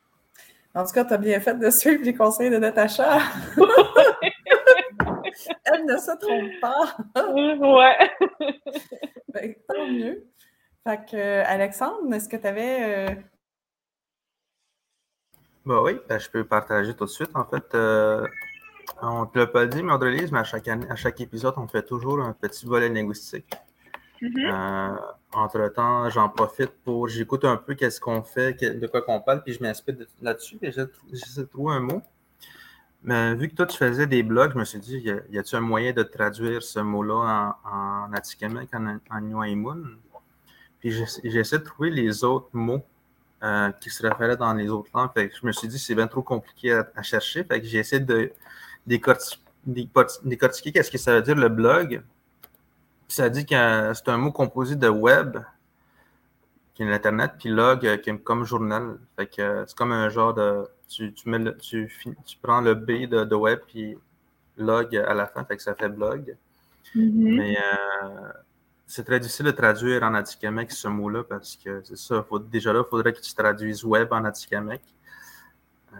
En 0.75 0.85
tout 0.85 0.91
cas, 0.91 1.03
tu 1.03 1.13
as 1.13 1.17
bien 1.17 1.39
fait 1.39 1.57
de 1.57 1.69
suivre 1.69 2.03
les 2.03 2.13
conseils 2.13 2.49
de 2.49 2.57
Natacha. 2.57 3.19
Elle 5.65 5.85
ne 5.85 5.97
se 5.97 6.17
trompe 6.17 6.51
pas. 6.61 6.97
ouais. 7.25 7.95
Ben, 9.33 9.53
tant 9.67 9.87
mieux. 9.87 10.25
Fait 10.87 11.05
que, 11.09 11.43
Alexandre, 11.45 12.13
est-ce 12.13 12.29
que 12.29 12.37
tu 12.37 12.47
avais. 12.47 13.09
Euh, 13.09 13.15
bah 15.65 15.81
oui, 15.83 15.99
ben, 16.07 16.19
je 16.19 16.29
peux 16.29 16.43
partager 16.43 16.93
tout 16.95 17.05
de 17.05 17.09
suite. 17.09 17.31
En 17.33 17.45
fait, 17.45 17.75
euh, 17.75 18.25
on 19.01 19.21
ne 19.21 19.25
te 19.25 19.37
l'a 19.37 19.47
pas 19.47 19.65
dit, 19.65 19.83
mais 19.83 19.93
mais 20.31 20.39
à 20.39 20.43
chaque, 20.43 20.67
année, 20.67 20.87
à 20.89 20.95
chaque 20.95 21.19
épisode, 21.21 21.53
on 21.57 21.67
fait 21.67 21.83
toujours 21.83 22.19
un 22.21 22.33
petit 22.33 22.65
volet 22.65 22.89
linguistique. 22.89 23.49
Mm-hmm. 24.21 24.51
Euh, 24.51 24.97
entre-temps, 25.33 26.09
j'en 26.09 26.29
profite 26.29 26.71
pour. 26.83 27.07
J'écoute 27.07 27.45
un 27.45 27.57
peu 27.57 27.75
qu'est-ce 27.75 27.99
qu'on 27.99 28.23
fait, 28.23 28.53
de 28.53 28.87
quoi 28.87 29.01
qu'on 29.01 29.21
parle, 29.21 29.43
puis 29.43 29.53
je 29.53 29.61
m'inspire 29.61 29.95
là-dessus, 30.21 30.57
et 30.61 30.71
j'essaie 30.71 31.41
de 31.41 31.45
trouver 31.45 31.75
un 31.75 31.81
mot. 31.81 32.01
Mais 33.01 33.33
vu 33.35 33.47
que 33.47 33.55
toi, 33.55 33.65
tu 33.65 33.77
faisais 33.77 34.07
des 34.07 34.23
blogs, 34.23 34.51
je 34.53 34.57
me 34.57 34.65
suis 34.65 34.79
dit, 34.79 34.97
y 34.99 35.37
a-t-il 35.37 35.55
un 35.55 35.61
moyen 35.61 35.93
de 35.93 36.03
traduire 36.03 36.61
ce 36.61 36.79
mot-là 36.79 37.55
en, 37.63 38.09
en 38.09 38.13
Atikamek, 38.13 38.69
en, 38.73 38.99
en 39.09 39.75
Puis 40.79 40.91
j'essaie 41.23 41.59
de 41.59 41.63
trouver 41.63 41.91
les 41.91 42.25
autres 42.25 42.49
mots 42.51 42.83
euh, 43.43 43.71
qui 43.79 43.89
se 43.89 44.05
référaient 44.05 44.37
dans 44.37 44.53
les 44.53 44.69
autres 44.69 44.89
langues. 44.93 45.11
Fait 45.13 45.29
que 45.29 45.35
je 45.35 45.45
me 45.45 45.51
suis 45.51 45.67
dit, 45.67 45.79
c'est 45.79 45.95
bien 45.95 46.07
trop 46.07 46.21
compliqué 46.21 46.73
à, 46.73 47.01
chercher. 47.03 47.43
Fait 47.43 47.59
que 47.59 47.67
j'ai 47.67 47.79
essayé 47.79 48.01
de 48.01 48.31
décortiquer 48.85 50.71
qu'est-ce 50.71 50.91
que 50.91 50.97
ça 50.97 51.13
veut 51.13 51.21
dire 51.21 51.35
le 51.35 51.49
blog 51.49 52.01
ça 53.09 53.29
dit 53.29 53.45
que 53.45 53.91
c'est 53.93 54.07
un 54.07 54.17
mot 54.17 54.31
composé 54.31 54.75
de 54.75 54.87
web, 54.87 55.37
qui 56.73 56.83
est 56.83 56.85
l'Internet, 56.85 57.33
puis 57.39 57.49
log, 57.49 57.79
qui 58.01 58.09
est 58.09 58.17
comme 58.19 58.45
journal. 58.45 58.99
Fait 59.17 59.27
que 59.27 59.65
c'est 59.67 59.75
comme 59.75 59.91
un 59.91 60.09
genre 60.09 60.33
de 60.33 60.67
tu, 60.87 61.13
mets 61.25 61.55
tu, 61.57 61.91
tu, 62.25 62.37
prends 62.41 62.61
le 62.61 62.73
B 62.73 63.07
de, 63.07 63.35
web 63.35 63.59
puis 63.67 63.97
log 64.57 64.95
à 64.95 65.13
la 65.13 65.27
fin, 65.27 65.43
fait 65.43 65.57
que 65.57 65.63
ça 65.63 65.75
fait 65.75 65.89
blog. 65.89 66.35
Mm-hmm. 66.95 67.35
Mais 67.37 67.57
euh, 67.57 68.31
c'est 68.89 69.03
très 69.03 69.19
difficile 69.19 69.45
de 69.45 69.51
traduire 69.51 70.01
en 70.01 70.15
Atikamek 70.15 70.71
ce 70.71 70.87
mot-là 70.87 71.23
parce 71.23 71.55
que 71.63 71.79
c'est 71.83 71.95
ça. 71.95 72.25
déjà 72.49 72.73
là, 72.73 72.81
il 72.83 72.89
faudrait 72.89 73.13
que 73.13 73.21
tu 73.21 73.35
traduises 73.35 73.85
web 73.85 74.11
en 74.11 74.25
Atikamek. 74.25 74.81
Euh, 75.93 75.97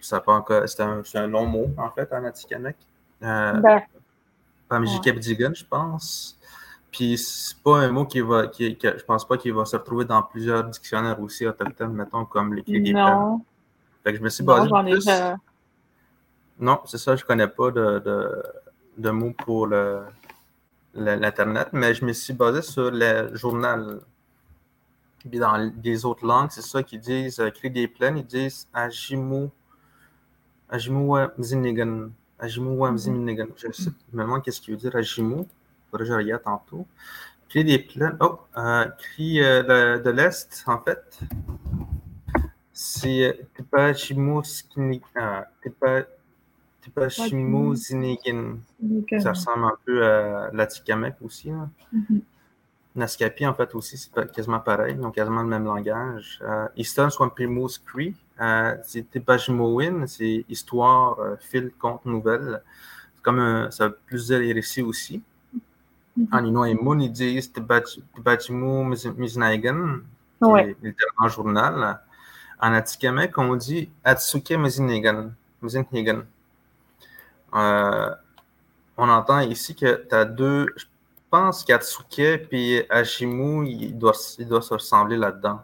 ça 0.00 0.22
c'est 0.66 0.82
un, 0.82 1.02
un, 1.14 1.26
long 1.26 1.46
mot, 1.46 1.70
en 1.76 1.90
fait, 1.90 2.08
en 2.12 2.24
Atikamek. 2.24 2.76
Euh, 3.24 3.54
ben, 3.54 3.82
je 4.70 5.64
pense. 5.64 6.38
Puis 6.92 7.18
c'est 7.18 7.58
pas 7.60 7.80
un 7.80 7.90
mot 7.90 8.06
qui 8.06 8.20
va, 8.20 8.46
qui, 8.46 8.78
je 8.80 9.04
pense 9.04 9.26
pas 9.26 9.36
qu'il 9.36 9.52
va 9.52 9.64
se 9.64 9.74
retrouver 9.74 10.04
dans 10.04 10.22
plusieurs 10.22 10.62
dictionnaires 10.62 11.20
aussi 11.20 11.44
autochtones, 11.44 11.92
mettons, 11.92 12.24
comme 12.24 12.54
les 12.54 12.92
Non. 12.92 13.44
Fait 14.04 14.12
que 14.12 14.18
je 14.18 14.22
me 14.22 14.28
suis 14.28 14.44
basé 14.44 14.68
non, 14.68 14.84
plus... 14.84 15.08
Non, 16.60 16.80
c'est 16.84 16.98
ça, 16.98 17.16
je 17.16 17.24
connais 17.24 17.48
pas 17.48 17.72
de, 17.72 17.98
de, 17.98 18.42
de 18.96 19.10
mots 19.10 19.34
pour 19.36 19.66
l'Internet, 20.94 21.68
mais 21.72 21.94
je 21.94 22.04
me 22.04 22.12
suis 22.12 22.32
basé 22.32 22.62
sur 22.62 22.90
le 22.90 23.34
journal. 23.34 24.00
Puis 25.18 25.38
dans 25.38 25.72
les 25.82 26.04
autres 26.04 26.26
langues, 26.26 26.50
c'est 26.50 26.62
ça 26.62 26.82
qu'ils 26.82 27.00
disent, 27.00 27.40
euh, 27.40 27.50
des 27.64 27.88
plaines, 27.88 28.18
ils 28.18 28.26
disent 28.26 28.66
Ajimu, 28.74 29.48
Ajimu 30.68 31.28
Mzinigan. 31.38 32.10
Ajimu. 32.38 32.98
Je 33.56 33.72
sais, 33.72 33.90
je 34.12 34.16
me 34.16 34.22
demande 34.22 34.42
qu'est-ce 34.42 34.60
qu'il 34.60 34.74
veut 34.74 34.80
dire 34.80 34.96
Ajimu 34.96 35.44
je 36.00 36.12
regarde 36.12 36.42
tantôt. 36.42 36.86
Cri 37.48 37.64
des 37.64 37.78
plaines. 37.78 38.16
Oh, 38.20 38.40
euh, 38.56 38.86
cri 38.98 39.42
euh, 39.42 39.98
de, 39.98 40.10
l'Est, 40.10 40.64
en 40.66 40.78
fait. 40.80 41.20
C'est 42.72 43.38
euh, 46.88 47.08
Tepachimouzinigin. 47.08 48.58
Ça 49.18 49.30
ressemble 49.30 49.64
un 49.64 49.76
peu 49.84 50.04
à 50.04 50.50
l'Atikamek 50.52 51.14
aussi. 51.22 51.50
Hein. 51.50 51.70
Mm-hmm. 51.94 52.20
Naskapi, 52.94 53.46
en 53.46 53.54
fait, 53.54 53.74
aussi, 53.74 53.96
c'est 53.96 54.32
quasiment 54.32 54.60
pareil. 54.60 54.96
Ils 54.98 55.04
ont 55.04 55.10
quasiment 55.10 55.42
le 55.42 55.48
même 55.48 55.64
langage. 55.64 56.40
Euh, 56.42 56.68
Eastern 56.76 57.10
Swampimous 57.10 57.78
Cree. 57.86 58.14
Euh, 58.40 58.76
c'est 58.84 59.10
Tepachimouin, 59.10 60.06
c'est 60.06 60.44
histoire, 60.48 61.16
fil, 61.40 61.70
conte, 61.78 62.04
nouvelle. 62.04 62.62
C'est 63.14 63.22
comme 63.22 63.38
un, 63.38 63.70
ça 63.70 63.88
veut 63.88 63.98
plus 64.06 64.26
dire 64.26 64.40
les 64.40 64.52
récits 64.52 64.82
aussi. 64.82 65.22
En 66.30 66.44
Inouï 66.44 66.72
et 66.72 66.74
Moon, 66.74 66.98
ils 66.98 67.10
disent 67.10 67.50
Tibachimu 67.52 68.84
Miznaigan, 69.16 70.00
littéralement 70.40 71.28
journal. 71.28 72.00
En 72.60 72.72
Atikamek, 72.74 73.38
on 73.38 73.56
dit 73.56 73.88
Atsuke 74.04 74.52
Miznaigan. 74.52 75.30
Euh, 77.54 78.14
on 78.96 79.08
entend 79.08 79.40
ici 79.40 79.74
que 79.74 80.06
tu 80.08 80.14
as 80.14 80.24
deux. 80.24 80.66
Je 80.76 80.84
pense 81.30 81.64
qu'Atsuke 81.64 82.18
et 82.52 82.86
Ajimu, 82.90 83.66
ils 83.66 83.96
doivent, 83.96 84.16
ils 84.38 84.46
doivent 84.46 84.62
se 84.62 84.74
ressembler 84.74 85.16
là-dedans. 85.16 85.60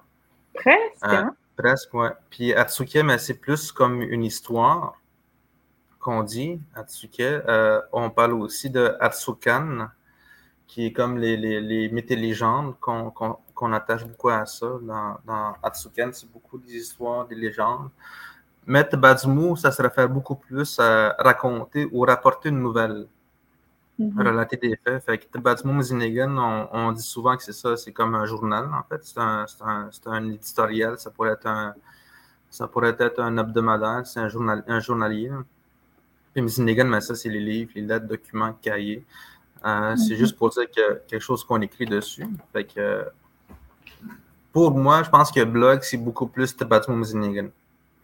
Presque. 0.54 1.04
Euh, 1.04 1.08
hein? 1.08 1.36
Presque, 1.56 1.92
oui. 1.92 2.08
Puis 2.30 2.54
Atsuke, 2.54 3.02
mais 3.04 3.18
c'est 3.18 3.34
plus 3.34 3.72
comme 3.72 4.00
une 4.00 4.24
histoire 4.24 4.94
qu'on 5.98 6.22
dit. 6.22 6.60
Atsuke. 6.74 7.20
Euh, 7.20 7.82
on 7.92 8.10
parle 8.10 8.34
aussi 8.34 8.70
de 8.70 8.96
Atsukan 9.00 9.88
qui 10.68 10.86
est 10.86 10.92
comme 10.92 11.18
les, 11.18 11.36
les, 11.36 11.60
les 11.60 11.88
mythes-légendes 11.88 12.74
qu'on 12.78 13.72
attache 13.72 14.04
beaucoup 14.04 14.28
à 14.28 14.46
ça. 14.46 14.66
Dans, 14.82 15.16
dans 15.24 15.56
Atsuken, 15.62 16.12
c'est 16.12 16.30
beaucoup 16.30 16.58
des 16.58 16.74
histoires, 16.74 17.26
des 17.26 17.34
légendes. 17.34 17.90
Mais 18.68 18.84
Badzumu, 18.84 19.56
ça 19.56 19.72
se 19.72 19.80
réfère 19.80 20.10
beaucoup 20.10 20.34
plus 20.34 20.78
à 20.78 21.16
raconter 21.18 21.88
ou 21.90 22.02
rapporter 22.02 22.50
une 22.50 22.60
nouvelle, 22.60 23.06
mm-hmm. 23.98 24.26
relater 24.28 24.58
des 24.58 24.76
faits. 24.76 25.02
Fait 25.06 25.16
que 25.16 25.26
on, 25.34 26.68
on, 26.72 26.92
dit 26.92 27.02
souvent 27.02 27.34
que 27.34 27.42
c'est 27.42 27.54
ça, 27.54 27.78
c'est 27.78 27.92
comme 27.92 28.14
un 28.14 28.26
journal, 28.26 28.66
en 28.66 28.82
fait. 28.86 29.02
C'est 29.02 29.18
un, 29.18 29.46
un, 29.64 29.88
un, 30.04 30.30
éditorial, 30.30 30.98
ça 30.98 31.10
pourrait 31.10 31.30
être 31.30 31.46
un, 31.46 31.74
ça 32.50 32.68
pourrait 32.68 32.94
être 32.98 33.20
un 33.20 33.38
hebdomadaire, 33.38 34.06
c'est 34.06 34.20
un, 34.20 34.28
journal, 34.28 34.62
un 34.66 34.80
journalier. 34.80 35.30
Puis 36.34 36.42
Mzinigan, 36.42 36.84
mais 36.84 37.00
ça, 37.00 37.14
c'est 37.14 37.30
les 37.30 37.40
livres, 37.40 37.72
les 37.74 37.80
lettres, 37.80 38.06
documents, 38.06 38.52
cahiers. 38.60 39.02
Euh, 39.64 39.96
c'est 39.96 40.12
mhm. 40.12 40.18
juste 40.18 40.36
pour 40.36 40.50
dire 40.50 40.70
que 40.70 41.00
quelque 41.08 41.22
chose 41.22 41.42
qu'on 41.42 41.62
écrit 41.62 41.86
dessus. 41.86 42.26
Fait 42.52 42.64
que, 42.64 43.06
pour 44.52 44.72
moi, 44.72 45.02
je 45.04 45.08
pense 45.08 45.32
que 45.32 45.42
blog, 45.42 45.80
c'est 45.80 45.96
beaucoup 45.96 46.26
plus 46.26 46.54
Tabatum 46.54 47.02
Zinigan. 47.02 47.48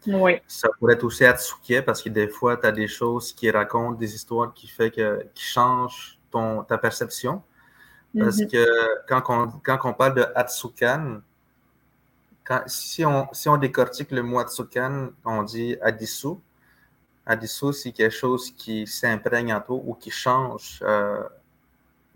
Oui. 0.07 0.41
Ça 0.47 0.69
pourrait 0.79 0.93
être 0.93 1.03
aussi 1.03 1.25
Atsuke 1.25 1.81
parce 1.85 2.01
que 2.01 2.09
des 2.09 2.27
fois, 2.27 2.57
tu 2.57 2.67
as 2.67 2.71
des 2.71 2.87
choses 2.87 3.33
qui 3.33 3.49
racontent 3.49 3.97
des 3.97 4.13
histoires 4.13 4.53
qui, 4.53 4.67
fait 4.67 4.91
que, 4.91 5.25
qui 5.33 5.43
changent 5.43 6.19
ton, 6.31 6.63
ta 6.63 6.77
perception. 6.77 7.41
Parce 8.17 8.37
mhm. 8.37 8.47
que 8.47 8.65
quand 9.07 9.23
on, 9.29 9.47
quand 9.63 9.79
on 9.83 9.93
parle 9.93 10.15
de 10.15 10.25
Atsukan, 10.35 11.21
quand, 12.43 12.63
si, 12.67 13.03
on, 13.03 13.27
si 13.33 13.49
on 13.49 13.57
décortique 13.57 14.11
le 14.11 14.23
mot 14.23 14.39
Atsukan, 14.39 15.09
on 15.25 15.43
dit 15.43 15.77
Adisu. 15.81 16.35
Adisu, 17.25 17.73
c'est 17.73 17.91
quelque 17.91 18.15
chose 18.15 18.51
qui 18.51 18.85
s'imprègne 18.85 19.53
en 19.53 19.59
toi 19.59 19.81
ou 19.83 19.95
qui 19.95 20.11
change 20.11 20.79
euh, 20.83 21.23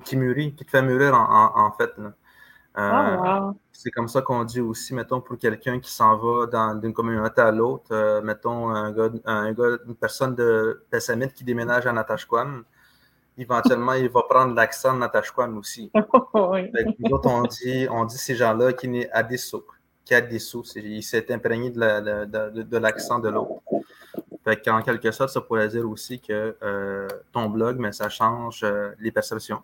qui 0.04 0.16
mûrit, 0.16 0.54
qui 0.54 0.66
te 0.66 0.72
fait 0.72 0.82
mûrir 0.82 1.14
en, 1.16 1.72
fait. 1.72 1.92
Euh, 2.78 2.82
ah, 2.82 3.54
c'est 3.72 3.90
comme 3.90 4.08
ça 4.08 4.22
qu'on 4.22 4.44
dit 4.44 4.62
aussi, 4.62 4.94
mettons, 4.94 5.22
pour 5.22 5.38
quelqu'un 5.38 5.80
qui 5.80 5.92
s'en 5.92 6.16
va 6.18 6.76
d'une 6.76 6.94
communauté 6.94 7.42
à 7.42 7.52
l'autre, 7.52 7.88
euh, 7.92 8.22
mettons, 8.22 8.70
un 8.70 8.92
gars, 8.92 9.10
un 9.26 9.52
gars, 9.54 9.78
une 9.88 9.96
personne 9.96 10.36
de 10.36 10.84
Pessamit 10.90 11.34
qui 11.34 11.44
déménage 11.44 11.88
à 11.88 11.94
Natashquan, 11.94 12.62
éventuellement, 13.38 13.94
il 13.94 14.10
va 14.10 14.22
prendre 14.30 14.54
l'accent 14.54 14.94
de 14.94 15.00
Natashquan 15.00 15.56
aussi. 15.58 15.92
oui. 16.34 16.72
Nous 17.00 17.12
autres, 17.12 17.30
on 17.30 17.42
dit, 17.44 17.88
on 17.90 18.06
dit 18.06 18.18
ces 18.18 18.36
gens-là 18.36 18.74
qui 18.74 18.88
n'est 18.88 19.10
à 19.10 19.24
des 19.24 19.38
sous, 19.38 19.64
qui 20.06 20.14
a 20.14 20.22
des 20.22 20.40
sous. 20.40 20.64
Il 20.76 21.02
s'est 21.02 21.34
imprégné 21.34 21.72
de 21.72 22.78
l'accent 22.78 23.18
de, 23.20 23.30
l'autre. 23.30 23.62
Fait 24.44 24.64
qu'en 24.64 24.82
quelque 24.84 25.12
sorte, 25.12 25.32
ça 25.32 25.42
pourrait 25.42 25.70
dire 25.70 25.90
aussi 25.90 26.22
que 26.22 26.56
euh, 26.62 27.08
ton 27.34 27.50
blog, 27.50 27.78
mais 27.80 27.92
ça 27.92 28.10
change 28.10 28.64
les 29.00 29.12
perceptions. 29.12 29.64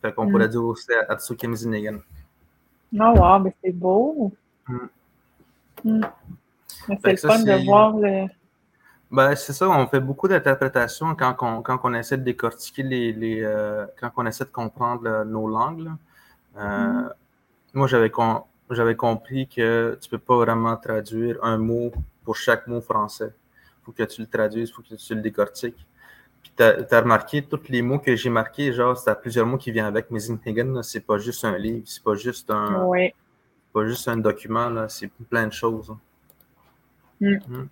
Fait 0.00 0.12
qu'on 0.12 0.28
pourrait 0.28 0.48
mm. 0.48 0.50
dire 0.50 0.64
aussi 0.64 0.92
Atsuki 1.08 1.46
Mizinigan. 2.92 3.14
Oh 3.16 3.20
wow, 3.20 3.38
mais 3.40 3.54
c'est 3.62 3.72
beau. 3.72 4.32
Mm. 4.68 4.76
Mm. 5.84 6.00
C'est 7.02 7.12
le 7.12 7.16
fun 7.16 7.42
de 7.42 7.64
voir 7.64 7.96
le. 7.96 8.26
Ben, 9.10 9.34
c'est 9.34 9.52
ça, 9.52 9.68
on 9.68 9.86
fait 9.86 10.00
beaucoup 10.00 10.26
d'interprétations 10.26 11.14
quand, 11.14 11.36
on, 11.40 11.60
quand 11.60 11.80
on 11.84 11.92
essaie 11.94 12.16
de 12.16 12.22
décortiquer 12.22 12.82
les. 12.82 13.12
les 13.12 13.42
euh, 13.42 13.86
quand 14.00 14.10
on 14.16 14.26
essaie 14.26 14.44
de 14.44 14.50
comprendre 14.50 15.24
nos 15.24 15.48
langues. 15.48 15.90
Euh, 16.56 17.08
moi, 17.74 17.86
j'avais, 17.86 18.12
j'avais 18.70 18.96
compris 18.96 19.48
que 19.48 19.98
tu 20.00 20.08
ne 20.08 20.10
peux 20.10 20.18
pas 20.18 20.36
vraiment 20.36 20.76
traduire 20.76 21.38
un 21.42 21.58
mot 21.58 21.92
pour 22.24 22.36
chaque 22.36 22.66
mot 22.66 22.80
français. 22.80 23.32
Il 23.80 23.84
faut 23.84 23.92
que 23.92 24.02
tu 24.04 24.20
le 24.20 24.26
traduises, 24.26 24.68
il 24.68 24.72
faut 24.72 24.82
que 24.82 24.94
tu 24.94 25.14
le 25.14 25.20
décortiques. 25.20 25.86
Puis 26.42 26.52
tu 26.56 26.62
as, 26.62 27.00
remarqué 27.00 27.42
tous 27.42 27.68
les 27.68 27.82
mots 27.82 27.98
que 27.98 28.16
j'ai 28.16 28.30
marqués, 28.30 28.72
genre, 28.72 28.96
c'est 28.96 29.20
plusieurs 29.20 29.46
mots 29.46 29.58
qui 29.58 29.70
viennent 29.70 29.86
avec, 29.86 30.10
mais 30.10 30.18
Zinhagen, 30.18 30.82
c'est 30.82 31.06
pas 31.06 31.18
juste 31.18 31.44
un 31.44 31.56
livre, 31.56 31.84
c'est 31.86 32.02
pas 32.02 32.14
juste 32.14 32.50
un. 32.50 32.90
Pas 33.72 33.86
juste 33.86 34.06
un 34.08 34.18
document, 34.18 34.86
c'est 34.88 35.10
plein 35.30 35.46
de 35.46 35.52
choses. 35.52 35.94
Mm. 37.20 37.36
Mm. 37.48 37.68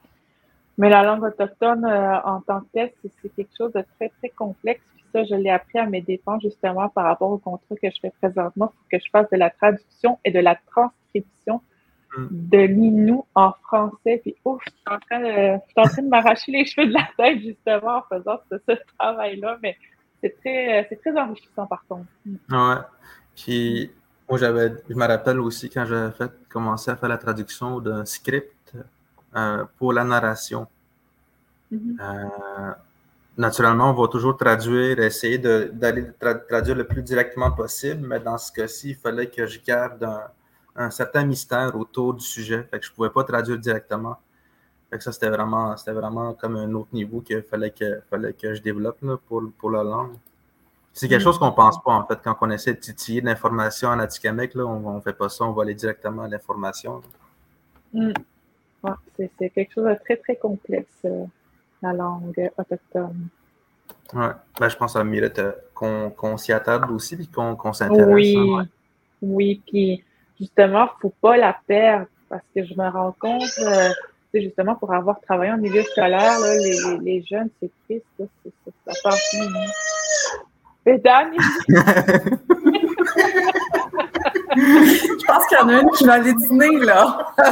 Mais 0.79 0.89
la 0.89 1.03
langue 1.03 1.25
autochtone 1.25 1.85
euh, 1.85 2.21
en 2.25 2.41
tant 2.41 2.61
que 2.61 2.67
telle, 2.73 2.93
c'est 3.03 3.29
quelque 3.35 3.51
chose 3.55 3.73
de 3.73 3.85
très, 3.97 4.09
très 4.09 4.31
complexe. 4.31 4.81
Puis 4.95 5.05
ça, 5.13 5.25
je 5.25 5.35
l'ai 5.35 5.51
appris 5.51 5.79
à 5.79 5.85
mes 5.85 6.01
dépens 6.01 6.39
justement 6.41 6.89
par 6.89 7.05
rapport 7.05 7.31
au 7.31 7.37
contrat 7.37 7.77
que 7.77 7.91
je 7.91 8.01
fais 8.01 8.13
présentement. 8.23 8.69
Faut 8.69 8.89
que 8.91 8.99
je 8.99 9.11
fasse 9.11 9.29
de 9.31 9.37
la 9.37 9.51
traduction 9.51 10.19
et 10.25 10.31
de 10.31 10.39
la 10.39 10.57
transcription 10.71 11.61
de 12.19 12.59
l'Inou 12.59 13.25
en 13.35 13.53
français. 13.63 14.21
Puis 14.23 14.37
ouf, 14.45 14.63
je 14.65 14.71
suis 14.71 14.81
en 14.87 14.99
train 14.99 15.21
de, 15.21 16.03
de 16.03 16.09
m'arracher 16.09 16.53
les 16.53 16.65
cheveux 16.67 16.89
de 16.89 16.93
la 16.93 17.09
tête 17.17 17.41
justement 17.41 17.99
en 17.99 18.03
faisant 18.03 18.41
ce, 18.51 18.75
travail-là, 18.99 19.59
mais 19.63 19.77
c'est 20.21 20.37
très, 20.41 20.87
c'est 20.89 20.97
très 20.97 21.19
enrichissant 21.19 21.67
par 21.67 21.85
contre. 21.89 22.07
Ouais. 22.27 22.83
Puis 23.37 23.91
moi 24.29 24.39
j'avais, 24.39 24.73
je 24.89 24.95
me 24.95 25.07
rappelle 25.07 25.41
aussi 25.41 25.71
quand 25.71 25.85
j'avais 25.87 26.13
fait 26.13 26.33
commencé 26.49 26.91
à 26.91 26.97
faire 26.97 27.09
la 27.09 27.19
traduction 27.19 27.81
d'un 27.81 28.05
script 28.05 28.75
euh, 29.37 29.65
pour 29.79 29.93
la 29.93 30.05
narration. 30.05 30.67
Mm-hmm. 31.73 31.97
Euh, 32.01 32.73
naturellement, 33.39 33.91
on 33.91 33.95
va 33.95 34.09
toujours 34.09 34.37
traduire, 34.37 34.99
essayer 34.99 35.39
d'aller 35.39 36.07
traduire 36.49 36.77
le 36.77 36.85
plus 36.85 37.03
directement 37.03 37.53
possible, 37.53 38.07
mais 38.07 38.21
dans 38.21 38.37
ce 38.37 38.51
cas-ci, 38.53 38.91
il 38.91 38.97
fallait 38.97 39.29
que 39.29 39.47
je 39.47 39.61
garde 39.65 40.03
un, 40.03 40.25
un 40.77 40.91
certain 40.91 41.25
mystère 41.25 41.75
autour 41.77 42.15
du 42.15 42.25
sujet. 42.25 42.63
Fait 42.71 42.79
que 42.79 42.87
je 42.87 42.91
ne 42.91 42.95
pouvais 42.95 43.11
pas 43.11 43.25
traduire 43.25 43.59
directement. 43.59 44.17
Fait 44.91 44.99
que 44.99 45.05
ça, 45.05 45.13
c'était 45.13 45.31
vraiment, 45.31 45.77
c'était 45.77 45.93
vraiment 45.93 46.35
comme 46.35 46.57
un 46.57 46.73
autre 46.75 46.89
niveau 46.93 47.21
qu'il 47.21 47.43
fallait 47.43 47.71
que, 47.71 48.01
fallait 48.11 48.33
que 48.33 48.55
je 48.55 48.63
développe 48.63 48.99
pour, 49.29 49.43
pour 49.59 49.71
la 49.71 49.85
langue. 49.85 50.15
C'est 50.93 51.09
quelque 51.09 51.21
mm. 51.21 51.25
chose 51.25 51.39
qu'on 51.39 51.47
ne 51.47 51.55
pense 51.55 51.83
pas, 51.83 51.93
en 51.93 52.05
fait, 52.05 52.19
quand 52.23 52.37
on 52.41 52.51
essaie 52.51 52.75
de 52.75 52.81
titiller 52.81 53.21
de 53.21 53.27
l'information 53.27 53.89
en 53.89 53.99
Atikamek, 53.99 54.55
là, 54.55 54.67
on 54.67 54.97
ne 54.97 55.01
fait 55.01 55.13
pas 55.13 55.29
ça, 55.29 55.45
on 55.45 55.53
va 55.53 55.63
aller 55.63 55.75
directement 55.75 56.23
à 56.23 56.29
l'information. 56.29 57.01
Mm. 57.93 58.13
c'est 59.17 59.51
quelque 59.51 59.73
chose 59.73 59.85
de 59.85 59.97
très, 60.05 60.17
très 60.17 60.37
complexe, 60.37 60.89
euh, 61.05 61.25
la 61.83 61.93
langue 61.93 62.51
autochtone. 62.59 63.29
Oui, 64.13 64.27
ben, 64.59 64.69
je 64.69 64.77
pense 64.77 64.93
que 64.93 64.99
ça 64.99 65.05
mérite 65.05 65.41
qu'on 65.75 66.37
s'y 66.37 66.53
attarde 66.53 66.91
aussi 66.91 67.15
et 67.15 67.27
qu'on 67.27 67.73
s'intéresse. 67.73 68.15
Oui, 68.15 68.37
hein, 68.37 68.67
oui, 69.23 69.63
puis 69.67 70.05
justement, 70.41 70.85
il 70.85 70.97
ne 70.97 71.01
faut 71.03 71.15
pas 71.21 71.37
la 71.37 71.57
perdre 71.67 72.07
parce 72.29 72.43
que 72.55 72.65
je 72.65 72.75
me 72.75 72.89
rends 72.89 73.15
compte, 73.19 73.51
euh, 73.63 73.89
justement, 74.35 74.75
pour 74.77 74.93
avoir 74.95 75.21
travaillé 75.21 75.53
en 75.53 75.59
milieu 75.59 75.83
scolaire, 75.83 76.39
là, 76.39 76.57
les, 76.57 76.99
les, 77.03 77.25
jeunes, 77.29 77.51
c'est 77.61 77.71
triste, 77.85 78.05
ça 78.87 78.93
part 79.03 79.19
Mais 80.87 80.99
Dan, 80.99 81.33
Je 84.57 85.27
pense 85.27 85.47
qu'il 85.47 85.59
y 85.59 85.61
en 85.61 85.69
a 85.69 85.81
une 85.81 85.91
qui 85.91 86.05
va 86.05 86.15
aller 86.15 86.35
dîner, 86.35 86.79
là. 86.81 87.27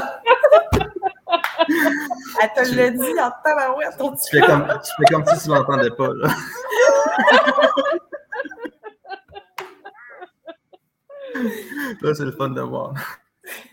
Elle 2.41 2.51
te 2.55 2.75
l'a 2.75 2.91
dit 2.91 3.21
en 3.21 3.31
tabarouette. 3.45 3.97
Tu 3.99 4.39
fais 4.39 4.47
comme, 4.47 4.67
tu 4.67 4.93
fais 4.97 5.05
comme 5.13 5.25
si 5.27 5.45
tu 5.45 5.49
l'entendais 5.51 5.91
pas, 5.91 6.09
là. 6.15 6.29
Là, 12.03 12.15
c'est 12.15 12.25
le 12.25 12.33
fun 12.33 12.51
de 12.51 12.61
voir. 12.61 12.95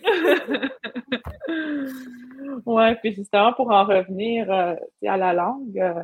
ouais, 2.65 2.95
puis 2.95 3.13
justement, 3.13 3.53
pour 3.53 3.71
en 3.71 3.85
revenir 3.85 4.51
euh, 4.51 4.75
à 5.07 5.17
la 5.17 5.33
langue, 5.33 5.79
euh, 5.79 6.01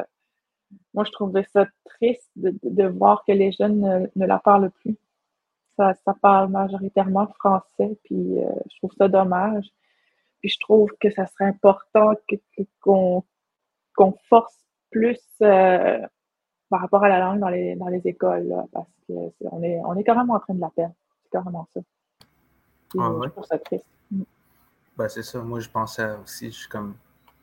moi, 0.94 1.04
je 1.04 1.12
trouvais 1.12 1.46
ça 1.54 1.68
triste 1.86 2.30
de, 2.36 2.88
voir 2.88 3.24
que 3.26 3.34
les 3.34 3.52
jeunes 3.52 4.10
ne, 4.16 4.26
la 4.26 4.40
parlent 4.40 4.72
plus. 4.72 4.98
Ça, 5.76 5.94
ça, 6.06 6.16
parle 6.22 6.52
majoritairement 6.52 7.28
français, 7.40 7.98
puis 8.04 8.40
euh, 8.40 8.50
je 8.72 8.78
trouve 8.78 8.94
ça 8.98 9.08
dommage. 9.08 9.66
Puis 10.40 10.50
je 10.50 10.60
trouve 10.60 10.90
que 11.00 11.10
ça 11.12 11.28
serait 11.28 11.46
important 11.46 12.14
qu'on 12.82 13.24
force 14.28 14.58
plus 14.90 15.20
par 15.40 16.80
rapport 16.80 17.04
à 17.04 17.10
la 17.10 17.20
langue 17.20 17.40
dans 17.40 17.50
les, 17.50 17.76
dans 17.76 17.88
les 17.88 18.08
écoles, 18.08 18.52
parce 18.72 18.88
qu'on 19.08 19.62
est, 19.62 19.80
on 19.86 19.96
est 19.96 20.04
quand 20.04 20.16
même 20.16 20.32
en 20.32 20.40
train 20.40 20.56
de 20.56 20.62
la 20.62 20.70
perdre 20.70 20.96
carrément 21.32 21.68
ça. 21.74 21.82
Ah 22.98 23.12
je 23.24 23.30
trouve 23.30 23.46
ça 23.46 23.58
triste. 23.58 23.86
Mm. 24.12 24.24
Ben, 24.98 25.08
c'est 25.08 25.24
ça. 25.24 25.42
Moi, 25.42 25.60
je 25.60 25.70
pensais 25.70 26.08
aussi, 26.24 26.48
je 26.52 26.58
suis 26.58 26.70
comme. 26.70 26.96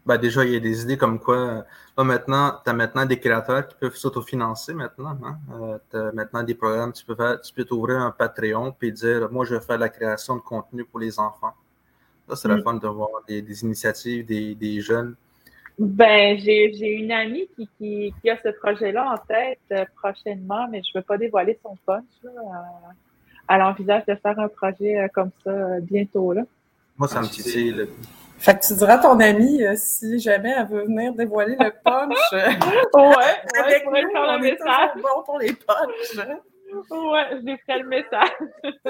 Ben, 0.04 0.16
déjà, 0.16 0.44
il 0.44 0.52
y 0.52 0.56
a 0.56 0.60
des 0.60 0.82
idées 0.82 0.96
comme 0.96 1.18
quoi. 1.18 1.64
Là, 1.96 2.04
maintenant, 2.04 2.54
tu 2.64 2.70
as 2.70 2.72
maintenant 2.72 3.04
des 3.04 3.18
créateurs 3.18 3.66
qui 3.68 3.76
peuvent 3.78 3.96
s'autofinancer 3.96 4.72
maintenant. 4.74 5.18
Hein? 5.22 5.38
Euh, 5.52 5.78
tu 5.90 5.96
as 5.96 6.12
maintenant 6.12 6.42
des 6.42 6.54
programmes, 6.54 6.92
tu 6.92 7.04
peux 7.04 7.14
faire, 7.14 7.40
tu 7.40 7.52
peux 7.52 7.64
t'ouvrir 7.64 7.98
un 7.98 8.10
Patreon 8.10 8.74
et 8.80 8.90
dire 8.90 9.30
Moi, 9.30 9.44
je 9.44 9.54
vais 9.54 9.60
faire 9.60 9.78
la 9.78 9.88
création 9.88 10.36
de 10.36 10.40
contenu 10.40 10.84
pour 10.84 10.98
les 10.98 11.18
enfants. 11.18 11.52
Ça, 12.28 12.36
c'est 12.36 12.48
la 12.48 12.56
mm. 12.56 12.62
fun 12.62 12.74
de 12.74 12.88
voir 12.88 13.10
des, 13.26 13.62
initiatives 13.62 14.26
des, 14.26 14.54
des, 14.54 14.80
jeunes. 14.80 15.16
Ben, 15.78 16.38
j'ai 16.38 16.90
une 16.90 17.12
amie 17.12 17.48
qui, 17.54 17.68
qui, 17.78 18.14
qui, 18.20 18.30
a 18.30 18.36
ce 18.42 18.48
projet-là 18.48 19.14
en 19.14 19.18
tête 19.26 19.60
euh, 19.72 19.84
prochainement, 19.96 20.68
mais 20.70 20.82
je 20.82 20.90
ne 20.94 21.00
veux 21.00 21.04
pas 21.04 21.16
dévoiler 21.16 21.58
son 21.62 21.76
punch. 21.86 22.04
Là, 22.22 22.30
euh, 22.30 22.92
elle 23.48 23.62
envisage 23.62 24.04
de 24.06 24.14
faire 24.14 24.38
un 24.38 24.48
projet 24.48 24.98
euh, 24.98 25.08
comme 25.12 25.30
ça 25.44 25.50
euh, 25.50 25.80
bientôt. 25.80 26.32
Là. 26.32 26.42
Moi, 26.96 27.08
ça 27.08 27.20
me 27.20 27.26
titille. 27.26 27.88
Fait 28.38 28.56
que 28.56 28.64
tu 28.64 28.74
diras 28.74 28.94
à 28.94 28.98
ton 28.98 29.18
amie 29.18 29.64
euh, 29.64 29.74
si 29.76 30.20
jamais 30.20 30.54
elle 30.56 30.68
veut 30.68 30.84
venir 30.84 31.12
dévoiler 31.14 31.56
le 31.58 31.72
punch. 31.82 32.16
ouais, 32.32 33.60
avec 33.64 33.86
nous, 33.86 34.10
faire 34.12 34.36
le 34.36 34.40
message. 34.40 34.90
bon 34.96 35.22
pour 35.24 35.38
les 35.38 35.54
punchs. 35.54 36.18
Hein. 36.18 36.38
Ouais, 36.90 37.26
je 37.32 37.36
lui 37.46 37.58
ferai 37.66 37.82
le 37.82 37.88
message. 37.88 38.30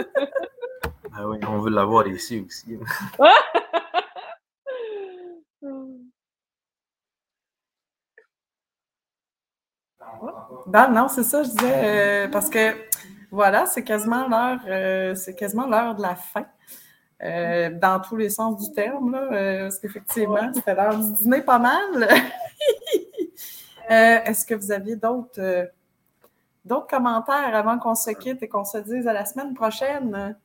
ah 1.16 1.28
oui, 1.28 1.38
on 1.48 1.58
veut 1.60 1.70
l'avoir 1.70 2.06
ici 2.08 2.44
aussi. 2.46 2.78
Ben 10.66 10.88
non, 10.88 11.08
c'est 11.08 11.22
ça, 11.22 11.42
je 11.42 11.50
disais, 11.50 12.28
parce 12.32 12.50
que 12.50 12.87
voilà, 13.30 13.66
c'est 13.66 13.84
quasiment 13.84 14.26
l'heure, 14.28 14.60
euh, 14.66 15.14
c'est 15.14 15.34
quasiment 15.34 15.66
l'heure 15.66 15.94
de 15.94 16.02
la 16.02 16.14
fin. 16.14 16.46
Euh, 17.22 17.70
dans 17.70 18.00
tous 18.00 18.16
les 18.16 18.30
sens 18.30 18.64
du 18.64 18.72
terme, 18.72 19.10
là, 19.10 19.22
euh, 19.32 19.62
parce 19.62 19.80
qu'effectivement, 19.80 20.52
c'était 20.54 20.74
l'heure 20.74 20.96
du 20.96 21.12
dîner 21.14 21.42
pas 21.42 21.58
mal. 21.58 22.08
Est-ce 23.88 24.46
que 24.46 24.54
vous 24.54 24.70
aviez 24.70 24.96
d'autres, 24.96 25.68
d'autres 26.64 26.86
commentaires 26.86 27.54
avant 27.54 27.78
qu'on 27.78 27.94
se 27.94 28.10
quitte 28.10 28.42
et 28.42 28.48
qu'on 28.48 28.64
se 28.64 28.78
dise 28.78 29.08
à 29.08 29.12
la 29.12 29.24
semaine 29.24 29.54
prochaine? 29.54 30.36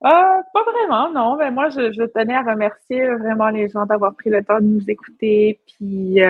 pas 0.00 0.42
vraiment, 0.52 1.10
non. 1.10 1.36
Mais 1.36 1.50
moi, 1.50 1.70
je, 1.70 1.90
je, 1.92 2.04
tenais 2.04 2.36
à 2.36 2.42
remercier 2.42 3.08
vraiment 3.14 3.48
les 3.48 3.70
gens 3.70 3.86
d'avoir 3.86 4.14
pris 4.14 4.28
le 4.28 4.44
temps 4.44 4.60
de 4.60 4.66
nous 4.66 4.84
écouter. 4.88 5.60
Puis, 5.66 6.20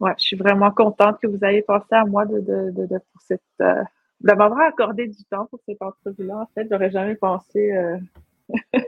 ouais, 0.00 0.12
je 0.18 0.24
suis 0.24 0.36
vraiment 0.36 0.70
contente 0.70 1.18
que 1.20 1.26
vous 1.26 1.44
ayez 1.44 1.62
pensé 1.62 1.86
à 1.92 2.04
moi 2.04 2.26
de, 2.26 2.40
de, 2.40 2.70
de, 2.70 2.86
pour 2.86 3.22
cette. 3.26 3.42
Euh, 3.60 3.82
d'avoir 4.20 4.58
accordé 4.58 5.06
du 5.08 5.24
temps 5.24 5.46
pour 5.46 5.60
cette 5.66 5.82
entrevue-là. 5.82 6.38
En 6.38 6.46
fait, 6.54 6.66
j'aurais 6.70 6.90
jamais 6.90 7.14
pensé 7.16 7.72
euh, 7.72 7.98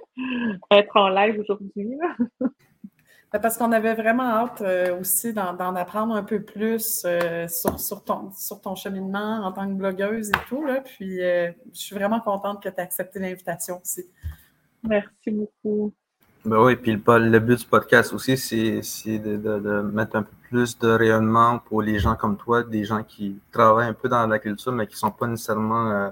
être 0.70 0.96
en 0.96 1.08
live 1.08 1.40
aujourd'hui. 1.40 1.98
Ben, 3.32 3.40
parce 3.40 3.58
qu'on 3.58 3.72
avait 3.72 3.94
vraiment 3.94 4.22
hâte 4.22 4.60
euh, 4.60 5.00
aussi 5.00 5.32
d'en 5.32 5.74
apprendre 5.74 6.14
un 6.14 6.22
peu 6.22 6.44
plus 6.44 7.00
sur, 7.00 7.76
sur, 7.76 8.04
ton, 8.04 8.30
sur 8.30 8.60
ton 8.60 8.76
cheminement 8.76 9.44
en 9.44 9.50
tant 9.50 9.66
que 9.66 9.74
blogueuse 9.74 10.28
et 10.28 10.48
tout. 10.48 10.64
Là. 10.64 10.80
Puis 10.80 11.16
je 11.18 11.52
suis 11.72 11.96
vraiment 11.96 12.20
contente 12.20 12.62
que 12.62 12.68
tu 12.68 12.76
aies 12.76 12.82
accepté 12.82 13.18
l'invitation 13.18 13.80
aussi. 13.82 14.04
Merci 14.84 15.32
beaucoup. 15.32 15.92
Ben 16.46 16.62
oui, 16.62 16.76
puis 16.76 16.92
le, 16.92 17.18
le 17.18 17.40
but 17.40 17.58
du 17.58 17.66
podcast 17.66 18.12
aussi, 18.12 18.36
c'est 18.36 19.18
de, 19.18 19.36
de, 19.36 19.58
de, 19.58 19.80
mettre 19.80 20.14
un 20.14 20.22
peu 20.22 20.30
plus 20.48 20.78
de 20.78 20.88
rayonnement 20.88 21.58
pour 21.58 21.82
les 21.82 21.98
gens 21.98 22.14
comme 22.14 22.36
toi, 22.36 22.62
des 22.62 22.84
gens 22.84 23.02
qui 23.02 23.40
travaillent 23.50 23.88
un 23.88 23.94
peu 23.94 24.08
dans 24.08 24.24
la 24.28 24.38
culture, 24.38 24.70
mais 24.70 24.86
qui 24.86 24.94
ne 24.94 24.98
sont 24.98 25.10
pas 25.10 25.26
nécessairement 25.26 25.90
euh, 25.90 26.08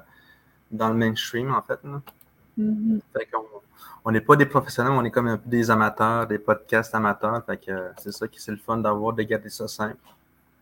dans 0.73 0.89
le 0.89 0.95
mainstream, 0.95 1.55
en 1.55 1.63
fait. 1.63 1.79
Mm-hmm. 2.59 3.01
fait 3.17 3.29
on 4.05 4.11
n'est 4.11 4.21
pas 4.21 4.35
des 4.35 4.47
professionnels, 4.47 4.93
on 4.93 5.05
est 5.05 5.11
comme 5.13 5.29
un 5.29 5.39
peu 5.39 5.49
des 5.49 5.71
amateurs, 5.71 6.27
des 6.27 6.41
podcasts 6.41 6.93
amateurs. 6.97 7.45
Fait 7.47 7.57
que 7.57 7.71
euh, 7.71 7.89
c'est 7.99 8.13
ça 8.13 8.27
qui 8.27 8.41
c'est 8.41 8.51
le 8.51 8.59
fun 8.59 8.79
d'avoir, 8.79 9.13
de 9.13 9.23
garder 9.23 9.51
ça 9.51 9.69
simple, 9.69 9.97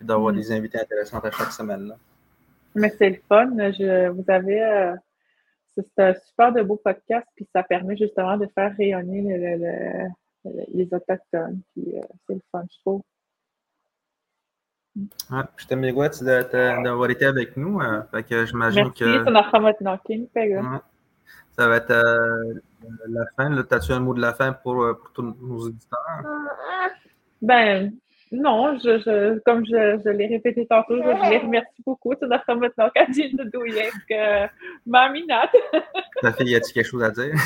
et 0.03 0.05
d'avoir 0.05 0.35
mm-hmm. 0.35 0.37
des 0.37 0.53
invités 0.53 0.81
intéressants 0.81 1.19
à 1.19 1.31
chaque 1.31 1.53
semaine. 1.53 1.89
Là. 1.89 1.97
Mais 2.75 2.95
c'est 2.99 3.09
le 3.09 3.19
fun. 3.27 3.49
Je, 3.57 4.11
vous 4.11 4.25
avez. 4.29 4.63
Euh, 4.63 4.95
c'est 5.77 6.03
un 6.03 6.15
super 6.15 6.53
de 6.53 6.63
beau 6.63 6.77
podcast, 6.77 7.27
puis 7.35 7.49
ça 7.55 7.63
permet 7.63 7.97
justement 7.97 8.37
de 8.37 8.47
faire 8.55 8.75
rayonner 8.77 10.09
les 10.45 10.89
Autochtones. 10.93 11.61
Puis 11.75 11.97
euh, 11.97 12.03
c'est 12.27 12.35
le 12.35 12.41
fun, 12.51 12.65
je 12.71 12.81
trouve. 12.81 13.03
Ouais, 15.31 15.43
je 15.57 15.67
te 15.67 15.75
remercie 15.75 16.25
d'avoir 16.25 17.11
été 17.11 17.25
avec 17.25 17.57
nous. 17.57 17.81
Euh, 17.81 18.03
fait 18.11 18.25
que 18.25 18.45
j'imagine 18.45 18.93
que. 18.93 19.05
Merci, 19.05 19.33
Ça 21.53 21.69
va 21.69 21.77
être 21.77 21.91
euh, 21.91 22.55
la 23.09 23.25
fin. 23.37 23.57
As-tu 23.57 23.93
un 23.93 24.01
mot 24.01 24.15
de 24.15 24.21
la 24.21 24.35
fin 24.35 24.53
pour, 24.53 24.87
pour 24.99 25.13
tous 25.13 25.23
nos 25.23 25.67
auditeurs? 25.67 25.99
Ben, 27.41 27.93
non, 28.33 28.79
je, 28.79 28.99
je, 28.99 29.39
comme 29.41 29.65
je, 29.67 30.01
je 30.05 30.09
l'ai 30.09 30.27
répété 30.27 30.67
tantôt, 30.67 30.97
je 30.97 31.31
les 31.31 31.39
remercie 31.39 31.83
beaucoup. 31.85 32.15
Tu 32.15 32.25
as 32.25 32.55
maintenant 32.55 32.89
Kadine 32.95 33.37
de 33.37 33.45
Douillet, 33.45 33.91
que 34.09 34.49
Maminat. 34.87 35.51
Ta 36.23 36.33
fille, 36.39 36.51
y 36.51 36.55
a-t-il 36.57 36.73
quelque 36.73 36.87
chose 36.87 37.03
à 37.03 37.11
dire? 37.11 37.35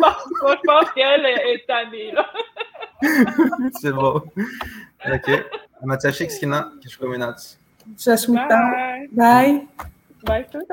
je 0.00 0.66
pense 0.66 0.90
qu'elle 0.92 1.26
est 1.26 1.66
tannée, 1.66 2.10
là. 2.12 2.26
C'est 3.80 3.92
bon. 3.92 4.22
OK. 5.06 5.30
Mathieu 5.82 6.12
Skina, 6.12 6.70
que 6.82 6.88
je 6.88 6.98
communate. 6.98 7.58
Bye. 8.28 9.08
Bye. 9.12 9.66
Bye. 10.24 10.46